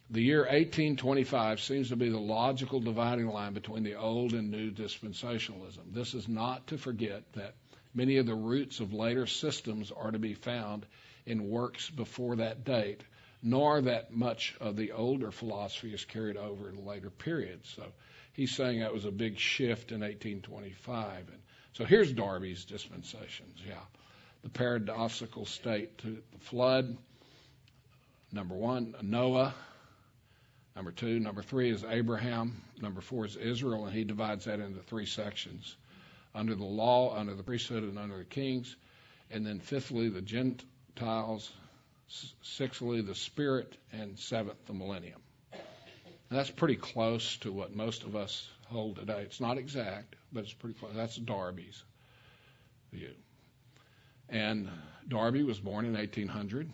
the 0.09 0.21
year 0.21 0.39
1825 0.39 1.61
seems 1.61 1.89
to 1.89 1.95
be 1.95 2.09
the 2.09 2.19
logical 2.19 2.79
dividing 2.79 3.27
line 3.27 3.53
between 3.53 3.83
the 3.83 3.95
old 3.95 4.33
and 4.33 4.49
new 4.49 4.71
dispensationalism. 4.71 5.93
This 5.93 6.15
is 6.15 6.27
not 6.27 6.65
to 6.67 6.79
forget 6.79 7.31
that 7.33 7.53
many 7.93 8.17
of 8.17 8.25
the 8.25 8.33
roots 8.33 8.79
of 8.79 8.91
later 8.91 9.27
systems 9.27 9.91
are 9.91 10.09
to 10.09 10.17
be 10.17 10.33
found 10.33 10.87
in 11.27 11.49
works 11.49 11.89
before 11.91 12.37
that 12.37 12.63
date, 12.63 13.03
nor 13.41 13.81
that 13.81 14.11
much 14.13 14.55
of 14.59 14.75
the 14.75 14.91
older 14.91 15.31
philosophy 15.31 15.93
is 15.93 16.05
carried 16.05 16.37
over 16.37 16.69
in 16.69 16.85
later 16.85 17.09
periods. 17.09 17.69
So 17.75 17.83
he's 18.33 18.55
saying 18.55 18.79
that 18.79 18.93
was 18.93 19.05
a 19.05 19.11
big 19.11 19.37
shift 19.37 19.91
in 19.91 20.01
1825. 20.01 21.29
And 21.29 21.39
so 21.73 21.85
here's 21.85 22.11
Darby's 22.11 22.65
dispensations. 22.65 23.59
Yeah. 23.67 23.75
The 24.43 24.49
paradisaical 24.49 25.47
state 25.47 25.97
to 25.99 26.07
the 26.07 26.39
flood. 26.39 26.97
Number 28.31 28.55
one, 28.55 28.95
Noah. 29.01 29.53
Number 30.75 30.91
two. 30.91 31.19
Number 31.19 31.41
three 31.41 31.69
is 31.69 31.83
Abraham. 31.83 32.61
Number 32.81 33.01
four 33.01 33.25
is 33.25 33.35
Israel, 33.35 33.85
and 33.85 33.93
he 33.93 34.03
divides 34.03 34.45
that 34.45 34.59
into 34.59 34.79
three 34.81 35.05
sections 35.05 35.75
under 36.35 36.55
the 36.55 36.65
law, 36.65 37.15
under 37.17 37.35
the 37.35 37.43
priesthood, 37.43 37.83
and 37.83 37.97
under 37.97 38.17
the 38.17 38.23
kings. 38.23 38.75
And 39.31 39.45
then 39.45 39.59
fifthly, 39.59 40.09
the 40.09 40.21
Gentiles. 40.21 41.51
Sixthly, 42.41 43.01
the 43.01 43.15
Spirit. 43.15 43.77
And 43.91 44.17
seventh, 44.17 44.65
the 44.65 44.73
millennium. 44.73 45.21
That's 46.29 46.49
pretty 46.51 46.75
close 46.75 47.37
to 47.37 47.51
what 47.51 47.75
most 47.75 48.03
of 48.03 48.15
us 48.15 48.47
hold 48.67 48.97
today. 48.97 49.21
It's 49.21 49.41
not 49.41 49.57
exact, 49.57 50.15
but 50.31 50.43
it's 50.43 50.53
pretty 50.53 50.77
close. 50.77 50.91
That's 50.95 51.15
Darby's 51.15 51.83
view. 52.91 53.13
And 54.29 54.69
Darby 55.07 55.43
was 55.43 55.59
born 55.59 55.85
in 55.85 55.93
1800. 55.93 56.69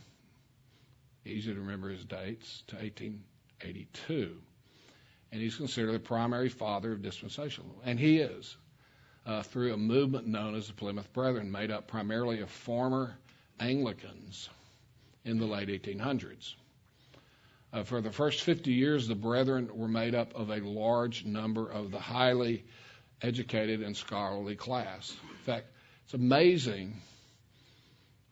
Easy 1.25 1.53
to 1.53 1.59
remember 1.59 1.89
his 1.89 2.03
dates 2.03 2.63
to 2.67 2.75
1882. 2.75 4.36
And 5.31 5.41
he's 5.41 5.55
considered 5.55 5.93
the 5.93 5.99
primary 5.99 6.49
father 6.49 6.91
of 6.91 6.99
dispensationalism. 6.99 7.79
And 7.86 7.97
he 7.97 8.19
is, 8.19 8.57
uh, 9.25 9.41
through 9.41 9.73
a 9.73 9.77
movement 9.77 10.27
known 10.27 10.55
as 10.55 10.67
the 10.67 10.73
Plymouth 10.73 11.11
Brethren, 11.13 11.49
made 11.49 11.71
up 11.71 11.88
primarily 11.88 12.41
of 12.41 12.49
former 12.49 13.17
Anglicans 13.59 14.49
in 15.26 15.39
the 15.39 15.45
late 15.45 15.67
1800s. 15.67 16.53
Uh, 17.73 17.84
for 17.84 17.99
the 17.99 18.11
first 18.11 18.41
50 18.41 18.71
years, 18.71 19.07
the 19.07 19.15
brethren 19.15 19.69
were 19.73 19.88
made 19.88 20.15
up 20.15 20.34
of 20.36 20.49
a 20.49 20.59
large 20.61 21.26
number 21.26 21.69
of 21.69 21.91
the 21.91 21.99
highly 21.99 22.63
educated 23.21 23.82
and 23.82 23.97
scholarly 23.97 24.55
class. 24.55 25.11
In 25.11 25.43
fact, 25.43 25.65
it's 26.05 26.13
amazing. 26.13 27.01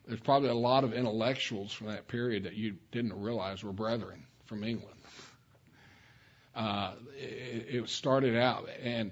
There's 0.06 0.20
probably 0.20 0.48
a 0.48 0.54
lot 0.54 0.84
of 0.84 0.94
intellectuals 0.94 1.72
from 1.72 1.88
that 1.88 2.08
period 2.08 2.44
that 2.44 2.54
you 2.54 2.76
didn't 2.92 3.20
realize 3.20 3.62
were 3.62 3.72
brethren 3.72 4.24
from 4.46 4.64
England. 4.64 4.98
Uh, 6.54 6.92
it, 7.18 7.66
it, 7.68 7.88
started 7.88 8.36
out, 8.36 8.68
and 8.80 9.10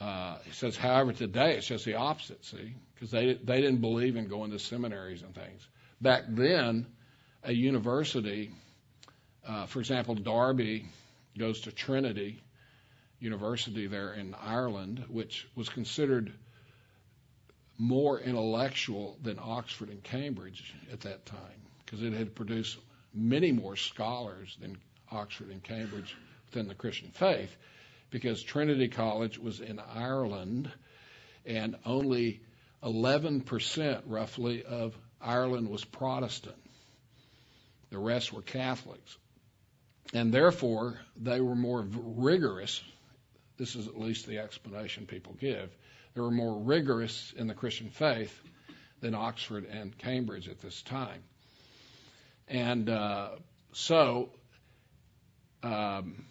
uh, 0.00 0.36
he 0.44 0.52
says, 0.52 0.76
however, 0.76 1.12
today 1.12 1.56
it's 1.56 1.66
just 1.66 1.84
the 1.84 1.96
opposite. 1.96 2.44
See, 2.44 2.74
because 2.94 3.10
they 3.10 3.34
they 3.34 3.60
didn't 3.60 3.80
believe 3.80 4.14
in 4.14 4.28
going 4.28 4.52
to 4.52 4.60
seminaries 4.60 5.22
and 5.22 5.34
things. 5.34 5.66
Back 6.00 6.24
then, 6.28 6.86
a 7.42 7.52
university, 7.52 8.50
uh, 9.46 9.66
for 9.66 9.80
example, 9.80 10.14
Darby 10.14 10.86
goes 11.38 11.60
to 11.62 11.72
Trinity 11.72 12.40
University 13.18 13.86
there 13.86 14.14
in 14.14 14.34
Ireland, 14.34 15.04
which 15.08 15.46
was 15.54 15.68
considered 15.68 16.32
more 17.76 18.18
intellectual 18.18 19.18
than 19.22 19.38
Oxford 19.38 19.90
and 19.90 20.02
Cambridge 20.02 20.74
at 20.90 21.00
that 21.00 21.26
time, 21.26 21.60
because 21.84 22.02
it 22.02 22.14
had 22.14 22.34
produced 22.34 22.78
many 23.12 23.52
more 23.52 23.76
scholars 23.76 24.56
than 24.60 24.78
Oxford 25.10 25.50
and 25.50 25.62
Cambridge 25.62 26.16
within 26.46 26.66
the 26.66 26.74
Christian 26.74 27.10
faith, 27.10 27.54
because 28.10 28.42
Trinity 28.42 28.88
College 28.88 29.38
was 29.38 29.60
in 29.60 29.78
Ireland, 29.78 30.70
and 31.44 31.76
only 31.84 32.40
11% 32.82 34.02
roughly 34.06 34.64
of 34.64 34.96
Ireland 35.20 35.68
was 35.68 35.84
Protestant. 35.84 36.56
The 37.90 37.98
rest 37.98 38.32
were 38.32 38.42
Catholics. 38.42 39.16
And 40.12 40.32
therefore, 40.32 40.98
they 41.16 41.40
were 41.40 41.54
more 41.54 41.86
rigorous. 41.92 42.82
This 43.58 43.76
is 43.76 43.86
at 43.86 43.98
least 43.98 44.26
the 44.26 44.38
explanation 44.38 45.06
people 45.06 45.36
give. 45.38 45.70
They 46.14 46.20
were 46.20 46.30
more 46.30 46.58
rigorous 46.58 47.32
in 47.36 47.46
the 47.46 47.54
Christian 47.54 47.90
faith 47.90 48.36
than 49.00 49.14
Oxford 49.14 49.66
and 49.66 49.96
Cambridge 49.96 50.48
at 50.48 50.60
this 50.60 50.82
time. 50.82 51.22
And 52.48 52.88
uh, 52.88 53.30
so, 53.72 54.30
um, 55.62 56.24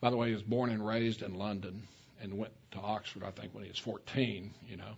by 0.00 0.10
the 0.10 0.16
way, 0.16 0.28
he 0.28 0.34
was 0.34 0.42
born 0.42 0.70
and 0.70 0.86
raised 0.86 1.22
in 1.22 1.34
London 1.34 1.82
and 2.22 2.38
went 2.38 2.52
to 2.72 2.78
Oxford, 2.78 3.22
I 3.22 3.30
think, 3.30 3.54
when 3.54 3.64
he 3.64 3.70
was 3.70 3.78
14, 3.78 4.54
you 4.68 4.76
know. 4.78 4.96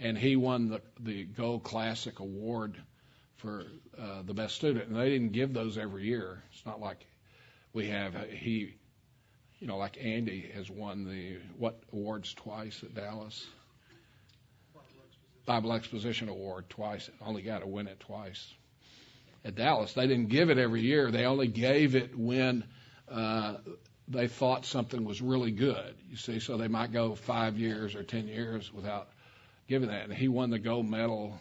And 0.00 0.16
he 0.16 0.34
won 0.34 0.70
the, 0.70 0.80
the 0.98 1.24
Gold 1.24 1.62
Classic 1.62 2.18
Award 2.18 2.76
for 3.36 3.64
uh, 3.98 4.22
the 4.24 4.34
best 4.34 4.54
student, 4.54 4.88
and 4.88 4.96
they 4.96 5.10
didn't 5.10 5.32
give 5.32 5.52
those 5.52 5.78
every 5.78 6.04
year. 6.04 6.42
It's 6.52 6.64
not 6.66 6.80
like 6.80 7.06
we 7.72 7.88
have 7.88 8.14
he, 8.30 8.74
you 9.58 9.66
know, 9.66 9.76
like 9.76 9.98
Andy 10.02 10.50
has 10.54 10.70
won 10.70 11.04
the 11.04 11.36
what 11.56 11.80
awards 11.92 12.34
twice 12.34 12.82
at 12.82 12.94
Dallas. 12.94 13.46
Bible 15.46 15.72
Exposition 15.72 16.28
Award 16.28 16.68
twice. 16.68 17.10
Only 17.20 17.42
got 17.42 17.60
to 17.60 17.66
win 17.66 17.86
it 17.86 18.00
twice 18.00 18.54
at 19.44 19.54
Dallas. 19.54 19.92
They 19.94 20.06
didn't 20.06 20.28
give 20.28 20.50
it 20.50 20.58
every 20.58 20.82
year. 20.82 21.10
They 21.10 21.24
only 21.24 21.48
gave 21.48 21.94
it 21.94 22.16
when 22.16 22.64
uh, 23.10 23.56
they 24.08 24.28
thought 24.28 24.66
something 24.66 25.04
was 25.04 25.22
really 25.22 25.50
good. 25.50 25.94
You 26.08 26.16
see, 26.16 26.40
so 26.40 26.56
they 26.56 26.68
might 26.68 26.92
go 26.92 27.14
five 27.14 27.58
years 27.58 27.94
or 27.94 28.02
ten 28.02 28.28
years 28.28 28.72
without 28.72 29.08
giving 29.70 29.88
that. 29.88 30.04
And 30.04 30.12
he 30.12 30.26
won 30.26 30.50
the 30.50 30.58
gold 30.58 30.90
medal 30.90 31.38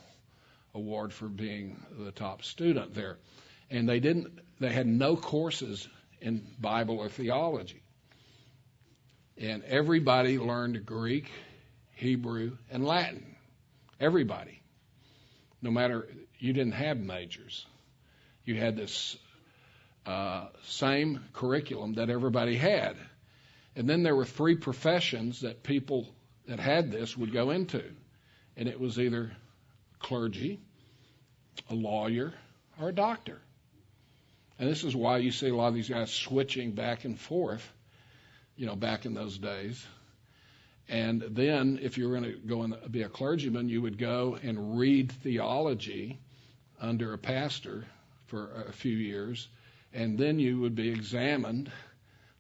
award 0.76 1.12
for 1.12 1.28
being 1.28 1.84
the 1.98 2.12
top 2.12 2.44
student 2.44 2.94
there. 2.94 3.18
And 3.72 3.90
they 3.90 4.00
didn't 4.00 4.40
they 4.60 4.72
had 4.72 4.86
no 4.86 5.18
courses 5.18 5.88
in 6.22 6.46
Bible 6.60 7.00
or 7.00 7.10
theology. 7.10 7.82
And 9.38 9.64
everybody 9.64 10.38
learned 10.38 10.86
Greek, 10.86 11.30
Hebrew, 11.96 12.58
and 12.70 12.86
Latin. 12.86 13.36
Everybody. 14.00 14.62
No 15.62 15.72
matter 15.72 16.08
you 16.38 16.54
didn't 16.54 16.74
have 16.74 16.98
majors. 16.98 17.66
You 18.46 18.56
had 18.56 18.78
this 18.78 19.18
uh, 20.06 20.48
same 20.66 21.26
curriculum 21.34 21.96
that 21.96 22.12
everybody 22.12 22.56
had. 22.56 22.96
And 23.76 23.90
then 23.90 24.04
there 24.04 24.16
were 24.16 24.26
three 24.26 24.56
professions 24.56 25.42
that 25.42 25.64
people 25.64 26.08
that 26.48 26.60
had 26.60 26.92
this 26.92 27.18
would 27.18 27.34
go 27.34 27.50
into. 27.50 27.84
And 28.60 28.68
it 28.68 28.78
was 28.78 29.00
either 29.00 29.32
clergy, 30.00 30.60
a 31.70 31.74
lawyer, 31.74 32.34
or 32.78 32.90
a 32.90 32.94
doctor. 32.94 33.40
And 34.60 34.70
this 34.70 34.84
is 34.84 34.94
why 34.94 35.20
you 35.20 35.32
see 35.32 35.48
a 35.48 35.56
lot 35.56 35.70
of 35.70 35.76
these 35.76 35.88
guys 35.88 36.12
switching 36.12 36.74
back 36.74 37.06
and 37.06 37.18
forth, 37.18 37.66
you 38.58 38.66
know, 38.66 38.76
back 38.76 39.06
in 39.06 39.14
those 39.14 39.38
days. 39.38 39.82
And 40.90 41.22
then, 41.22 41.80
if 41.82 41.98
you 41.98 42.10
were 42.10 42.20
going 42.20 42.34
to 42.34 42.38
go 42.38 42.64
and 42.64 42.76
be 42.92 43.04
a 43.04 43.08
clergyman, 43.08 43.70
you 43.70 43.82
would 43.82 43.98
go 43.98 44.38
and 44.44 44.78
read 44.78 45.10
theology 45.10 46.20
under 46.82 47.14
a 47.14 47.18
pastor 47.18 47.86
for 48.26 48.66
a 48.68 48.74
few 48.74 48.98
years, 48.98 49.48
and 49.94 50.18
then 50.18 50.38
you 50.38 50.60
would 50.60 50.76
be 50.76 50.90
examined 50.90 51.72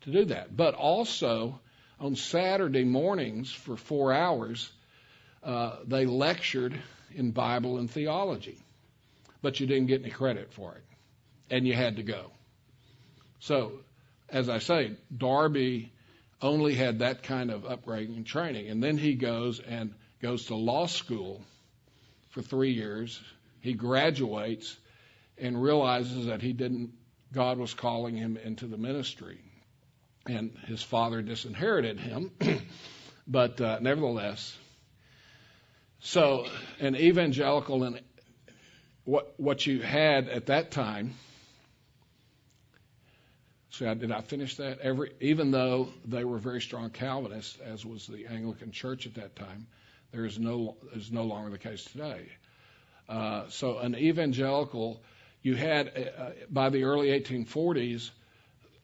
to 0.01 0.11
do 0.11 0.25
that. 0.25 0.53
But 0.53 0.73
also, 0.73 1.61
on 1.97 2.17
Saturday 2.17 2.83
mornings 2.83 3.49
for 3.53 3.77
four 3.77 4.11
hours, 4.11 4.69
uh, 5.43 5.77
they 5.85 6.05
lectured 6.05 6.79
in 7.13 7.31
Bible 7.31 7.77
and 7.77 7.89
theology, 7.89 8.57
but 9.41 9.59
you 9.59 9.67
didn't 9.67 9.87
get 9.87 10.01
any 10.01 10.11
credit 10.11 10.51
for 10.53 10.75
it, 10.75 10.83
and 11.49 11.67
you 11.67 11.73
had 11.73 11.97
to 11.97 12.03
go. 12.03 12.31
So, 13.39 13.71
as 14.29 14.49
I 14.49 14.59
say, 14.59 14.97
Darby 15.15 15.91
only 16.41 16.73
had 16.73 16.99
that 16.99 17.23
kind 17.23 17.51
of 17.51 17.65
upbringing 17.65 18.15
and 18.15 18.25
training. 18.25 18.69
And 18.69 18.83
then 18.83 18.97
he 18.97 19.15
goes 19.15 19.59
and 19.59 19.93
goes 20.21 20.45
to 20.45 20.55
law 20.55 20.87
school 20.87 21.41
for 22.29 22.41
three 22.41 22.71
years. 22.71 23.21
He 23.61 23.73
graduates 23.73 24.77
and 25.37 25.61
realizes 25.61 26.27
that 26.27 26.41
he 26.41 26.53
didn't, 26.53 26.91
God 27.33 27.57
was 27.57 27.73
calling 27.73 28.15
him 28.15 28.37
into 28.37 28.67
the 28.67 28.77
ministry. 28.77 29.39
And 30.25 30.51
his 30.67 30.83
father 30.83 31.21
disinherited 31.21 31.99
him. 31.99 32.31
but 33.27 33.59
uh, 33.59 33.79
nevertheless, 33.81 34.57
so 36.01 36.45
an 36.79 36.95
evangelical 36.95 37.83
and 37.83 38.01
what 39.03 39.33
what 39.37 39.65
you 39.65 39.81
had 39.81 40.29
at 40.29 40.47
that 40.47 40.71
time 40.71 41.13
so 43.79 43.93
did 43.93 44.11
I 44.11 44.19
finish 44.19 44.57
that? 44.57 44.79
Every, 44.79 45.13
even 45.21 45.51
though 45.51 45.87
they 46.03 46.25
were 46.25 46.37
very 46.37 46.59
strong 46.59 46.89
Calvinists, 46.89 47.57
as 47.63 47.85
was 47.85 48.07
the 48.07 48.25
Anglican 48.27 48.71
Church 48.71 49.05
at 49.05 49.15
that 49.15 49.37
time, 49.37 49.67
there 50.11 50.25
is 50.25 50.37
no 50.37 50.75
is 50.93 51.13
no 51.13 51.23
longer 51.23 51.49
the 51.49 51.57
case 51.57 51.85
today. 51.85 52.27
Uh, 53.07 53.45
so 53.47 53.77
an 53.77 53.95
evangelical, 53.95 55.01
you 55.41 55.55
had 55.55 55.87
uh, 55.95 56.31
by 56.49 56.69
the 56.69 56.83
early 56.83 57.07
1840s 57.07 58.09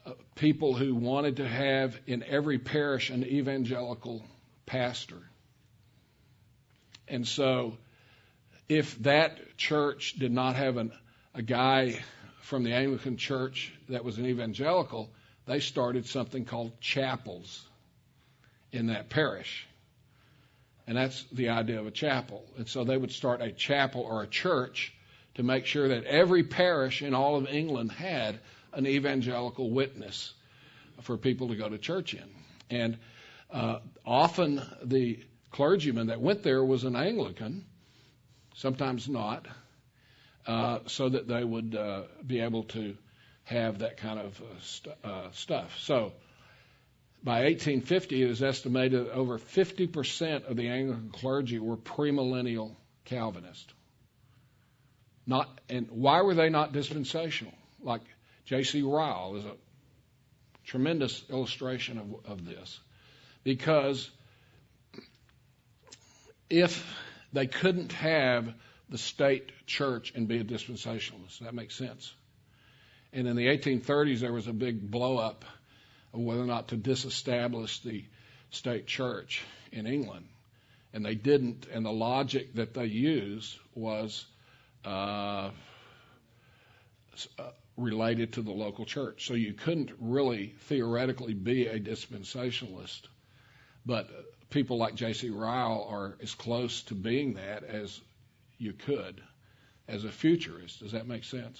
uh, 0.06 0.12
people 0.36 0.76
who 0.76 0.96
wanted 0.96 1.38
to 1.38 1.48
have 1.48 2.00
in 2.08 2.24
every 2.24 2.58
parish 2.58 3.10
an 3.10 3.26
evangelical 3.26 4.24
pastor, 4.66 5.22
and 7.08 7.28
so 7.28 7.78
if 8.68 8.98
that 9.04 9.58
church 9.58 10.14
did 10.14 10.32
not 10.32 10.56
have 10.56 10.78
an, 10.78 10.92
a 11.34 11.42
guy 11.42 12.00
from 12.42 12.64
the 12.64 12.74
Anglican 12.74 13.18
Church 13.18 13.74
that 13.90 14.04
was 14.04 14.18
an 14.18 14.26
evangelical, 14.26 15.10
they 15.46 15.60
started 15.60 16.06
something 16.08 16.46
called 16.46 16.80
chapels 16.82 17.68
in 18.72 18.88
that 18.88 19.10
parish. 19.10 19.68
And 20.88 20.98
that's 20.98 21.24
the 21.32 21.50
idea 21.50 21.80
of 21.80 21.88
a 21.88 21.92
chapel. 21.92 22.44
And 22.58 22.68
so 22.68 22.84
they 22.84 22.98
would 22.98 23.12
start 23.12 23.42
a 23.42 23.52
chapel 23.52 24.02
or 24.02 24.24
a 24.24 24.28
church 24.28 24.94
to 25.36 25.44
make 25.44 25.66
sure 25.66 25.88
that 25.90 26.06
every 26.06 26.44
parish 26.44 27.02
in 27.02 27.14
all 27.14 27.36
of 27.36 27.48
England 27.48 27.92
had 27.92 28.40
an 28.74 28.86
evangelical 28.86 29.70
witness 29.70 30.34
for 31.02 31.18
people 31.18 31.48
to 31.50 31.56
go 31.56 31.70
to 31.70 31.78
church 31.78 32.14
in. 32.14 32.30
And 32.70 32.98
uh, 33.52 33.80
often 34.06 34.62
the 34.84 35.20
clergyman 35.56 36.08
that 36.08 36.20
went 36.20 36.44
there 36.44 36.64
was 36.64 36.84
an 36.84 36.98
Anglican, 36.98 37.66
sometimes 38.56 39.08
not, 39.08 39.48
uh, 40.46 40.80
so 40.86 41.08
that 41.08 41.28
they 41.30 41.44
would 41.44 41.74
uh, 41.74 42.04
be 42.26 42.42
able 42.42 42.64
to 42.64 42.96
have 43.46 43.80
that 43.80 43.96
kind 43.98 44.20
of 44.20 44.42
uh, 44.42 44.60
st- 44.62 44.96
uh, 45.04 45.32
stuff. 45.32 45.78
So 45.80 46.12
by 47.24 47.44
1850, 47.44 48.22
it 48.22 48.30
is 48.30 48.44
estimated 48.44 49.10
over 49.10 49.40
50% 49.40 50.50
of 50.50 50.58
the 50.58 50.68
Anglican 50.68 51.10
clergy 51.12 51.60
were 51.60 51.78
premillennial 51.78 52.76
Calvinist. 53.06 53.74
Not, 55.26 55.62
and 55.70 55.88
why 55.90 56.22
were 56.22 56.36
they 56.36 56.50
not 56.50 56.74
dispensational? 56.74 57.54
Like 57.82 58.02
J.C. 58.46 58.82
Ryle 58.82 59.38
is 59.38 59.46
a 59.46 59.54
tremendous 60.66 61.24
illustration 61.30 61.98
of, 61.98 62.32
of 62.32 62.46
this. 62.46 62.80
Because 63.44 64.10
if 66.62 66.86
they 67.34 67.48
couldn't 67.48 67.92
have 67.94 68.54
the 68.90 68.98
state 68.98 69.52
church 69.66 70.14
and 70.16 70.28
be 70.28 70.38
a 70.38 70.44
dispensationalist. 70.44 71.40
That 71.40 71.54
makes 71.54 71.76
sense. 71.76 72.14
And 73.12 73.28
in 73.28 73.36
the 73.36 73.48
1830s, 73.48 74.20
there 74.20 74.34
was 74.34 74.48
a 74.48 74.54
big 74.54 74.90
blow 74.92 75.18
up 75.18 75.46
of 76.14 76.20
whether 76.20 76.42
or 76.42 76.46
not 76.46 76.70
to 76.70 76.78
disestablish 76.78 77.82
the 77.82 78.06
state 78.52 78.88
church 78.88 79.44
in 79.72 79.88
England. 79.88 80.28
And 80.94 81.06
they 81.06 81.16
didn't, 81.16 81.68
and 81.72 81.86
the 81.86 81.92
logic 81.92 82.54
that 82.56 82.74
they 82.74 82.86
used 82.86 83.58
was 83.74 84.26
uh, 84.86 85.50
uh 87.40 87.52
related 87.78 88.34
to 88.34 88.42
the 88.42 88.52
local 88.52 88.86
church. 88.86 89.28
So 89.28 89.34
you 89.34 89.54
couldn't 89.54 89.92
really 90.00 90.56
theoretically 90.68 91.34
be 91.34 91.68
a 91.68 91.80
dispensationalist. 91.80 93.02
But 93.86 94.10
people 94.56 94.78
like 94.78 94.96
J.C. 94.96 95.32
Ryle 95.32 95.86
are 95.90 96.16
as 96.24 96.34
close 96.34 96.84
to 96.84 96.96
being 96.96 97.34
that 97.34 97.66
as 97.66 98.00
you 98.58 98.72
could 98.72 99.22
as 99.86 100.06
a 100.06 100.10
futurist. 100.10 100.80
Does 100.80 100.94
that 100.94 101.06
make 101.06 101.26
sense? 101.26 101.60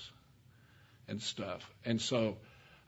And 1.10 1.22
stuff. 1.22 1.70
And 1.84 2.02
so 2.02 2.38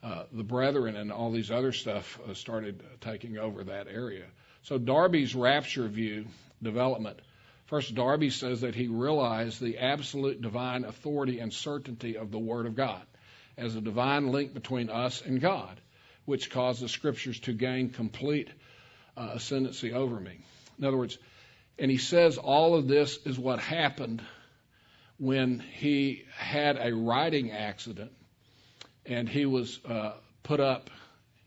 uh, 0.01 0.24
the 0.32 0.45
brethren 0.45 0.95
and 0.95 1.12
all 1.12 1.30
these 1.30 1.51
other 1.51 1.74
stuff 1.74 2.18
uh, 2.26 2.34
started 2.34 2.82
taking 3.01 3.38
over 3.38 3.66
that 3.66 3.88
area. 3.89 4.24
So 4.64 4.78
Darby's 4.78 5.36
rapture 5.36 5.89
view 5.89 6.28
development. 6.64 7.20
First, 7.66 7.93
Darby 7.93 8.30
says 8.30 8.62
that 8.62 8.76
he 8.76 8.88
realized 8.88 9.60
the 9.60 9.80
absolute 9.80 10.41
divine 10.41 10.86
authority 10.86 11.39
and 11.39 11.51
certainty 11.51 12.16
of 12.16 12.32
the 12.32 12.39
Word 12.39 12.66
of 12.66 12.78
God 12.78 13.01
as 13.58 13.76
a 13.76 13.82
divine 13.82 14.32
link 14.32 14.53
between 14.53 14.89
us 14.89 15.22
and 15.22 15.41
God, 15.41 15.82
which 16.24 16.49
caused 16.49 16.82
the 16.82 16.88
Scriptures 16.88 17.41
to 17.41 17.51
gain 17.51 17.89
complete 17.89 18.49
uh, 19.18 19.32
ascendancy 19.34 19.93
over 19.93 20.20
me. 20.20 20.38
In 20.78 20.86
other 20.86 20.97
words, 20.97 21.18
and 21.80 21.91
he 21.91 21.97
says 21.97 22.38
all 22.38 22.76
of 22.76 22.88
this 22.88 23.18
is 23.26 23.38
what 23.38 23.59
happened 23.59 24.22
when 25.20 25.59
he 25.59 26.24
had 26.36 26.78
a 26.78 26.93
riding 26.95 27.51
accident 27.51 28.11
and 29.05 29.28
he 29.28 29.45
was 29.45 29.80
uh, 29.86 30.13
put 30.43 30.59
up 30.59 30.89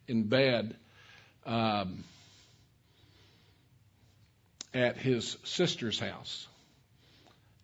in 0.09 0.25
bed 0.25 0.77
um, 1.47 2.05
at 4.75 4.97
his 4.97 5.37
sister's 5.45 5.99
house. 5.99 6.47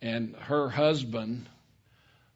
And 0.03 0.37
her 0.37 0.69
husband 0.69 1.49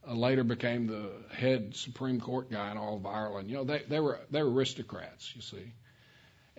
uh, 0.09 0.15
later 0.15 0.43
became 0.43 0.87
the 0.87 1.11
head 1.33 1.77
Supreme 1.77 2.21
Court 2.21 2.51
guy 2.51 2.71
in 2.71 2.79
all 2.79 2.97
of 2.97 3.07
Ireland. 3.07 3.51
You 3.51 3.57
know, 3.57 3.65
they, 3.65 3.83
they 3.89 4.01
were 4.01 4.19
they 4.31 4.43
were 4.43 4.51
aristocrats, 4.51 5.33
you 5.37 5.43
see. 5.43 5.73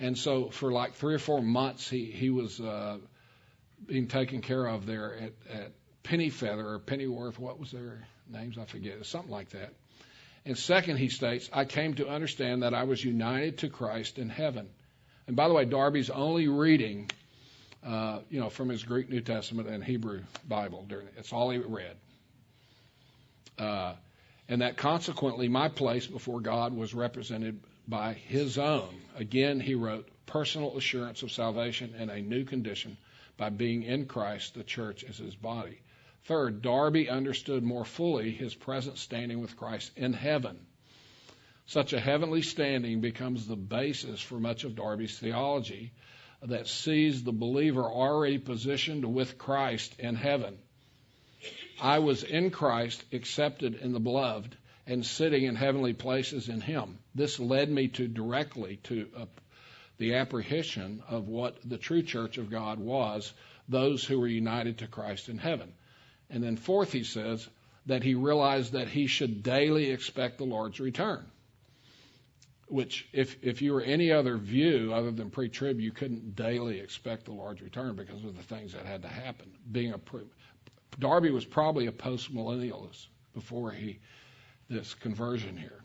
And 0.01 0.17
so 0.17 0.49
for 0.49 0.71
like 0.71 0.95
three 0.95 1.13
or 1.13 1.19
four 1.19 1.43
months, 1.43 1.87
he 1.87 2.05
he 2.05 2.31
was 2.31 2.59
uh, 2.59 2.97
being 3.85 4.07
taken 4.07 4.41
care 4.41 4.65
of 4.65 4.87
there 4.87 5.13
at, 5.15 5.33
at 5.53 5.71
Pennyfeather 6.03 6.65
or 6.65 6.79
Pennyworth. 6.79 7.37
What 7.37 7.59
was 7.59 7.71
their 7.71 8.03
names? 8.27 8.57
I 8.57 8.65
forget. 8.65 9.05
Something 9.05 9.31
like 9.31 9.49
that. 9.51 9.73
And 10.43 10.57
second, 10.57 10.97
he 10.97 11.09
states, 11.09 11.51
I 11.53 11.65
came 11.65 11.93
to 11.95 12.09
understand 12.09 12.63
that 12.63 12.73
I 12.73 12.85
was 12.85 13.05
united 13.05 13.59
to 13.59 13.69
Christ 13.69 14.17
in 14.17 14.29
heaven. 14.29 14.67
And 15.27 15.35
by 15.35 15.47
the 15.47 15.53
way, 15.53 15.65
Darby's 15.65 16.09
only 16.09 16.47
reading, 16.47 17.11
uh, 17.85 18.21
you 18.31 18.39
know, 18.39 18.49
from 18.49 18.69
his 18.69 18.83
Greek 18.83 19.07
New 19.07 19.21
Testament 19.21 19.69
and 19.69 19.83
Hebrew 19.83 20.21
Bible. 20.47 20.83
During 20.89 21.09
it's 21.15 21.31
all 21.31 21.51
he 21.51 21.59
read. 21.59 21.95
Uh, 23.59 23.93
and 24.49 24.63
that 24.63 24.77
consequently, 24.77 25.47
my 25.47 25.69
place 25.69 26.07
before 26.07 26.41
God 26.41 26.73
was 26.73 26.95
represented 26.95 27.59
by 27.87 28.13
His 28.13 28.57
own. 28.57 29.01
Again, 29.15 29.59
he 29.59 29.75
wrote, 29.75 30.07
personal 30.25 30.77
assurance 30.77 31.23
of 31.23 31.31
salvation 31.31 31.93
and 31.97 32.09
a 32.09 32.21
new 32.21 32.45
condition 32.45 32.97
by 33.37 33.49
being 33.49 33.83
in 33.83 34.05
Christ, 34.05 34.53
the 34.53 34.63
church 34.63 35.03
is 35.03 35.17
his 35.17 35.35
body. 35.35 35.79
Third, 36.25 36.61
Darby 36.61 37.09
understood 37.09 37.63
more 37.63 37.83
fully 37.83 38.31
his 38.31 38.53
present 38.53 38.97
standing 38.97 39.41
with 39.41 39.57
Christ 39.57 39.91
in 39.97 40.13
heaven. 40.13 40.59
Such 41.65 41.93
a 41.93 41.99
heavenly 41.99 42.43
standing 42.43 43.01
becomes 43.01 43.47
the 43.47 43.55
basis 43.55 44.21
for 44.21 44.39
much 44.39 44.63
of 44.63 44.75
Darby's 44.75 45.17
theology 45.17 45.91
that 46.43 46.67
sees 46.67 47.23
the 47.23 47.31
believer 47.31 47.83
already 47.83 48.37
positioned 48.37 49.05
with 49.05 49.37
Christ 49.37 49.99
in 49.99 50.15
heaven. 50.15 50.57
I 51.81 51.99
was 51.99 52.23
in 52.23 52.51
Christ, 52.51 53.03
accepted 53.11 53.75
in 53.75 53.91
the 53.91 53.99
beloved, 53.99 54.55
and 54.87 55.05
sitting 55.05 55.43
in 55.43 55.55
heavenly 55.55 55.93
places 55.93 56.49
in 56.49 56.61
him. 56.61 56.97
This 57.15 57.39
led 57.39 57.69
me 57.69 57.87
to 57.89 58.07
directly 58.07 58.77
to 58.83 59.07
a 59.17 59.27
the 60.01 60.15
apprehension 60.15 61.03
of 61.09 61.27
what 61.27 61.57
the 61.63 61.77
true 61.77 62.01
church 62.01 62.39
of 62.39 62.49
God 62.49 62.79
was, 62.79 63.31
those 63.69 64.03
who 64.03 64.19
were 64.19 64.27
united 64.27 64.79
to 64.79 64.87
Christ 64.87 65.29
in 65.29 65.37
heaven. 65.37 65.71
And 66.27 66.43
then, 66.43 66.57
fourth, 66.57 66.91
he 66.91 67.03
says 67.03 67.47
that 67.85 68.01
he 68.01 68.15
realized 68.15 68.73
that 68.73 68.87
he 68.87 69.05
should 69.05 69.43
daily 69.43 69.91
expect 69.91 70.39
the 70.39 70.43
Lord's 70.43 70.79
return. 70.79 71.23
Which, 72.65 73.07
if, 73.13 73.37
if 73.43 73.61
you 73.61 73.73
were 73.73 73.81
any 73.81 74.11
other 74.11 74.37
view 74.37 74.91
other 74.91 75.11
than 75.11 75.29
pre 75.29 75.49
trib, 75.49 75.79
you 75.79 75.91
couldn't 75.91 76.35
daily 76.35 76.79
expect 76.79 77.25
the 77.25 77.33
Lord's 77.33 77.61
return 77.61 77.95
because 77.95 78.23
of 78.23 78.35
the 78.35 78.43
things 78.43 78.73
that 78.73 78.87
had 78.87 79.03
to 79.03 79.07
happen. 79.07 79.51
Being 79.71 79.93
a 79.93 79.99
pre- 79.99 80.21
Darby 80.97 81.29
was 81.29 81.45
probably 81.45 81.85
a 81.85 81.91
post 81.91 82.33
millennialist 82.33 83.05
before 83.35 83.69
he 83.69 83.99
this 84.71 84.93
conversion 84.95 85.57
here. 85.57 85.79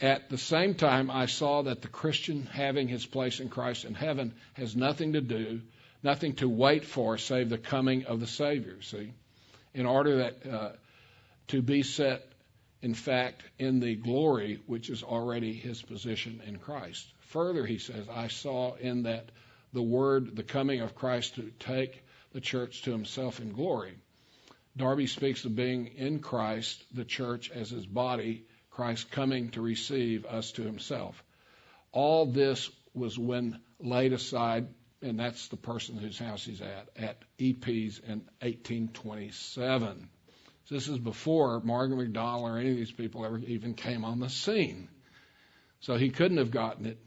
At 0.00 0.30
the 0.30 0.38
same 0.38 0.74
time, 0.74 1.10
I 1.10 1.26
saw 1.26 1.62
that 1.62 1.82
the 1.82 1.88
Christian 1.88 2.46
having 2.46 2.88
his 2.88 3.04
place 3.04 3.40
in 3.40 3.48
Christ 3.48 3.84
in 3.84 3.94
heaven 3.94 4.34
has 4.54 4.74
nothing 4.74 5.12
to 5.12 5.20
do, 5.20 5.60
nothing 6.02 6.34
to 6.36 6.48
wait 6.48 6.84
for 6.84 7.18
save 7.18 7.48
the 7.48 7.58
coming 7.58 8.06
of 8.06 8.20
the 8.20 8.26
Savior, 8.26 8.80
see? 8.82 9.12
In 9.72 9.86
order 9.86 10.18
that 10.18 10.46
uh, 10.46 10.72
to 11.48 11.62
be 11.62 11.82
set 11.82 12.24
in 12.84 12.92
fact, 12.92 13.42
in 13.58 13.80
the 13.80 13.94
glory 13.94 14.60
which 14.66 14.90
is 14.90 15.02
already 15.02 15.54
his 15.54 15.80
position 15.80 16.42
in 16.46 16.58
Christ. 16.58 17.06
Further, 17.28 17.64
he 17.64 17.78
says, 17.78 18.06
I 18.14 18.28
saw 18.28 18.74
in 18.74 19.04
that 19.04 19.30
the 19.72 19.82
word, 19.82 20.36
the 20.36 20.42
coming 20.42 20.82
of 20.82 20.94
Christ 20.94 21.36
to 21.36 21.50
take 21.58 22.04
the 22.32 22.42
church 22.42 22.82
to 22.82 22.92
himself 22.92 23.40
in 23.40 23.52
glory. 23.54 23.94
Darby 24.76 25.06
speaks 25.06 25.44
of 25.44 25.54
being 25.54 25.86
in 25.86 26.18
Christ, 26.18 26.84
the 26.92 27.04
church 27.04 27.50
as 27.50 27.70
his 27.70 27.86
body, 27.86 28.44
Christ 28.70 29.10
coming 29.10 29.50
to 29.50 29.60
receive 29.60 30.26
us 30.26 30.50
to 30.52 30.62
himself. 30.62 31.22
All 31.92 32.26
this 32.26 32.70
was 32.92 33.16
when 33.16 33.60
laid 33.78 34.12
aside, 34.12 34.66
and 35.00 35.18
that's 35.18 35.46
the 35.48 35.56
person 35.56 35.96
whose 35.96 36.18
house 36.18 36.44
he's 36.44 36.60
at, 36.60 36.88
at 36.96 37.22
EP's 37.38 38.00
in 38.00 38.22
1827. 38.40 40.08
So 40.64 40.74
this 40.74 40.88
is 40.88 40.98
before 40.98 41.60
Margaret 41.60 41.98
McDonald 41.98 42.50
or 42.50 42.58
any 42.58 42.70
of 42.70 42.76
these 42.76 42.90
people 42.90 43.24
ever 43.24 43.38
even 43.38 43.74
came 43.74 44.04
on 44.04 44.18
the 44.18 44.30
scene. 44.30 44.88
So 45.80 45.96
he 45.96 46.10
couldn't 46.10 46.38
have 46.38 46.50
gotten 46.50 46.86
it 46.86 46.98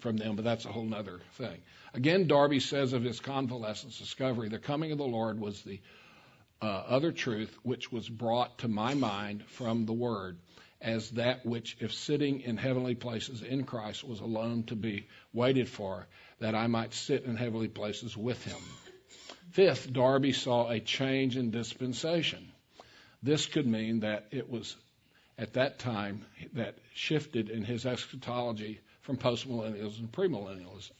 from 0.00 0.16
them, 0.16 0.34
but 0.34 0.44
that's 0.44 0.64
a 0.64 0.72
whole 0.72 0.92
other 0.94 1.20
thing. 1.34 1.60
Again, 1.94 2.26
Darby 2.26 2.58
says 2.58 2.94
of 2.94 3.02
his 3.02 3.20
convalescence 3.20 3.98
discovery, 3.98 4.48
the 4.48 4.58
coming 4.58 4.92
of 4.92 4.98
the 4.98 5.04
Lord 5.04 5.38
was 5.38 5.62
the 5.62 5.80
uh, 6.62 6.66
other 6.66 7.12
truth 7.12 7.56
which 7.62 7.90
was 7.90 8.08
brought 8.08 8.58
to 8.58 8.68
my 8.68 8.94
mind 8.94 9.44
from 9.46 9.86
the 9.86 9.92
Word 9.92 10.38
as 10.80 11.10
that 11.10 11.44
which, 11.44 11.76
if 11.80 11.92
sitting 11.92 12.40
in 12.40 12.56
heavenly 12.56 12.94
places 12.94 13.42
in 13.42 13.64
Christ, 13.64 14.02
was 14.02 14.20
alone 14.20 14.64
to 14.64 14.74
be 14.74 15.06
waited 15.32 15.68
for, 15.68 16.06
that 16.38 16.54
I 16.54 16.68
might 16.68 16.94
sit 16.94 17.24
in 17.24 17.36
heavenly 17.36 17.68
places 17.68 18.16
with 18.16 18.42
him. 18.44 18.60
Fifth, 19.52 19.92
Darby 19.92 20.32
saw 20.32 20.70
a 20.70 20.80
change 20.80 21.36
in 21.36 21.50
dispensation. 21.50 22.50
This 23.22 23.46
could 23.46 23.66
mean 23.66 24.00
that 24.00 24.28
it 24.30 24.48
was 24.48 24.74
at 25.36 25.54
that 25.54 25.78
time 25.78 26.24
that 26.54 26.76
shifted 26.94 27.50
in 27.50 27.62
his 27.62 27.84
eschatology 27.84 28.80
from 29.02 29.18
postmillennialism 29.18 30.00
to 30.00 30.20
premillennialism. 30.20 30.92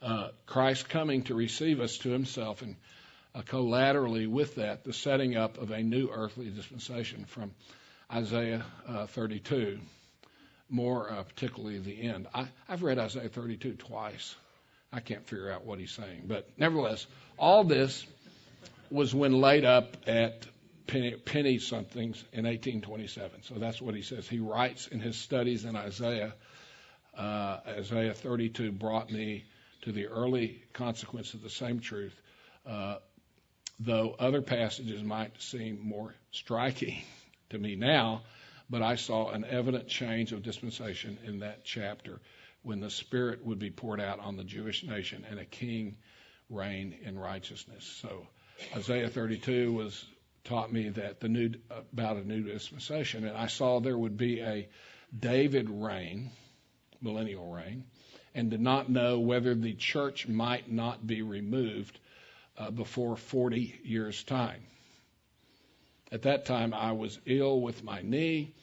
Uh, 0.00 0.28
Christ 0.46 0.88
coming 0.88 1.22
to 1.24 1.34
receive 1.34 1.80
us 1.80 1.98
to 1.98 2.10
himself 2.10 2.62
and 2.62 2.76
uh, 3.34 3.42
collaterally 3.42 4.26
with 4.26 4.56
that, 4.56 4.84
the 4.84 4.92
setting 4.92 5.36
up 5.36 5.58
of 5.58 5.70
a 5.70 5.82
new 5.82 6.08
earthly 6.12 6.50
dispensation 6.50 7.24
from 7.24 7.52
Isaiah 8.12 8.64
uh, 8.86 9.06
32, 9.06 9.78
more 10.68 11.10
uh, 11.10 11.22
particularly 11.22 11.78
the 11.78 12.02
end. 12.02 12.26
I, 12.34 12.46
I've 12.68 12.82
read 12.82 12.98
Isaiah 12.98 13.28
32 13.28 13.74
twice. 13.74 14.34
I 14.92 15.00
can't 15.00 15.26
figure 15.26 15.50
out 15.50 15.64
what 15.64 15.78
he's 15.78 15.90
saying. 15.90 16.24
But 16.26 16.48
nevertheless, 16.56 17.06
all 17.36 17.64
this 17.64 18.06
was 18.90 19.14
when 19.14 19.40
laid 19.40 19.64
up 19.64 19.96
at 20.06 20.46
penny, 20.86 21.16
penny 21.16 21.58
somethings 21.58 22.22
in 22.32 22.44
1827. 22.44 23.42
So 23.42 23.54
that's 23.56 23.80
what 23.82 23.94
he 23.94 24.02
says. 24.02 24.28
He 24.28 24.38
writes 24.38 24.86
in 24.86 25.00
his 25.00 25.16
studies 25.16 25.64
in 25.64 25.74
Isaiah, 25.74 26.34
uh, 27.16 27.58
Isaiah 27.66 28.14
32 28.14 28.72
brought 28.72 29.10
me 29.10 29.44
to 29.82 29.92
the 29.92 30.06
early 30.06 30.62
consequence 30.72 31.34
of 31.34 31.42
the 31.42 31.50
same 31.50 31.80
truth, 31.80 32.14
uh, 32.66 32.96
though 33.80 34.14
other 34.18 34.42
passages 34.42 35.02
might 35.02 35.40
seem 35.40 35.80
more 35.82 36.14
striking 36.30 37.02
to 37.50 37.58
me 37.58 37.76
now, 37.76 38.22
but 38.70 38.82
I 38.82 38.96
saw 38.96 39.30
an 39.30 39.44
evident 39.44 39.88
change 39.88 40.32
of 40.32 40.42
dispensation 40.42 41.18
in 41.24 41.40
that 41.40 41.64
chapter 41.64 42.20
when 42.62 42.80
the 42.80 42.90
Spirit 42.90 43.44
would 43.44 43.58
be 43.58 43.70
poured 43.70 44.00
out 44.00 44.20
on 44.20 44.36
the 44.36 44.44
Jewish 44.44 44.84
nation 44.84 45.24
and 45.28 45.38
a 45.38 45.44
king 45.44 45.96
reign 46.48 46.96
in 47.02 47.18
righteousness. 47.18 47.84
So 48.00 48.26
Isaiah 48.74 49.08
32 49.08 49.72
was 49.72 50.04
taught 50.44 50.72
me 50.72 50.90
that 50.90 51.20
the 51.20 51.28
new 51.28 51.52
about 51.68 52.16
a 52.16 52.26
new 52.26 52.42
dispensation, 52.42 53.26
and 53.26 53.36
I 53.36 53.46
saw 53.46 53.80
there 53.80 53.98
would 53.98 54.16
be 54.16 54.40
a 54.40 54.68
David 55.18 55.68
reign, 55.70 56.30
millennial 57.00 57.50
reign, 57.50 57.84
and 58.34 58.50
did 58.50 58.60
not 58.60 58.88
know 58.88 59.20
whether 59.20 59.54
the 59.54 59.74
church 59.74 60.26
might 60.26 60.70
not 60.70 61.06
be 61.06 61.22
removed 61.22 61.98
uh, 62.58 62.70
before 62.70 63.16
40 63.16 63.80
years' 63.84 64.22
time. 64.24 64.62
At 66.12 66.22
that 66.22 66.44
time, 66.44 66.72
I 66.72 66.92
was 66.92 67.18
ill 67.26 67.60
with 67.60 67.82
my 67.82 68.02
knee, 68.02 68.54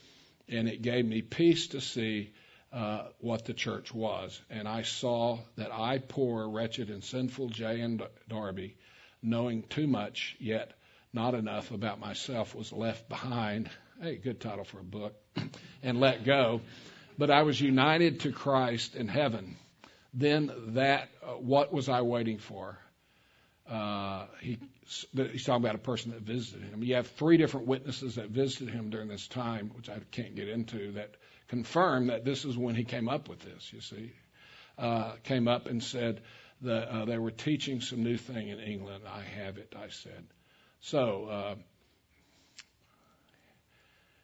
and 0.47 0.67
it 0.67 0.81
gave 0.81 1.05
me 1.05 1.21
peace 1.21 1.67
to 1.67 1.81
see 1.81 2.31
uh, 2.71 3.03
what 3.19 3.45
the 3.45 3.53
church 3.53 3.93
was. 3.93 4.39
And 4.49 4.67
I 4.67 4.83
saw 4.83 5.39
that 5.57 5.73
I, 5.73 5.97
poor, 5.97 6.47
wretched, 6.47 6.89
and 6.89 7.03
sinful 7.03 7.49
J.N. 7.49 8.01
Darby, 8.29 8.77
knowing 9.21 9.63
too 9.63 9.87
much, 9.87 10.37
yet 10.39 10.71
not 11.13 11.33
enough 11.33 11.71
about 11.71 11.99
myself, 11.99 12.55
was 12.55 12.71
left 12.71 13.09
behind. 13.09 13.69
Hey, 14.01 14.15
good 14.15 14.39
title 14.39 14.63
for 14.63 14.79
a 14.79 14.83
book. 14.83 15.13
and 15.83 15.99
let 15.99 16.23
go. 16.23 16.61
But 17.17 17.29
I 17.29 17.43
was 17.43 17.59
united 17.59 18.21
to 18.21 18.31
Christ 18.31 18.95
in 18.95 19.07
heaven. 19.07 19.57
Then 20.13 20.51
that, 20.69 21.09
uh, 21.23 21.33
what 21.33 21.73
was 21.73 21.89
I 21.89 22.01
waiting 22.01 22.37
for? 22.37 22.77
Uh, 23.69 24.25
he, 24.41 24.57
he's 24.83 25.45
talking 25.45 25.63
about 25.63 25.75
a 25.75 25.79
person 25.79 26.11
that 26.11 26.21
visited 26.21 26.63
him. 26.63 26.83
You 26.83 26.95
have 26.95 27.07
three 27.07 27.37
different 27.37 27.67
witnesses 27.67 28.15
that 28.15 28.29
visited 28.29 28.69
him 28.69 28.89
during 28.89 29.07
this 29.07 29.27
time, 29.27 29.71
which 29.75 29.89
I 29.89 29.99
can't 30.11 30.35
get 30.35 30.49
into, 30.49 30.93
that 30.93 31.15
confirm 31.47 32.07
that 32.07 32.25
this 32.25 32.45
is 32.45 32.57
when 32.57 32.75
he 32.75 32.83
came 32.83 33.07
up 33.07 33.29
with 33.29 33.39
this, 33.39 33.71
you 33.71 33.81
see. 33.81 34.11
Uh, 34.77 35.13
came 35.23 35.47
up 35.47 35.67
and 35.67 35.83
said 35.83 36.21
that 36.61 36.89
uh, 36.89 37.05
they 37.05 37.17
were 37.17 37.31
teaching 37.31 37.81
some 37.81 38.03
new 38.03 38.17
thing 38.17 38.49
in 38.49 38.59
England. 38.59 39.03
I 39.07 39.21
have 39.21 39.57
it, 39.57 39.75
I 39.77 39.89
said. 39.89 40.25
So 40.81 41.25
uh, 41.25 41.55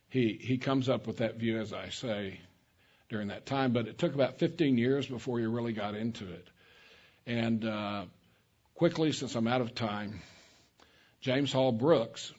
he 0.09 0.39
he 0.41 0.57
comes 0.57 0.89
up 0.89 1.05
with 1.05 1.17
that 1.17 1.35
view, 1.35 1.59
as 1.59 1.73
I 1.73 1.89
say, 1.89 2.39
during 3.09 3.27
that 3.27 3.45
time. 3.45 3.73
But 3.73 3.87
it 3.87 3.97
took 3.97 4.13
about 4.13 4.39
15 4.39 4.77
years 4.77 5.05
before 5.05 5.39
he 5.39 5.45
really 5.45 5.73
got 5.73 5.95
into 5.95 6.31
it. 6.31 6.47
And 7.25 7.65
uh, 7.65 8.05
quickly, 8.77 9.11
since 9.11 9.33
I'm 9.33 9.47
out 9.47 9.61
of 9.61 9.73
time, 9.73 10.21
James 11.19 11.51
Hall 11.51 11.71
Brookes 11.71 12.31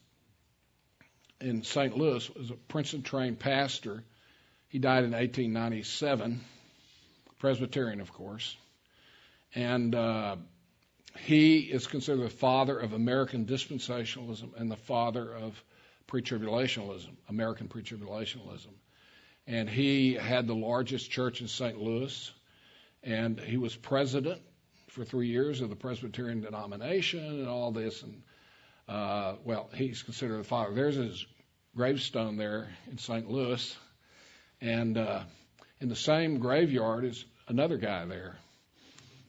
in 1.41 1.65
St. 1.65 1.97
Louis 1.97 2.31
was 2.33 2.51
a 2.51 2.55
Princeton 2.55 3.03
trained 3.03 3.41
pastor. 3.41 4.05
He 4.69 4.79
died 4.79 5.03
in 5.03 5.11
1897, 5.11 6.41
Presbyterian, 7.41 8.01
of 8.01 8.13
course. 8.13 8.57
And 9.57 9.97
uh, 9.97 10.37
he 11.19 11.59
is 11.59 11.89
considered 11.89 12.25
the 12.25 12.31
father 12.31 12.79
of 12.79 12.93
American 12.93 13.45
dispensationalism 13.45 14.51
and 14.57 14.71
the 14.71 14.77
father 14.77 15.35
of 15.35 15.61
pre 16.07 16.23
tribulationalism, 16.23 17.17
American 17.29 17.67
pre 17.67 17.83
tribulationalism. 17.83 18.75
And 19.49 19.69
he 19.69 20.15
had 20.15 20.47
the 20.47 20.55
largest 20.55 21.11
church 21.11 21.41
in 21.41 21.49
St. 21.49 21.81
Louis, 21.83 22.31
and 23.03 23.41
he 23.41 23.57
was 23.57 23.75
president 23.75 24.41
for 24.99 25.05
three 25.05 25.29
years 25.29 25.61
of 25.61 25.71
the 25.71 25.77
Presbyterian 25.77 26.41
denomination 26.41 27.25
and 27.25 27.49
all 27.49 27.71
this. 27.71 28.03
And, 28.03 28.23
uh, 28.89 29.35
well, 29.45 29.71
he's 29.73 30.03
considered 30.03 30.39
the 30.39 30.45
father. 30.45 30.75
There's 30.75 30.97
his 30.97 31.25
gravestone 31.77 32.37
there 32.37 32.69
in 32.91 32.99
St. 32.99 33.31
Louis. 33.31 33.77
And 34.61 34.99
uh, 34.99 35.23
in 35.81 35.89
the 35.89 35.95
same 35.95 36.41
graveyard 36.41 37.05
is 37.05 37.25
another 37.47 37.77
guy 37.77 38.07
there 38.07 38.39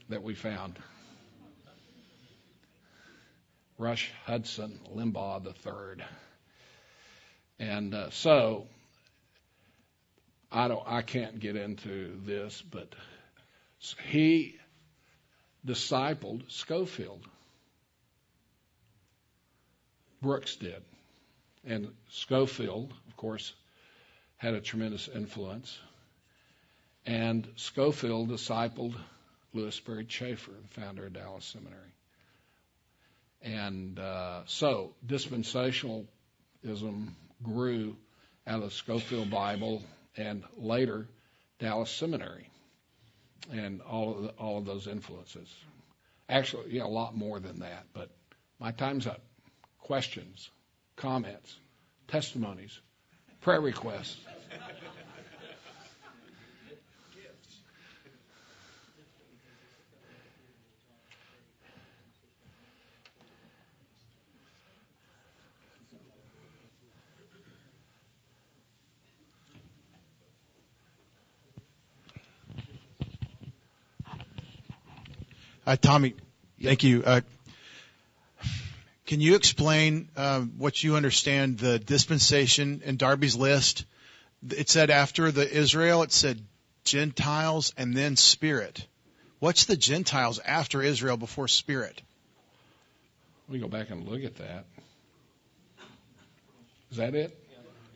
that 0.09 0.23
we 0.23 0.33
found. 0.33 0.79
Rush 3.77 4.11
Hudson 4.25 4.79
Limbaugh 4.91 5.45
III. 5.45 6.03
And 7.59 7.93
uh, 7.93 8.09
so 8.09 8.65
I 10.51 10.67
don't 10.67 10.83
I 10.87 11.03
can't 11.03 11.39
get 11.39 11.55
into 11.55 12.19
this, 12.25 12.59
but 12.59 12.95
he 14.07 14.58
discipled 15.65 16.49
Scofield. 16.51 17.23
Brookes 20.21 20.55
did. 20.55 20.81
And 21.65 21.89
Scofield, 22.09 22.93
of 23.07 23.17
course, 23.17 23.53
had 24.37 24.53
a 24.53 24.61
tremendous 24.61 25.07
influence. 25.07 25.77
And 27.05 27.47
Scofield 27.55 28.29
discipled 28.29 28.95
Lewis 29.53 29.75
Sperry 29.75 30.05
Chafer, 30.05 30.51
the 30.51 30.81
founder 30.81 31.05
of 31.05 31.13
Dallas 31.13 31.45
Seminary. 31.45 31.93
And 33.41 33.97
uh, 33.99 34.41
so 34.45 34.93
dispensationalism 35.05 36.07
grew 37.41 37.95
out 38.45 38.57
of 38.57 38.63
the 38.63 38.71
Scofield 38.71 39.29
Bible 39.29 39.81
and 40.17 40.43
later 40.57 41.07
Dallas 41.59 41.89
Seminary 41.89 42.49
and 43.51 43.81
all 43.81 44.15
of, 44.15 44.23
the, 44.23 44.29
all 44.29 44.57
of 44.57 44.65
those 44.65 44.87
influences. 44.87 45.53
Actually, 46.27 46.71
yeah, 46.71 46.83
a 46.83 46.87
lot 46.87 47.15
more 47.15 47.39
than 47.39 47.59
that, 47.59 47.85
but 47.93 48.09
my 48.59 48.71
time's 48.71 49.07
up. 49.07 49.21
Questions, 49.79 50.51
comments, 50.95 51.55
testimonies, 52.07 52.79
prayer 53.41 53.61
requests. 53.61 54.17
Uh, 75.69 75.75
Tommy, 75.75 76.15
thank 76.59 76.83
you. 76.83 77.03
Uh, 77.05 77.21
can 79.05 79.21
you 79.21 79.35
explain 79.35 80.09
um, 80.17 80.53
what 80.57 80.83
you 80.83 80.95
understand 80.95 81.59
the 81.59 81.77
dispensation 81.77 82.81
in 82.83 82.97
Darby's 82.97 83.35
list? 83.35 83.85
It 84.49 84.67
said 84.67 84.89
after 84.89 85.31
the 85.31 85.47
Israel, 85.47 86.01
it 86.01 86.11
said 86.11 86.41
Gentiles 86.85 87.71
and 87.77 87.95
then 87.95 88.15
Spirit. 88.15 88.83
What's 89.37 89.65
the 89.65 89.77
Gentiles 89.77 90.39
after 90.43 90.81
Israel 90.81 91.17
before 91.17 91.47
Spirit? 91.47 92.01
We 93.47 93.59
go 93.59 93.67
back 93.67 93.91
and 93.91 94.07
look 94.07 94.23
at 94.23 94.37
that. 94.37 94.65
Is 96.89 96.97
that 96.97 97.13
it? 97.13 97.37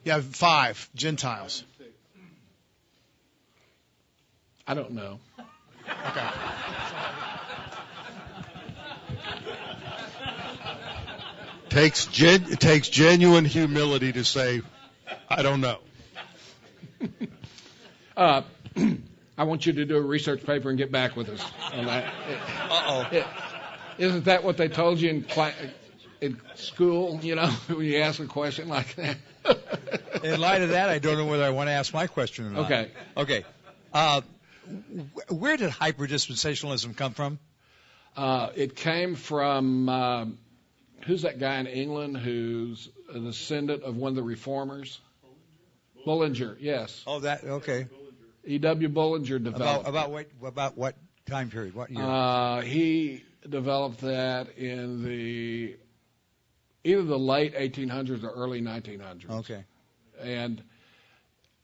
Yeah, 0.04 0.20
five 0.20 0.88
Gentiles. 0.94 1.64
I 4.64 4.74
don't 4.74 4.92
know. 4.92 5.18
Okay. 5.88 6.30
Takes 11.74 12.06
gen, 12.06 12.44
it 12.52 12.60
takes 12.60 12.88
genuine 12.88 13.44
humility 13.44 14.12
to 14.12 14.24
say, 14.24 14.62
I 15.28 15.42
don't 15.42 15.60
know. 15.60 15.78
Uh, 18.16 18.42
I 19.36 19.42
want 19.42 19.66
you 19.66 19.72
to 19.72 19.84
do 19.84 19.96
a 19.96 20.00
research 20.00 20.46
paper 20.46 20.68
and 20.68 20.78
get 20.78 20.92
back 20.92 21.16
with 21.16 21.28
us 21.28 21.44
on 21.72 21.86
that. 21.86 22.04
Uh-oh. 22.70 23.24
Isn't 23.98 24.26
that 24.26 24.44
what 24.44 24.56
they 24.56 24.68
told 24.68 25.00
you 25.00 25.10
in 25.10 25.22
cla- 25.24 25.52
in 26.20 26.40
school? 26.54 27.18
You 27.24 27.34
know, 27.34 27.48
when 27.66 27.84
you 27.84 27.98
ask 27.98 28.20
a 28.20 28.26
question 28.26 28.68
like 28.68 28.94
that. 28.94 29.16
In 30.22 30.40
light 30.40 30.62
of 30.62 30.68
that, 30.68 30.90
I 30.90 31.00
don't 31.00 31.18
know 31.18 31.26
whether 31.26 31.42
I 31.42 31.50
want 31.50 31.66
to 31.66 31.72
ask 31.72 31.92
my 31.92 32.06
question 32.06 32.46
or 32.46 32.50
not. 32.50 32.64
Okay. 32.66 32.90
Okay. 33.16 33.44
Uh, 33.92 34.20
where 35.28 35.56
did 35.56 35.70
hyperdispensationalism 35.70 36.96
come 36.96 37.14
from? 37.14 37.40
Uh, 38.16 38.50
it 38.54 38.76
came 38.76 39.16
from 39.16 39.88
uh, 39.88 40.26
who's 41.06 41.22
that 41.22 41.38
guy 41.38 41.58
in 41.58 41.66
England 41.66 42.16
who's 42.16 42.88
a 43.12 43.18
descendant 43.18 43.82
of 43.82 43.96
one 43.96 44.10
of 44.10 44.16
the 44.16 44.22
reformers? 44.22 45.00
Bullinger, 46.04 46.56
yes. 46.60 47.02
Oh, 47.06 47.20
that 47.20 47.44
okay. 47.44 47.86
E.W. 48.44 48.88
Bullinger 48.88 49.38
developed. 49.38 49.88
About 49.88 50.10
about 50.10 50.10
what 50.10 50.26
about 50.46 50.76
what 50.76 50.96
time 51.26 51.50
period? 51.50 51.74
What 51.74 51.90
year? 51.90 52.02
Uh, 52.02 52.60
he 52.60 53.24
developed 53.48 54.00
that 54.02 54.58
in 54.58 55.02
the 55.02 55.76
either 56.84 57.02
the 57.02 57.18
late 57.18 57.54
1800s 57.54 58.22
or 58.22 58.30
early 58.30 58.60
1900s. 58.60 59.30
okay. 59.30 59.64
And 60.20 60.62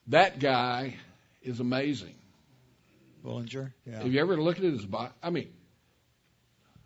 that 0.07 0.39
guy 0.41 0.97
is 1.43 1.61
amazing. 1.61 2.15
Bullinger. 3.23 3.75
Yeah. 3.87 3.99
Have 3.99 4.13
you 4.13 4.21
ever 4.21 4.41
looked 4.41 4.59
at 4.59 4.65
his 4.65 4.87
Bible? 4.87 5.13
I 5.23 5.31
mean, 5.31 5.51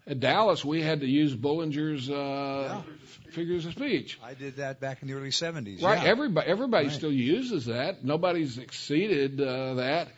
at 0.06 0.20
Dallas, 0.20 0.64
we 0.64 0.82
had 0.82 1.00
to 1.00 1.06
use 1.06 1.34
Bullinger's 1.34 2.10
uh, 2.10 2.82
f- 2.86 3.32
figures 3.32 3.64
of 3.66 3.72
speech. 3.72 4.18
I 4.22 4.34
did 4.34 4.56
that 4.56 4.80
back 4.80 5.00
in 5.02 5.08
the 5.08 5.14
early 5.14 5.30
70s. 5.30 5.82
Right? 5.82 6.02
Yeah. 6.02 6.10
Everybody, 6.10 6.46
everybody 6.46 6.86
Right. 6.88 6.94
still 6.94 7.12
uses 7.12 7.66
that. 7.66 8.04
Nobody's 8.04 8.58
exceeded 8.58 9.40
uh, 9.40 9.74
that, 9.74 10.08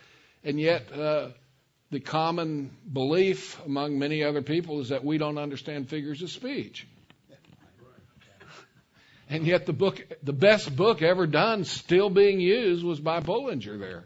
and 0.43 0.59
yet 0.59 0.91
uh, 0.93 1.28
the 1.91 2.01
common 2.01 2.70
belief 2.93 3.61
among 3.64 3.99
many 3.99 4.24
other 4.24 4.43
people 4.43 4.80
is 4.80 4.89
that 4.89 5.05
we 5.05 5.18
don't 5.18 5.39
understand 5.39 5.89
figures 5.89 6.20
of 6.22 6.30
speech. 6.30 6.87
And 9.28 9.45
yet, 9.45 9.66
the 9.66 9.72
book, 9.72 10.01
the 10.22 10.32
best 10.32 10.74
book 10.76 11.03
ever 11.03 11.26
done, 11.26 11.64
still 11.64 12.11
being 12.11 12.39
used, 12.39 12.84
was 12.84 13.01
by 13.01 13.18
Bullinger 13.18 13.76
there. 13.76 14.05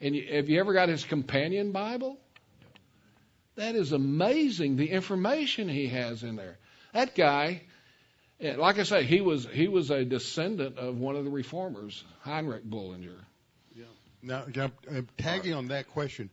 And 0.00 0.14
have 0.14 0.48
you 0.48 0.58
ever 0.58 0.72
got 0.72 0.88
his 0.88 1.04
companion 1.04 1.70
Bible? 1.72 2.18
That 3.56 3.76
is 3.76 3.92
amazing. 3.92 4.76
The 4.76 4.90
information 4.90 5.68
he 5.68 5.88
has 5.88 6.22
in 6.22 6.36
there. 6.36 6.58
That 6.92 7.14
guy, 7.14 7.62
like 8.40 8.78
I 8.78 8.82
say, 8.82 9.04
he 9.04 9.20
was 9.20 9.46
he 9.46 9.68
was 9.68 9.90
a 9.90 10.04
descendant 10.04 10.78
of 10.78 10.98
one 10.98 11.16
of 11.16 11.24
the 11.24 11.30
reformers, 11.30 12.02
Heinrich 12.20 12.64
Bullinger. 12.64 13.24
Now, 14.24 14.44
now, 14.54 14.70
uh, 14.90 15.02
tagging 15.18 15.52
on 15.52 15.68
that 15.68 15.90
question, 15.90 16.30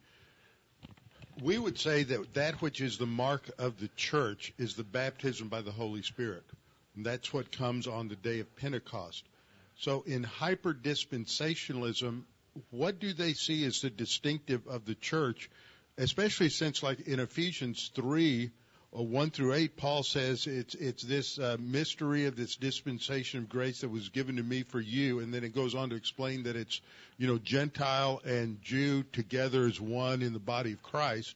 we 1.43 1.57
would 1.57 1.77
say 1.77 2.03
that 2.03 2.33
that 2.35 2.61
which 2.61 2.79
is 2.79 2.97
the 2.97 3.05
mark 3.05 3.49
of 3.57 3.79
the 3.81 3.89
church 3.97 4.53
is 4.57 4.75
the 4.75 4.85
baptism 4.85 5.49
by 5.49 5.61
the 5.61 5.71
Holy 5.71 6.01
Spirit. 6.01 6.43
And 6.95 7.05
that's 7.05 7.33
what 7.33 7.51
comes 7.51 7.87
on 7.87 8.07
the 8.07 8.15
day 8.15 8.39
of 8.39 8.55
Pentecost. 8.55 9.25
So 9.77 10.03
in 10.05 10.23
hyper 10.23 10.73
dispensationalism, 10.73 12.23
what 12.69 12.99
do 12.99 13.11
they 13.11 13.33
see 13.33 13.65
as 13.65 13.81
the 13.81 13.89
distinctive 13.89 14.67
of 14.67 14.85
the 14.85 14.95
church, 14.95 15.49
especially 15.97 16.49
since, 16.49 16.83
like 16.83 17.01
in 17.01 17.19
Ephesians 17.19 17.91
3, 17.95 18.51
uh, 18.97 19.01
1 19.01 19.29
through 19.31 19.53
8, 19.53 19.77
Paul 19.77 20.03
says 20.03 20.47
it's, 20.47 20.75
it's 20.75 21.03
this 21.03 21.39
uh, 21.39 21.57
mystery 21.59 22.25
of 22.25 22.35
this 22.35 22.55
dispensation 22.55 23.39
of 23.39 23.49
grace 23.49 23.81
that 23.81 23.89
was 23.89 24.09
given 24.09 24.35
to 24.35 24.43
me 24.43 24.63
for 24.63 24.79
you. 24.79 25.19
And 25.19 25.33
then 25.33 25.43
it 25.43 25.55
goes 25.55 25.75
on 25.75 25.89
to 25.91 25.95
explain 25.95 26.43
that 26.43 26.55
it's, 26.55 26.81
you 27.17 27.27
know, 27.27 27.37
Gentile 27.37 28.21
and 28.25 28.61
Jew 28.61 29.03
together 29.03 29.65
as 29.65 29.79
one 29.79 30.21
in 30.21 30.33
the 30.33 30.39
body 30.39 30.73
of 30.73 30.83
Christ. 30.83 31.35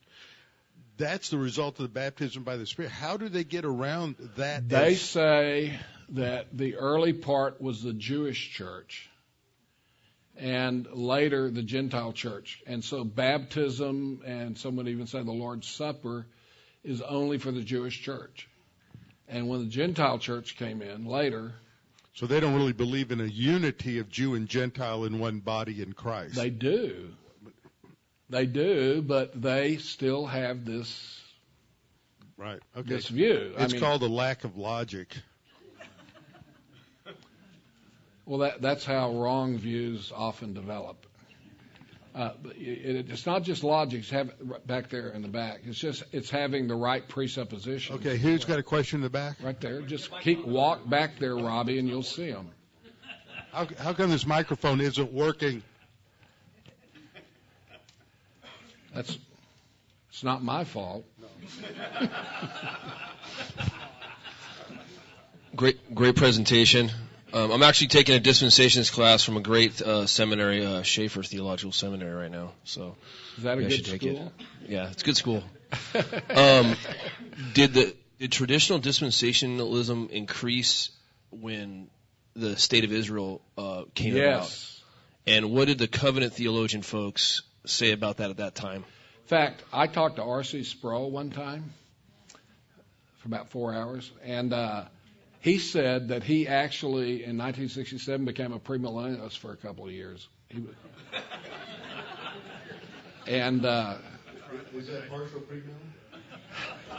That's 0.97 1.29
the 1.29 1.37
result 1.37 1.79
of 1.79 1.83
the 1.83 1.89
baptism 1.89 2.43
by 2.43 2.57
the 2.57 2.65
Spirit. 2.65 2.91
How 2.91 3.17
do 3.17 3.29
they 3.29 3.43
get 3.43 3.65
around 3.65 4.15
that? 4.37 4.67
They 4.67 4.95
say 4.95 5.77
that 6.09 6.57
the 6.57 6.75
early 6.75 7.13
part 7.13 7.61
was 7.61 7.83
the 7.83 7.93
Jewish 7.93 8.51
church, 8.51 9.09
and 10.37 10.87
later 10.91 11.49
the 11.49 11.63
Gentile 11.63 12.13
church. 12.13 12.61
And 12.67 12.83
so 12.83 13.03
baptism, 13.03 14.21
and 14.25 14.57
some 14.57 14.75
would 14.75 14.87
even 14.87 15.07
say 15.07 15.23
the 15.23 15.31
Lord's 15.31 15.67
Supper, 15.67 16.25
is 16.83 17.01
only 17.01 17.37
for 17.37 17.51
the 17.51 17.61
Jewish 17.61 18.01
church. 18.01 18.47
And 19.27 19.47
when 19.47 19.61
the 19.61 19.69
Gentile 19.69 20.19
church 20.19 20.57
came 20.57 20.81
in 20.81 21.05
later, 21.05 21.53
so 22.13 22.25
they 22.25 22.39
don't 22.39 22.55
really 22.55 22.73
believe 22.73 23.11
in 23.11 23.19
a 23.19 23.25
unity 23.25 23.99
of 23.99 24.09
Jew 24.09 24.35
and 24.35 24.47
Gentile 24.47 25.03
in 25.03 25.19
one 25.19 25.39
body 25.39 25.81
in 25.81 25.91
Christ. 25.93 26.35
They 26.35 26.49
do. 26.49 27.09
They 28.29 28.45
do, 28.45 29.01
but 29.01 29.39
they 29.39 29.77
still 29.77 30.25
have 30.25 30.65
this 30.65 31.21
right. 32.37 32.61
Okay. 32.75 32.87
this 32.87 33.07
view. 33.07 33.53
It's 33.57 33.73
I 33.73 33.75
mean, 33.75 33.81
called 33.81 34.01
a 34.03 34.07
lack 34.07 34.45
of 34.45 34.57
logic. 34.57 35.15
Well, 38.25 38.39
that 38.39 38.61
that's 38.61 38.85
how 38.85 39.11
wrong 39.11 39.57
views 39.57 40.11
often 40.15 40.53
develop. 40.53 41.05
Uh, 42.13 42.31
it, 42.57 43.09
it's 43.09 43.25
not 43.25 43.43
just 43.43 43.63
logic; 43.63 43.99
it's 43.99 44.09
have 44.09 44.31
back 44.65 44.89
there 44.89 45.09
in 45.09 45.21
the 45.21 45.27
back. 45.27 45.61
It's 45.65 45.77
just 45.77 46.03
it's 46.13 46.29
having 46.29 46.67
the 46.67 46.75
right 46.75 47.07
presupposition. 47.07 47.95
Okay, 47.95 48.17
who's 48.17 48.45
got 48.45 48.57
a 48.57 48.63
question 48.63 48.97
in 48.99 49.03
the 49.03 49.09
back? 49.09 49.37
Right 49.43 49.59
there. 49.59 49.81
Just 49.81 50.09
keep 50.21 50.45
walk 50.45 50.87
back 50.89 51.19
there, 51.19 51.35
Robbie, 51.35 51.77
and 51.77 51.87
you'll 51.89 52.03
see 52.03 52.31
them. 52.31 52.49
How, 53.51 53.67
how 53.77 53.93
come 53.93 54.09
this 54.09 54.25
microphone 54.25 54.81
isn't 54.81 55.11
working? 55.13 55.61
That's 58.93 59.17
it's 60.09 60.23
not 60.23 60.41
my 60.41 60.63
fault. 60.63 61.03
Great, 65.55 65.93
great 65.93 66.15
presentation. 66.15 66.91
Um, 67.35 67.51
I'm 67.51 67.63
actually 67.63 67.87
taking 67.87 68.15
a 68.15 68.19
dispensations 68.21 68.89
class 68.89 69.21
from 69.21 69.35
a 69.35 69.41
great 69.41 69.81
uh, 69.81 70.05
seminary, 70.07 70.65
uh, 70.65 70.83
Chafer 70.83 71.21
Theological 71.21 71.73
Seminary, 71.73 72.13
right 72.13 72.31
now. 72.31 72.53
So, 72.63 72.95
Is 73.35 73.43
that 73.43 73.57
a 73.57 73.61
good 73.61 73.73
should 73.73 73.85
take 73.85 74.03
it. 74.03 74.31
yeah, 74.69 74.89
it's 74.89 75.03
a 75.03 75.05
good 75.05 75.17
school. 75.17 75.43
Um, 76.33 76.77
did 77.53 77.73
the 77.73 77.93
did 78.19 78.31
traditional 78.31 78.79
dispensationalism 78.79 80.09
increase 80.11 80.91
when 81.29 81.89
the 82.37 82.55
state 82.55 82.85
of 82.85 82.93
Israel 82.93 83.41
uh, 83.57 83.83
came 83.93 84.15
about? 84.15 84.43
yes. 84.43 84.81
And 85.27 85.51
what 85.51 85.67
did 85.67 85.77
the 85.77 85.89
covenant 85.89 86.31
theologian 86.33 86.83
folks 86.83 87.41
say 87.65 87.91
about 87.91 88.17
that 88.17 88.29
at 88.29 88.37
that 88.37 88.55
time? 88.55 88.85
In 89.23 89.27
fact, 89.27 89.61
I 89.73 89.87
talked 89.87 90.15
to 90.15 90.23
R.C. 90.23 90.63
Sproul 90.63 91.11
one 91.11 91.31
time 91.31 91.73
for 93.17 93.27
about 93.27 93.49
four 93.49 93.73
hours, 93.73 94.09
and 94.23 94.53
uh, 94.53 94.85
he 95.45 95.59
said 95.59 96.07
that 96.07 96.23
he 96.23 96.47
actually, 96.47 97.23
in 97.23 97.37
1967, 97.37 98.25
became 98.25 98.51
a 98.51 98.57
premillennialist 98.59 99.37
for 99.37 99.51
a 99.51 99.55
couple 99.55 99.85
of 99.85 99.91
years. 99.91 100.27
He, 100.49 100.63
and 103.27 103.63
uh, 103.63 103.97
Is 104.75 104.87
that 104.87 105.07
partial 105.07 105.41
premium? 105.41 105.75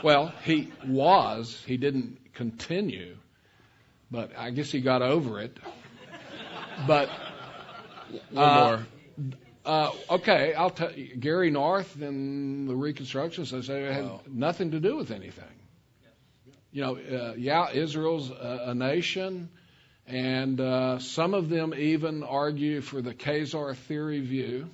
well, 0.01 0.31
he 0.45 0.71
was. 0.87 1.61
He 1.67 1.75
didn't 1.75 2.19
continue, 2.35 3.17
but 4.09 4.31
I 4.37 4.51
guess 4.51 4.71
he 4.71 4.79
got 4.79 5.01
over 5.01 5.41
it. 5.41 5.57
But 6.87 7.09
One 8.31 8.45
Uh, 8.45 8.63
more. 8.63 8.85
Uh, 9.65 9.91
okay, 10.11 10.53
I'll 10.53 10.69
tell 10.69 10.93
you. 10.93 11.17
Gary 11.17 11.51
North 11.51 12.01
and 12.01 12.69
the 12.69 12.73
Reconstructionists, 12.75 13.51
they 13.51 13.61
say 13.61 13.83
it 13.83 13.91
had 13.93 14.05
Wow. 14.05 14.21
nothing 14.25 14.71
to 14.71 14.79
do 14.79 14.95
with 14.95 15.11
anything. 15.11 15.43
You 16.77 16.83
know, 16.83 16.95
uh, 16.95 17.33
yeah, 17.35 17.71
Israel's 17.71 18.29
a, 18.29 18.65
a 18.67 18.75
nation, 18.75 19.49
and 20.05 20.61
uh, 20.61 20.99
some 20.99 21.33
of 21.33 21.49
them 21.49 21.73
even 21.73 22.21
argue 22.21 22.81
for 22.81 23.01
the 23.01 23.15
Khazar 23.15 23.75
theory 23.75 24.19
view, 24.19 24.69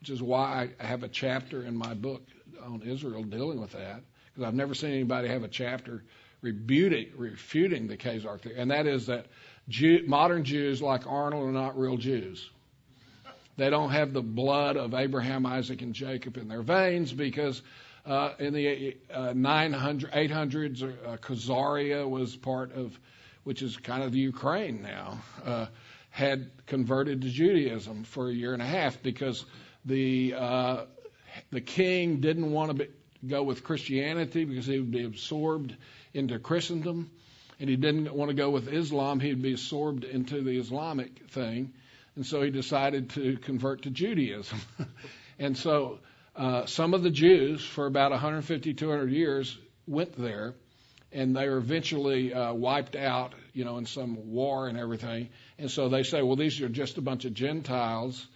which 0.00 0.08
is 0.08 0.22
why 0.22 0.70
I 0.80 0.82
have 0.82 1.02
a 1.02 1.08
chapter 1.08 1.62
in 1.62 1.76
my 1.76 1.92
book 1.92 2.22
on 2.64 2.80
Israel 2.80 3.22
dealing 3.22 3.60
with 3.60 3.72
that, 3.72 4.00
because 4.32 4.48
I've 4.48 4.54
never 4.54 4.72
seen 4.72 4.92
anybody 4.92 5.28
have 5.28 5.44
a 5.44 5.48
chapter 5.48 6.02
refuting, 6.40 7.08
refuting 7.18 7.86
the 7.86 7.98
Khazar 7.98 8.40
theory, 8.40 8.58
and 8.58 8.70
that 8.70 8.86
is 8.86 9.08
that 9.08 9.26
Jew, 9.68 10.04
modern 10.06 10.44
Jews 10.44 10.80
like 10.80 11.06
Arnold 11.06 11.46
are 11.46 11.52
not 11.52 11.78
real 11.78 11.98
Jews. 11.98 12.48
They 13.58 13.68
don't 13.68 13.90
have 13.90 14.14
the 14.14 14.22
blood 14.22 14.78
of 14.78 14.94
Abraham, 14.94 15.44
Isaac, 15.44 15.82
and 15.82 15.92
Jacob 15.92 16.38
in 16.38 16.48
their 16.48 16.62
veins 16.62 17.12
because 17.12 17.60
uh, 18.04 18.32
in 18.38 18.52
the 18.52 18.96
uh, 19.12 19.32
900, 19.34 20.10
800s, 20.12 20.82
uh, 20.82 21.16
Khazaria 21.18 22.08
was 22.08 22.34
part 22.34 22.72
of, 22.72 22.98
which 23.44 23.62
is 23.62 23.76
kind 23.76 24.02
of 24.02 24.12
the 24.12 24.18
Ukraine 24.18 24.82
now, 24.82 25.20
uh, 25.44 25.66
had 26.10 26.50
converted 26.66 27.22
to 27.22 27.28
Judaism 27.28 28.04
for 28.04 28.28
a 28.28 28.32
year 28.32 28.52
and 28.52 28.62
a 28.62 28.66
half 28.66 29.02
because 29.02 29.44
the 29.84 30.34
uh, 30.36 30.84
the 31.50 31.60
king 31.60 32.20
didn't 32.20 32.50
want 32.50 32.70
to 32.70 32.74
be, 32.74 32.90
go 33.26 33.42
with 33.42 33.64
Christianity 33.64 34.44
because 34.44 34.66
he 34.66 34.78
would 34.78 34.90
be 34.90 35.04
absorbed 35.04 35.74
into 36.12 36.38
Christendom, 36.38 37.10
and 37.58 37.70
he 37.70 37.76
didn't 37.76 38.12
want 38.12 38.28
to 38.30 38.34
go 38.34 38.50
with 38.50 38.68
Islam; 38.68 39.20
he'd 39.20 39.40
be 39.40 39.52
absorbed 39.52 40.04
into 40.04 40.42
the 40.42 40.58
Islamic 40.58 41.30
thing, 41.30 41.72
and 42.16 42.26
so 42.26 42.42
he 42.42 42.50
decided 42.50 43.10
to 43.10 43.38
convert 43.38 43.82
to 43.82 43.90
Judaism. 43.90 44.60
and 45.38 45.56
so 45.56 46.00
uh, 46.34 46.66
some 46.66 46.94
of 46.94 47.02
the 47.02 47.10
Jews, 47.10 47.64
for 47.64 47.86
about 47.86 48.10
150, 48.10 48.74
200 48.74 49.10
years, 49.10 49.58
went 49.86 50.16
there, 50.16 50.54
and 51.12 51.36
they 51.36 51.48
were 51.48 51.58
eventually 51.58 52.32
uh, 52.32 52.54
wiped 52.54 52.96
out, 52.96 53.34
you 53.52 53.64
know, 53.64 53.76
in 53.76 53.86
some 53.86 54.32
war 54.32 54.66
and 54.68 54.78
everything. 54.78 55.28
And 55.58 55.70
so 55.70 55.88
they 55.88 56.02
say, 56.02 56.22
well, 56.22 56.36
these 56.36 56.60
are 56.62 56.68
just 56.68 56.96
a 56.96 57.02
bunch 57.02 57.26
of 57.26 57.34
Gentiles 57.34 58.26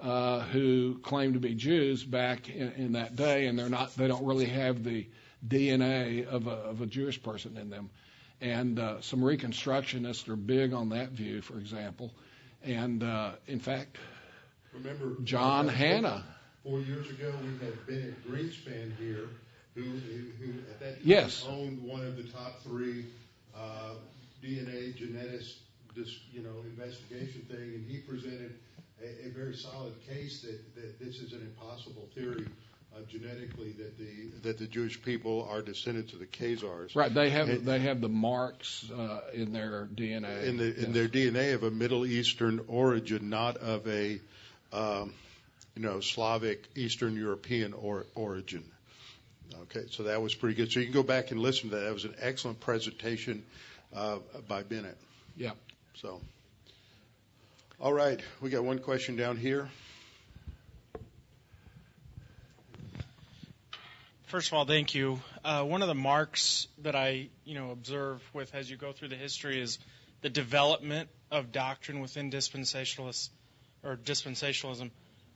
uh, 0.00 0.40
who 0.40 0.98
claim 1.02 1.34
to 1.34 1.38
be 1.38 1.54
Jews 1.54 2.02
back 2.02 2.48
in, 2.48 2.72
in 2.72 2.92
that 2.92 3.14
day, 3.14 3.46
and 3.46 3.58
they're 3.58 3.68
not. 3.68 3.94
They 3.94 4.08
don't 4.08 4.24
really 4.24 4.46
have 4.46 4.82
the 4.82 5.06
DNA 5.46 6.26
of 6.26 6.46
a, 6.46 6.50
of 6.50 6.80
a 6.80 6.86
Jewish 6.86 7.22
person 7.22 7.58
in 7.58 7.68
them. 7.68 7.90
And 8.40 8.78
uh, 8.78 9.00
some 9.02 9.20
Reconstructionists 9.20 10.28
are 10.28 10.36
big 10.36 10.72
on 10.72 10.90
that 10.90 11.10
view, 11.10 11.42
for 11.42 11.58
example. 11.58 12.12
And 12.62 13.02
uh, 13.02 13.32
in 13.46 13.60
fact, 13.60 13.98
Remember 14.72 15.16
John 15.22 15.68
uh, 15.68 15.72
Hanna. 15.72 16.24
Four 16.64 16.80
years 16.80 17.10
ago, 17.10 17.32
we 17.42 17.64
had 17.66 17.86
Bennett 17.86 18.26
Greenspan 18.26 18.96
here, 18.98 19.28
who, 19.74 19.82
at 20.70 20.80
that 20.80 20.94
time 20.94 21.00
Yes. 21.04 21.44
owned 21.48 21.82
one 21.82 22.00
of 22.06 22.16
the 22.16 22.22
top 22.24 22.62
three 22.62 23.04
uh, 23.54 23.90
DNA 24.42 24.96
genetics, 24.96 25.56
this, 25.94 26.18
you 26.32 26.42
know, 26.42 26.54
investigation 26.64 27.42
thing, 27.50 27.58
and 27.74 27.86
he 27.86 27.98
presented 27.98 28.54
a, 29.02 29.26
a 29.26 29.30
very 29.30 29.54
solid 29.54 29.92
case 30.08 30.40
that, 30.42 30.74
that 30.74 30.98
this 30.98 31.18
is 31.20 31.32
an 31.34 31.40
impossible 31.40 32.08
theory 32.14 32.46
uh, 32.96 33.00
genetically 33.10 33.72
that 33.72 33.98
the 33.98 34.48
that 34.48 34.56
the 34.58 34.66
Jewish 34.66 35.02
people 35.02 35.46
are 35.50 35.60
descendants 35.60 36.12
of 36.12 36.20
the 36.20 36.26
Khazars. 36.26 36.94
Right, 36.96 37.12
they 37.12 37.28
have 37.30 37.48
And- 37.48 37.66
they 37.66 37.80
have 37.80 38.00
the 38.00 38.08
marks 38.08 38.90
uh, 38.90 39.20
in 39.34 39.52
their 39.52 39.86
DNA. 39.94 40.44
in, 40.44 40.56
the, 40.56 40.82
in 40.84 40.92
their 40.92 41.08
DNA 41.08 41.54
of 41.54 41.62
a 41.64 41.70
Middle 41.70 42.06
Eastern 42.06 42.60
origin, 42.68 43.28
not 43.28 43.56
of 43.58 43.86
a, 43.88 44.20
um, 44.72 45.12
you 45.74 45.82
know, 45.82 46.00
Slavic 46.00 46.68
Eastern 46.76 47.16
European 47.16 47.72
or, 47.72 48.06
origin. 48.14 48.64
Okay, 49.62 49.86
so 49.90 50.04
that 50.04 50.20
was 50.20 50.34
pretty 50.34 50.54
good. 50.54 50.70
So 50.70 50.80
you 50.80 50.86
can 50.86 50.94
go 50.94 51.02
back 51.02 51.30
and 51.30 51.40
listen 51.40 51.70
to 51.70 51.76
that. 51.76 51.82
That 51.82 51.94
was 51.94 52.04
an 52.04 52.14
excellent 52.20 52.60
presentation 52.60 53.44
uh, 53.94 54.18
by 54.48 54.62
Bennett. 54.62 54.96
Yeah. 55.36 55.52
So, 55.94 56.20
all 57.80 57.92
right, 57.92 58.20
we 58.40 58.50
got 58.50 58.64
one 58.64 58.78
question 58.78 59.16
down 59.16 59.36
here. 59.36 59.68
First 64.26 64.48
of 64.48 64.54
all, 64.54 64.64
thank 64.64 64.94
you. 64.94 65.20
Uh, 65.44 65.62
one 65.62 65.82
of 65.82 65.88
the 65.88 65.94
marks 65.94 66.66
that 66.82 66.96
I, 66.96 67.28
you 67.44 67.54
know, 67.54 67.70
observe 67.70 68.20
with 68.32 68.52
as 68.54 68.68
you 68.68 68.76
go 68.76 68.90
through 68.90 69.08
the 69.08 69.16
history 69.16 69.60
is 69.60 69.78
the 70.22 70.28
development 70.28 71.08
of 71.30 71.52
doctrine 71.52 72.00
within 72.00 72.30
dispensationalists 72.32 73.28
or 73.84 73.96
dispensationalism. 73.96 74.90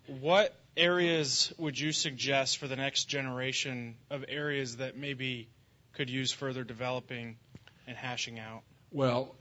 What 0.09 0.55
areas 0.75 1.53
would 1.59 1.79
you 1.79 1.93
suggest 1.93 2.59
for 2.59 2.67
the 2.67 2.77
next 2.77 3.05
generation 3.05 3.97
of 4.11 4.25
areas 4.27 4.79
that 4.79 4.97
maybe 4.97 5.49
could 5.93 6.09
use 6.09 6.33
further 6.33 6.65
developing 6.65 7.37
and 7.87 7.97
hashing 7.97 8.39
out? 8.39 8.63
Well, 8.91 9.35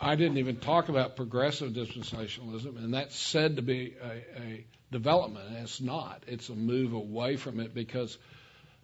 I 0.00 0.14
didn't 0.14 0.38
even 0.38 0.56
talk 0.56 0.88
about 0.88 1.16
progressive 1.16 1.72
dispensationalism, 1.72 2.76
and 2.76 2.94
that's 2.94 3.16
said 3.16 3.56
to 3.56 3.62
be 3.62 3.94
a, 4.00 4.40
a 4.40 4.64
development, 4.92 5.48
and 5.48 5.56
it's 5.56 5.80
not. 5.80 6.22
It's 6.28 6.48
a 6.48 6.54
move 6.54 6.92
away 6.92 7.36
from 7.36 7.58
it 7.58 7.74
because 7.74 8.18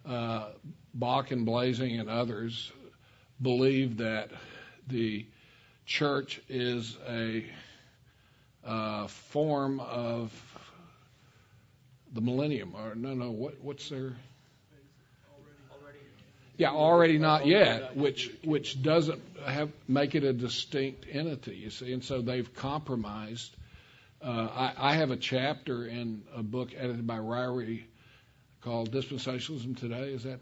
uh, 0.05 0.49
Bock 0.93 1.31
and 1.31 1.45
Blaising 1.45 1.97
and 1.97 2.09
others 2.09 2.71
believe 3.41 3.97
that 3.97 4.31
the 4.87 5.27
church 5.85 6.41
is 6.49 6.97
a 7.07 7.45
uh, 8.65 9.07
form 9.07 9.79
of 9.79 10.31
the 12.13 12.21
millennium, 12.21 12.73
or 12.75 12.95
no, 12.95 13.13
no, 13.13 13.31
what, 13.31 13.55
what's 13.61 13.89
their 13.89 14.13
yeah, 16.57 16.69
already 16.69 17.17
not 17.17 17.47
yet, 17.47 17.97
which 17.97 18.29
which 18.43 18.81
doesn't 18.81 19.19
have 19.45 19.71
make 19.87 20.13
it 20.13 20.23
a 20.23 20.33
distinct 20.33 21.05
entity, 21.11 21.55
you 21.55 21.69
see, 21.71 21.91
and 21.93 22.03
so 22.03 22.21
they've 22.21 22.53
compromised. 22.53 23.55
Uh, 24.21 24.47
I, 24.53 24.73
I 24.91 24.93
have 24.95 25.09
a 25.11 25.17
chapter 25.17 25.85
in 25.85 26.23
a 26.33 26.43
book 26.43 26.69
edited 26.77 27.07
by 27.07 27.17
Ryrie 27.17 27.83
called 28.61 28.91
"Dispensationalism 28.91 29.77
Today." 29.79 30.13
Is 30.13 30.23
that 30.23 30.39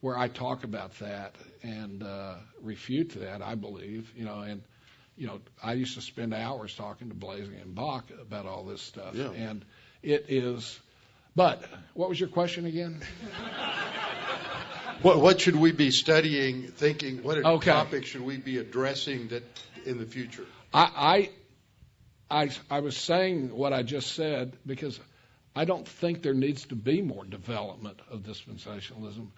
where 0.00 0.18
I 0.18 0.28
talk 0.28 0.64
about 0.64 0.98
that 0.98 1.36
and 1.62 2.02
uh, 2.02 2.34
refute 2.60 3.10
that? 3.20 3.40
I 3.40 3.54
believe, 3.54 4.12
you 4.16 4.24
know, 4.24 4.40
and 4.40 4.62
you 5.16 5.28
know, 5.28 5.40
I 5.62 5.74
used 5.74 5.94
to 5.94 6.00
spend 6.00 6.34
hours 6.34 6.74
talking 6.74 7.08
to 7.08 7.14
Blaising 7.14 7.54
and 7.54 7.74
Bock 7.74 8.06
about 8.20 8.46
all 8.46 8.64
this 8.64 8.82
stuff, 8.82 9.14
Yeah. 9.14 9.30
and 9.30 9.64
it 10.02 10.26
is. 10.28 10.78
But 11.34 11.64
what 11.94 12.08
was 12.08 12.18
your 12.18 12.28
question 12.28 12.66
again? 12.66 13.00
What, 15.02 15.20
what 15.20 15.40
should 15.40 15.54
we 15.54 15.70
be 15.70 15.92
studying, 15.92 16.64
thinking, 16.68 17.22
what 17.22 17.38
Okay. 17.38 17.70
topic 17.70 18.04
should 18.04 18.22
we 18.22 18.36
be 18.36 18.58
addressing 18.58 19.28
that 19.28 19.44
in 19.84 19.98
the 19.98 20.06
future? 20.06 20.44
I, 20.74 21.30
I, 22.30 22.42
I, 22.42 22.50
I 22.68 22.80
was 22.80 22.96
saying 22.96 23.54
what 23.56 23.72
I 23.72 23.84
just 23.84 24.14
said 24.14 24.56
because 24.66 24.98
I 25.54 25.64
don't 25.64 25.86
think 25.86 26.22
there 26.22 26.34
needs 26.34 26.66
to 26.66 26.74
be 26.74 27.00
more 27.00 27.24
development 27.24 28.00
of 28.10 28.20
dispensationalism, 28.20 29.28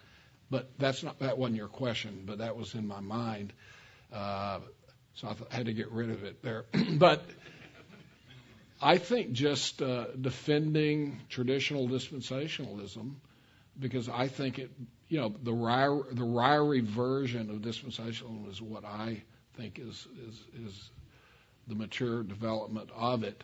but 0.50 0.70
that's 0.78 1.02
not 1.02 1.18
that 1.18 1.36
wasn't 1.36 1.56
your 1.58 1.68
question, 1.68 2.22
but 2.24 2.38
that 2.38 2.56
was 2.56 2.74
in 2.74 2.86
my 2.86 3.00
mind, 3.00 3.52
uh, 4.12 4.60
so 5.14 5.28
I 5.28 5.34
th- 5.34 5.52
had 5.52 5.66
to 5.66 5.74
get 5.74 5.90
rid 5.90 6.10
of 6.10 6.24
it 6.24 6.42
there. 6.42 6.64
but 6.92 7.22
I 8.82 8.98
think 8.98 9.32
just 9.32 9.82
uh, 9.82 10.06
defending 10.20 11.20
traditional 11.28 11.88
dispensationalism 11.88 13.14
because 13.78 14.08
I 14.08 14.28
think 14.28 14.58
it, 14.58 14.70
you 15.08 15.20
know, 15.20 15.34
the 15.42 15.52
Ryrie, 15.52 16.14
the 16.14 16.22
Ryrie 16.22 16.82
version 16.82 17.50
of 17.50 17.56
dispensationalism 17.56 18.50
is 18.50 18.62
what 18.62 18.84
I 18.84 19.22
think 19.54 19.78
is 19.78 20.06
is 20.28 20.66
is 20.66 20.90
the 21.66 21.74
mature 21.74 22.22
development 22.22 22.90
of 22.94 23.22
it, 23.22 23.42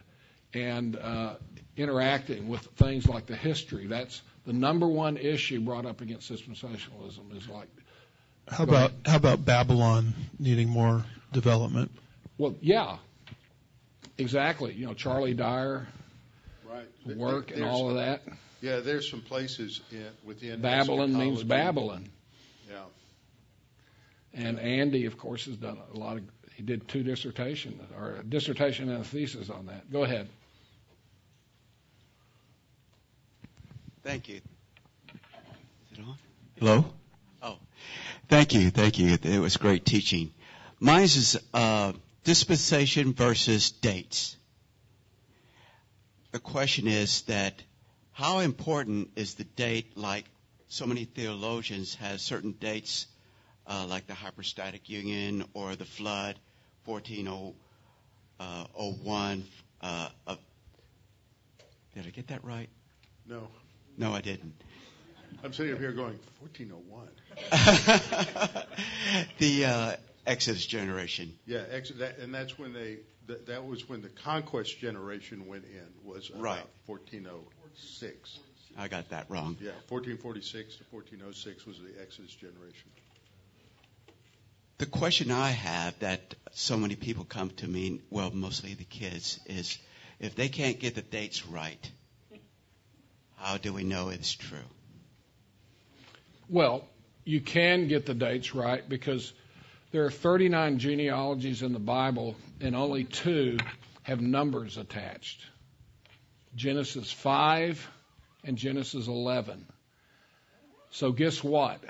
and 0.54 0.96
uh, 0.96 1.34
interacting 1.76 2.48
with 2.48 2.62
things 2.76 3.06
like 3.06 3.26
the 3.26 3.36
history. 3.36 3.86
That's 3.86 4.22
the 4.46 4.52
number 4.52 4.86
one 4.86 5.16
issue 5.16 5.60
brought 5.60 5.86
up 5.86 6.00
against 6.00 6.30
dispensationalism 6.32 7.36
is 7.36 7.48
like, 7.48 7.68
How 8.48 8.64
about 8.64 8.92
how 9.04 9.16
about 9.16 9.44
Babylon 9.44 10.14
needing 10.38 10.68
more 10.68 11.04
development? 11.32 11.90
well, 12.38 12.54
yeah, 12.60 12.98
exactly. 14.18 14.74
You 14.74 14.86
know, 14.86 14.94
Charlie 14.94 15.34
Dyer 15.34 15.86
Right. 16.68 17.16
work 17.16 17.51
and 17.52 17.64
all 17.64 17.88
of 17.90 17.97
that. 17.97 18.22
Yeah, 18.60 18.80
there's 18.80 19.09
some 19.10 19.20
places 19.20 19.80
in, 19.93 20.06
within 20.24 20.60
Babylon 20.60 21.16
means. 21.16 21.43
Babylon. 21.43 22.09
Yeah. 22.68 22.82
And 24.34 24.59
Andy, 24.59 25.06
of 25.06 25.18
course, 25.18 25.44
has 25.47 25.56
done 25.56 25.78
a 25.94 25.98
lot 25.98 26.16
of. 26.16 26.24
He 26.55 26.62
did 26.62 26.88
two 26.88 27.02
dissertations 27.02 27.80
or 27.98 28.16
a 28.16 28.24
dissertation 28.24 28.88
and 28.88 29.02
a 29.02 29.05
thesis 29.05 29.51
on 29.51 29.66
that. 29.66 29.90
Go 29.93 30.05
ahead. 30.05 30.28
Thank 34.02 34.28
you. 34.28 34.40
Is 35.93 35.98
it 35.98 36.01
on? 36.01 36.16
Hello? 36.59 36.84
Oh, 37.43 37.59
thank 38.28 38.55
you, 38.55 38.70
thank 38.70 38.98
you. 38.98 39.18
It 39.22 39.38
was 39.38 39.56
great 39.56 39.84
teaching. 39.84 40.32
Mine 40.80 41.02
is 41.02 41.38
uh, 41.52 41.93
dispensation 42.27 43.15
versus 43.15 43.70
dates. 43.70 44.36
The 46.32 46.40
question 46.40 46.89
is 46.89 47.23
that 47.23 47.62
how 48.11 48.40
important 48.40 49.11
is 49.15 49.35
the 49.35 49.44
date? 49.44 49.97
Like 49.97 50.24
so 50.66 50.86
many 50.86 51.05
theologians 51.05 51.94
have 51.94 52.20
certain 52.20 52.51
dates, 52.51 53.07
uh, 53.65 53.86
like 53.89 54.09
the 54.09 54.15
hypostatic 54.15 54.89
union 54.89 55.44
or 55.55 55.77
the 55.77 55.85
flood, 55.85 56.35
1401. 56.86 59.44
Uh, 59.81 60.09
of, 60.27 60.39
did 61.94 62.09
I 62.09 62.11
get 62.11 62.27
that 62.27 62.44
right? 62.44 62.69
No. 63.28 63.47
No, 63.97 64.12
I 64.12 64.20
didn't. 64.20 64.61
I'm 65.44 65.53
sitting 65.53 65.74
up 65.74 65.78
here 65.78 65.93
going 65.93 66.19
1401. 66.40 67.07
the 69.39 69.65
uh, 69.65 69.94
Exodus 70.27 70.66
generation. 70.66 71.32
Yeah, 71.47 71.62
ex- 71.70 71.90
that, 71.90 72.19
and 72.19 72.35
that's 72.35 72.59
when 72.59 72.73
they 72.73 72.98
that, 73.27 73.47
that 73.47 73.66
was 73.66 73.89
when 73.89 74.03
the 74.03 74.09
conquest 74.09 74.78
generation 74.78 75.47
went 75.47 75.65
in 75.65 75.86
was 76.09 76.31
about 76.31 76.43
Right. 76.43 76.66
1406. 76.86 78.39
I 78.78 78.89
got 78.89 79.09
that 79.11 79.27
wrong. 79.31 79.57
Yeah, 79.61 79.70
1446 79.89 80.77
to 80.77 80.85
1406 80.90 81.66
was 81.66 81.78
the 81.78 82.01
Exodus 82.01 82.35
generation. 82.35 82.90
The 84.78 84.86
question 84.86 85.31
I 85.31 85.48
have 85.51 85.98
that 86.01 86.35
so 86.53 86.77
many 86.77 86.97
people 86.97 87.24
come 87.24 87.51
to 87.51 87.66
me, 87.66 88.03
well, 88.11 88.31
mostly 88.31 88.74
the 88.74 88.85
kids, 88.85 89.40
is 89.47 89.78
if 90.20 90.35
they 90.35 90.48
can't 90.48 90.78
get 90.78 90.94
the 90.94 91.03
dates 91.03 91.47
right, 91.47 91.90
how 93.39 93.57
do 93.57 93.73
we 93.73 93.85
know 93.85 94.11
it's 94.11 94.32
true? 94.32 94.59
Well, 96.48 96.85
you 97.24 97.40
can 97.40 97.89
get 97.89 98.05
the 98.07 98.15
dates 98.15 98.55
right 98.55 98.86
because 98.86 99.32
there 99.97 100.05
are 100.05 100.10
39 100.10 100.78
genealogies 100.78 101.62
in 101.62 101.73
the 101.73 101.78
Bible, 101.78 102.36
and 102.60 102.77
only 102.77 103.05
two 103.05 103.56
have 104.02 104.20
numbers 104.20 104.77
attached 104.77 105.43
Genesis 106.55 107.10
5 107.10 107.90
and 108.44 108.59
Genesis 108.59 109.06
11. 109.06 109.64
So, 110.90 111.12
guess 111.12 111.43
what? 111.43 111.81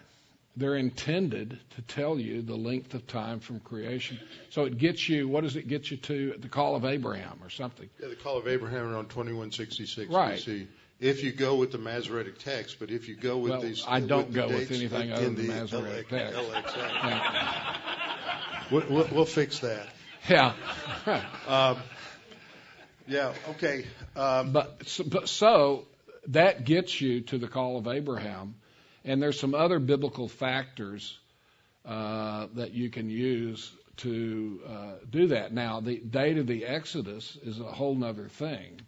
They're 0.57 0.77
intended 0.77 1.59
to 1.75 1.83
tell 1.83 2.17
you 2.17 2.43
the 2.43 2.55
length 2.55 2.95
of 2.95 3.09
time 3.09 3.41
from 3.41 3.59
creation. 3.59 4.21
So, 4.51 4.67
it 4.67 4.79
gets 4.79 5.09
you, 5.09 5.27
what 5.27 5.41
does 5.41 5.57
it 5.57 5.67
get 5.67 5.91
you 5.91 5.97
to? 5.97 6.37
The 6.39 6.49
call 6.49 6.77
of 6.77 6.85
Abraham 6.85 7.41
or 7.43 7.51
something. 7.51 7.91
Yeah, 8.01 8.07
the 8.07 8.15
call 8.15 8.39
of 8.39 8.47
Abraham 8.47 8.85
around 8.85 9.09
2166 9.09 10.13
Right. 10.13 10.39
BC. 10.39 10.69
If 10.99 11.23
you 11.23 11.33
go 11.33 11.57
with 11.57 11.73
the 11.73 11.79
Masoretic 11.79 12.39
text, 12.39 12.79
but 12.79 12.91
if 12.91 13.07
you 13.09 13.17
go 13.17 13.37
with 13.37 13.51
Well, 13.53 13.61
these, 13.61 13.85
I 13.87 14.01
don't 14.01 14.29
with 14.29 14.35
go 14.35 14.49
with 14.49 14.71
anything 14.71 15.09
in 15.11 15.13
other 15.13 15.25
than 15.27 15.35
the 15.35 15.43
Masoretic 15.43 16.09
LX 16.09 16.11
text. 16.11 16.39
LXX. 16.39 16.77
Yeah. 16.77 17.77
We'll, 18.71 18.85
we'll, 18.91 19.09
we'll 19.13 19.25
fix 19.27 19.59
that. 19.61 19.87
yeah. 20.29 20.55
Um, 21.47 21.77
yeah. 23.07 23.33
Okay. 23.51 23.87
Um, 24.17 24.53
But 24.53 24.87
so, 24.89 25.05
but 25.05 25.29
so 25.29 25.85
that 26.29 26.65
gets 26.65 27.01
you 27.01 27.21
to 27.23 27.39
the 27.39 27.47
call 27.47 27.77
of 27.79 27.87
Abraham, 27.87 28.55
and 29.05 29.23
there's 29.23 29.39
some 29.39 29.55
other 29.55 29.79
biblical 29.79 30.29
factors 30.29 31.19
uh, 31.85 32.47
that 32.55 32.73
you 32.73 32.91
can 32.91 33.09
use 33.11 33.71
to 33.99 34.61
uh, 34.69 34.93
do 35.09 35.29
that. 35.29 35.53
Now, 35.53 35.81
the 35.81 35.99
date 35.99 36.39
of 36.39 36.47
the 36.47 36.65
Exodus 36.67 37.37
is 37.45 37.61
a 37.61 37.65
whole 37.65 38.03
other 38.03 38.29
thing, 38.29 38.81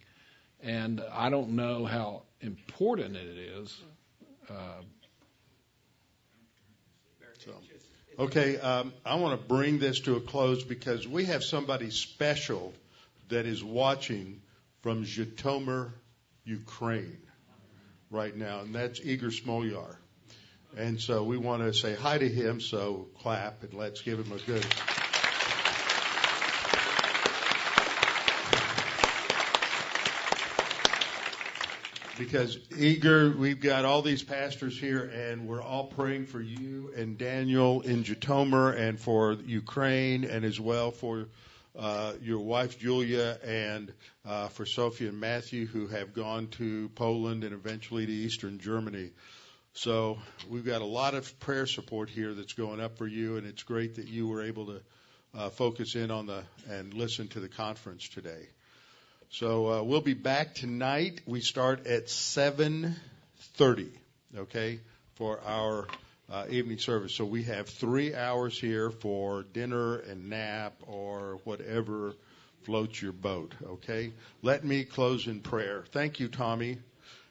and 0.62 1.02
I 1.12 1.30
don't 1.30 1.51
know 1.51 1.85
how 1.85 2.22
important 2.40 3.16
it 3.16 3.39
is. 3.39 3.80
Uh, 4.51 4.55
So, 7.44 7.52
okay, 8.24 8.59
um, 8.59 8.93
I 9.06 9.14
want 9.14 9.40
to 9.40 9.47
bring 9.47 9.78
this 9.78 10.01
to 10.01 10.16
a 10.16 10.20
close 10.20 10.64
because 10.64 11.06
we 11.06 11.26
have 11.26 11.44
somebody 11.44 11.90
special 11.90 12.74
that 13.28 13.47
is 13.47 13.62
watching 13.62 14.40
from 14.82 15.05
Zhytomyr, 15.05 15.93
Ukraine, 16.44 17.18
right 18.10 18.36
now, 18.36 18.60
and 18.60 18.74
that's 18.74 19.01
Igor 19.05 19.30
Smolyar. 19.30 19.97
And 20.76 21.01
so 21.01 21.22
we 21.22 21.36
want 21.36 21.62
to 21.62 21.72
say 21.72 21.94
hi 21.94 22.18
to 22.18 22.28
him. 22.28 22.60
So 22.60 23.06
clap 23.20 23.62
and 23.62 23.72
let's 23.74 24.02
give 24.02 24.18
him 24.18 24.32
a 24.32 24.39
good. 24.39 24.66
Because 32.19 32.59
Igor, 32.77 33.31
we've 33.31 33.61
got 33.61 33.85
all 33.85 34.03
these 34.03 34.24
pastors 34.24 34.77
here, 34.77 35.05
and 35.05 35.47
we're 35.47 35.62
all 35.62 35.86
praying 35.86 36.27
for 36.27 36.40
you 36.40 36.93
and 36.97 37.16
Daniel 37.16 37.81
in 37.82 38.03
Zhytomyr, 38.03 38.77
and 38.77 38.99
for 38.99 39.35
Ukraine, 39.35 40.24
and 40.24 40.45
as 40.45 40.59
well 40.59 40.90
for 40.90 41.28
uh, 41.78 42.15
your 42.20 42.40
wife 42.40 42.77
Julia, 42.77 43.39
and 43.45 43.93
uh, 44.27 44.49
for 44.49 44.66
Sophie 44.66 45.07
and 45.07 45.20
Matthew, 45.20 45.66
who 45.66 45.86
have 45.86 46.12
gone 46.12 46.49
to 46.49 46.89
Poland 46.97 47.45
and 47.45 47.53
eventually 47.53 48.05
to 48.05 48.12
Eastern 48.12 48.59
Germany. 48.59 49.11
So 49.74 50.19
we've 50.51 50.66
got 50.66 50.82
a 50.82 50.86
lot 50.86 51.15
of 51.15 51.39
prayer 51.39 51.66
support 51.66 52.11
here 52.11 52.35
that's 52.35 52.55
going 52.55 52.81
up 52.81 52.99
for 52.99 53.07
you, 53.07 53.36
and 53.36 53.47
it's 53.47 53.62
great 53.62 53.95
that 53.95 54.09
you 54.09 54.27
were 54.27 54.43
able 54.43 54.66
to 54.66 54.81
uh, 55.36 55.51
focus 55.51 55.95
in 55.95 56.11
on 56.11 56.27
the 56.27 56.43
and 56.69 56.95
listen 56.95 57.28
to 57.28 57.39
the 57.39 57.49
conference 57.49 58.09
today. 58.09 58.49
So 59.30 59.70
uh, 59.70 59.82
we'll 59.82 60.00
be 60.00 60.14
back 60.14 60.55
tonight. 60.55 61.20
We 61.26 61.42
start 61.42 61.86
at 61.86 62.06
7:30, 62.06 63.90
okay, 64.36 64.80
for 65.16 65.38
our 65.44 65.86
uh, 66.30 66.46
evening 66.48 66.78
service. 66.78 67.14
So 67.14 67.26
we 67.26 67.42
have 67.44 67.68
three 67.68 68.14
hours 68.14 68.59
here 68.59 68.90
for 68.90 69.42
dinner 69.42 69.96
and 69.98 70.30
nap 70.30 70.74
or 70.86 71.40
whatever 71.44 72.14
floats 72.62 73.02
your 73.02 73.12
boat. 73.12 73.55
Okay. 73.64 74.12
Let 74.40 74.64
me 74.64 74.84
close 74.84 75.26
in 75.26 75.40
prayer. 75.40 75.84
Thank 75.92 76.20
you, 76.20 76.28
Tommy. 76.28 76.78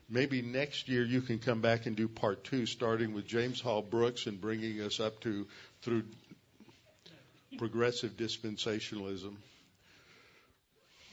Maybe 0.07 0.43
next 0.43 0.87
year 0.87 1.03
you 1.03 1.21
can 1.21 1.39
come 1.39 1.61
back 1.61 1.87
and 1.87 1.95
do 1.95 2.07
part 2.07 2.43
two, 2.43 2.67
starting 2.67 3.13
with 3.13 3.25
James 3.25 3.59
Hall 3.59 3.81
Brookes 3.81 4.27
and 4.27 4.39
bringing 4.39 4.81
us 4.81 4.99
up 4.99 5.19
to 5.21 5.47
through 5.81 6.03
progressive 7.57 8.11
dispensationalism. 8.17 9.35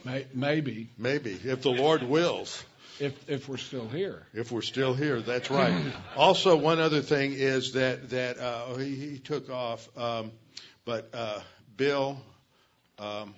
May, 0.04 0.26
maybe 0.34 0.88
Maybe, 0.98 1.32
if 1.44 1.62
the 1.62 1.70
Lord 1.70 2.02
wills. 2.02 2.64
if 3.00 3.28
if 3.28 3.48
we're 3.48 3.56
still 3.56 3.88
here. 3.88 4.26
If 4.32 4.52
we're 4.52 4.62
still 4.62 4.94
here, 4.94 5.20
that's 5.20 5.50
right. 5.50 5.74
also, 6.16 6.56
one 6.56 6.80
other 6.80 7.00
thing 7.02 7.32
is 7.32 7.72
that 7.72 8.10
that 8.10 8.38
uh, 8.38 8.76
he, 8.76 8.94
he 8.94 9.18
took 9.18 9.50
off, 9.50 9.88
um, 9.98 10.32
but 10.84 11.10
uh, 11.12 11.40
Bill 11.76 12.18
um, 12.98 13.34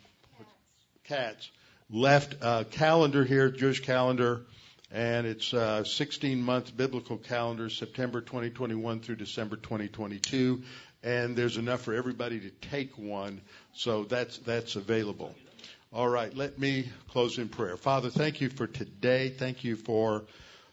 Katz 1.04 1.50
left 1.90 2.34
a 2.42 2.64
calendar 2.70 3.24
here, 3.24 3.50
Jewish 3.50 3.80
calendar, 3.80 4.42
and 4.90 5.26
it's 5.26 5.52
a 5.52 5.84
16 5.84 6.42
month 6.42 6.76
biblical 6.76 7.16
calendar, 7.16 7.70
September 7.70 8.20
2021 8.20 9.00
through 9.00 9.16
December 9.16 9.56
2022, 9.56 10.62
and 11.02 11.36
there's 11.36 11.56
enough 11.56 11.82
for 11.82 11.94
everybody 11.94 12.40
to 12.40 12.50
take 12.68 12.98
one, 12.98 13.40
so 13.72 14.04
that's 14.04 14.38
that's 14.38 14.76
available. 14.76 15.34
All 15.92 16.08
right, 16.08 16.34
let 16.36 16.58
me 16.58 16.90
close 17.08 17.38
in 17.38 17.48
prayer. 17.48 17.76
Father, 17.76 18.10
thank 18.10 18.40
you 18.40 18.50
for 18.50 18.66
today. 18.66 19.30
Thank 19.30 19.64
you 19.64 19.76
for 19.76 20.24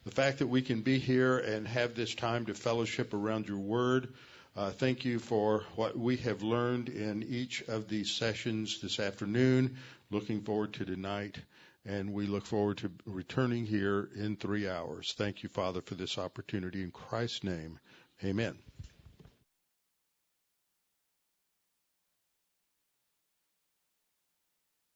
the 0.06 0.12
fact 0.12 0.40
that 0.40 0.48
we 0.48 0.62
can 0.62 0.82
be 0.82 0.98
here 0.98 1.38
and 1.38 1.68
have 1.68 1.96
this 1.96 2.14
time 2.16 2.48
to 2.48 2.54
fellowship 2.54 3.14
around 3.14 3.48
your 3.48 3.60
word. 3.60 4.14
Uh, 4.56 4.72
thank 4.72 5.06
you 5.06 5.20
for 5.20 5.64
what 5.76 5.98
we 5.98 6.18
have 6.18 6.42
learned 6.42 6.90
in 6.90 7.24
each 7.24 7.62
of 7.68 7.88
these 7.88 8.12
sessions 8.12 8.82
this 8.82 9.00
afternoon. 9.00 9.78
Looking 10.12 10.42
forward 10.42 10.74
to 10.74 10.86
tonight, 10.86 11.38
and 11.86 12.12
we 12.12 12.28
look 12.28 12.46
forward 12.46 12.78
to 12.80 12.92
returning 13.06 13.66
here 13.66 14.10
in 14.16 14.36
three 14.36 14.68
hours. 14.68 15.14
Thank 15.18 15.44
you, 15.44 15.50
Father, 15.50 15.82
for 15.82 15.96
this 15.96 16.18
opportunity. 16.18 16.82
In 16.82 16.92
Christ's 16.92 17.44
name, 17.44 17.80
amen. 18.24 18.58